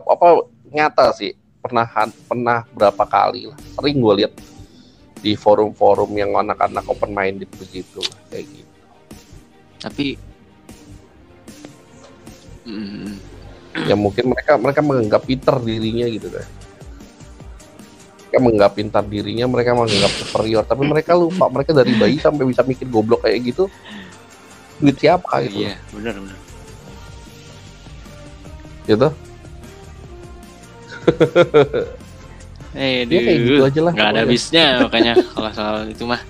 [0.04, 0.28] apa
[0.68, 1.32] nyata sih.
[1.64, 1.88] Pernah
[2.28, 3.58] pernah berapa kali lah.
[3.74, 4.32] Sering gue lihat
[5.24, 8.76] di forum-forum yang anak-anak open minded begitu kayak gitu.
[9.80, 10.06] Tapi
[12.68, 13.10] mm,
[13.84, 16.46] ya mungkin mereka mereka menganggap pintar dirinya gitu kan.
[18.26, 20.64] Mereka menganggap pintar dirinya mereka menganggap superior.
[20.64, 23.68] Tapi mereka lupa mereka dari bayi sampai bisa mikir goblok kayak gitu
[24.76, 26.38] duit siapa gitu iya benar benar.
[28.84, 29.08] Gitu
[32.76, 33.92] Eh, ya, kayak gitu aja lah.
[33.96, 36.20] Gak ada habisnya makanya kalau soal itu mah.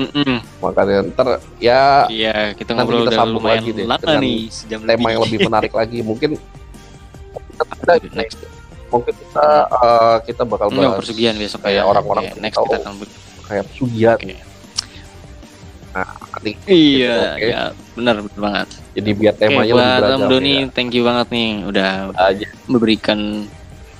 [0.00, 0.36] Mm -mm.
[0.64, 1.28] Makanya ntar
[1.60, 5.12] ya Iya, kita ngobrol kita sambung lagi deh lama nih, sejam tema lebih.
[5.12, 5.98] yang lebih menarik lagi.
[6.00, 6.30] Mungkin
[7.60, 8.38] kita next
[8.90, 12.92] mungkin kita uh, kita bakal bahas persugihan besok kayak orang-orang okay, next kita akan
[13.46, 14.18] kayak persugihan.
[14.18, 14.38] Okay.
[15.90, 17.50] Nah, nanti iya, okay.
[17.50, 17.62] ya
[17.98, 18.68] benar benar banget.
[18.94, 20.20] Jadi biar temanya okay, lebih beragam.
[20.30, 20.66] Doni, ya.
[20.70, 22.46] thank you banget nih udah aja.
[22.70, 23.18] memberikan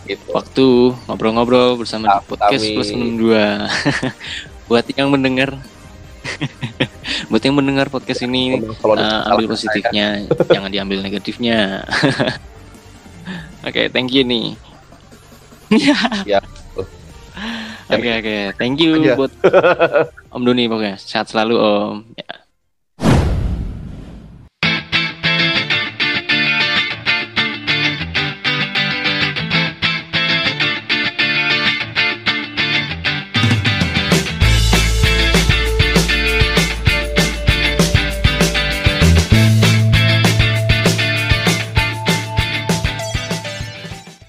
[0.07, 0.27] gitu.
[0.35, 0.67] waktu
[1.07, 3.35] ngobrol-ngobrol bersama di podcast plus 62.
[4.71, 5.59] Buat yang mendengar
[7.31, 11.83] Buat yang mendengar podcast ini uh, ambil positifnya, jangan diambil negatifnya.
[13.67, 14.57] Oke, okay, thank you nih.
[16.27, 16.41] ya.
[17.91, 18.43] Oke okay, oke, okay.
[18.57, 19.33] thank you buat
[20.31, 20.97] Om Doni pokoknya.
[20.97, 21.95] Sehat selalu Om.
[22.17, 22.50] Ya.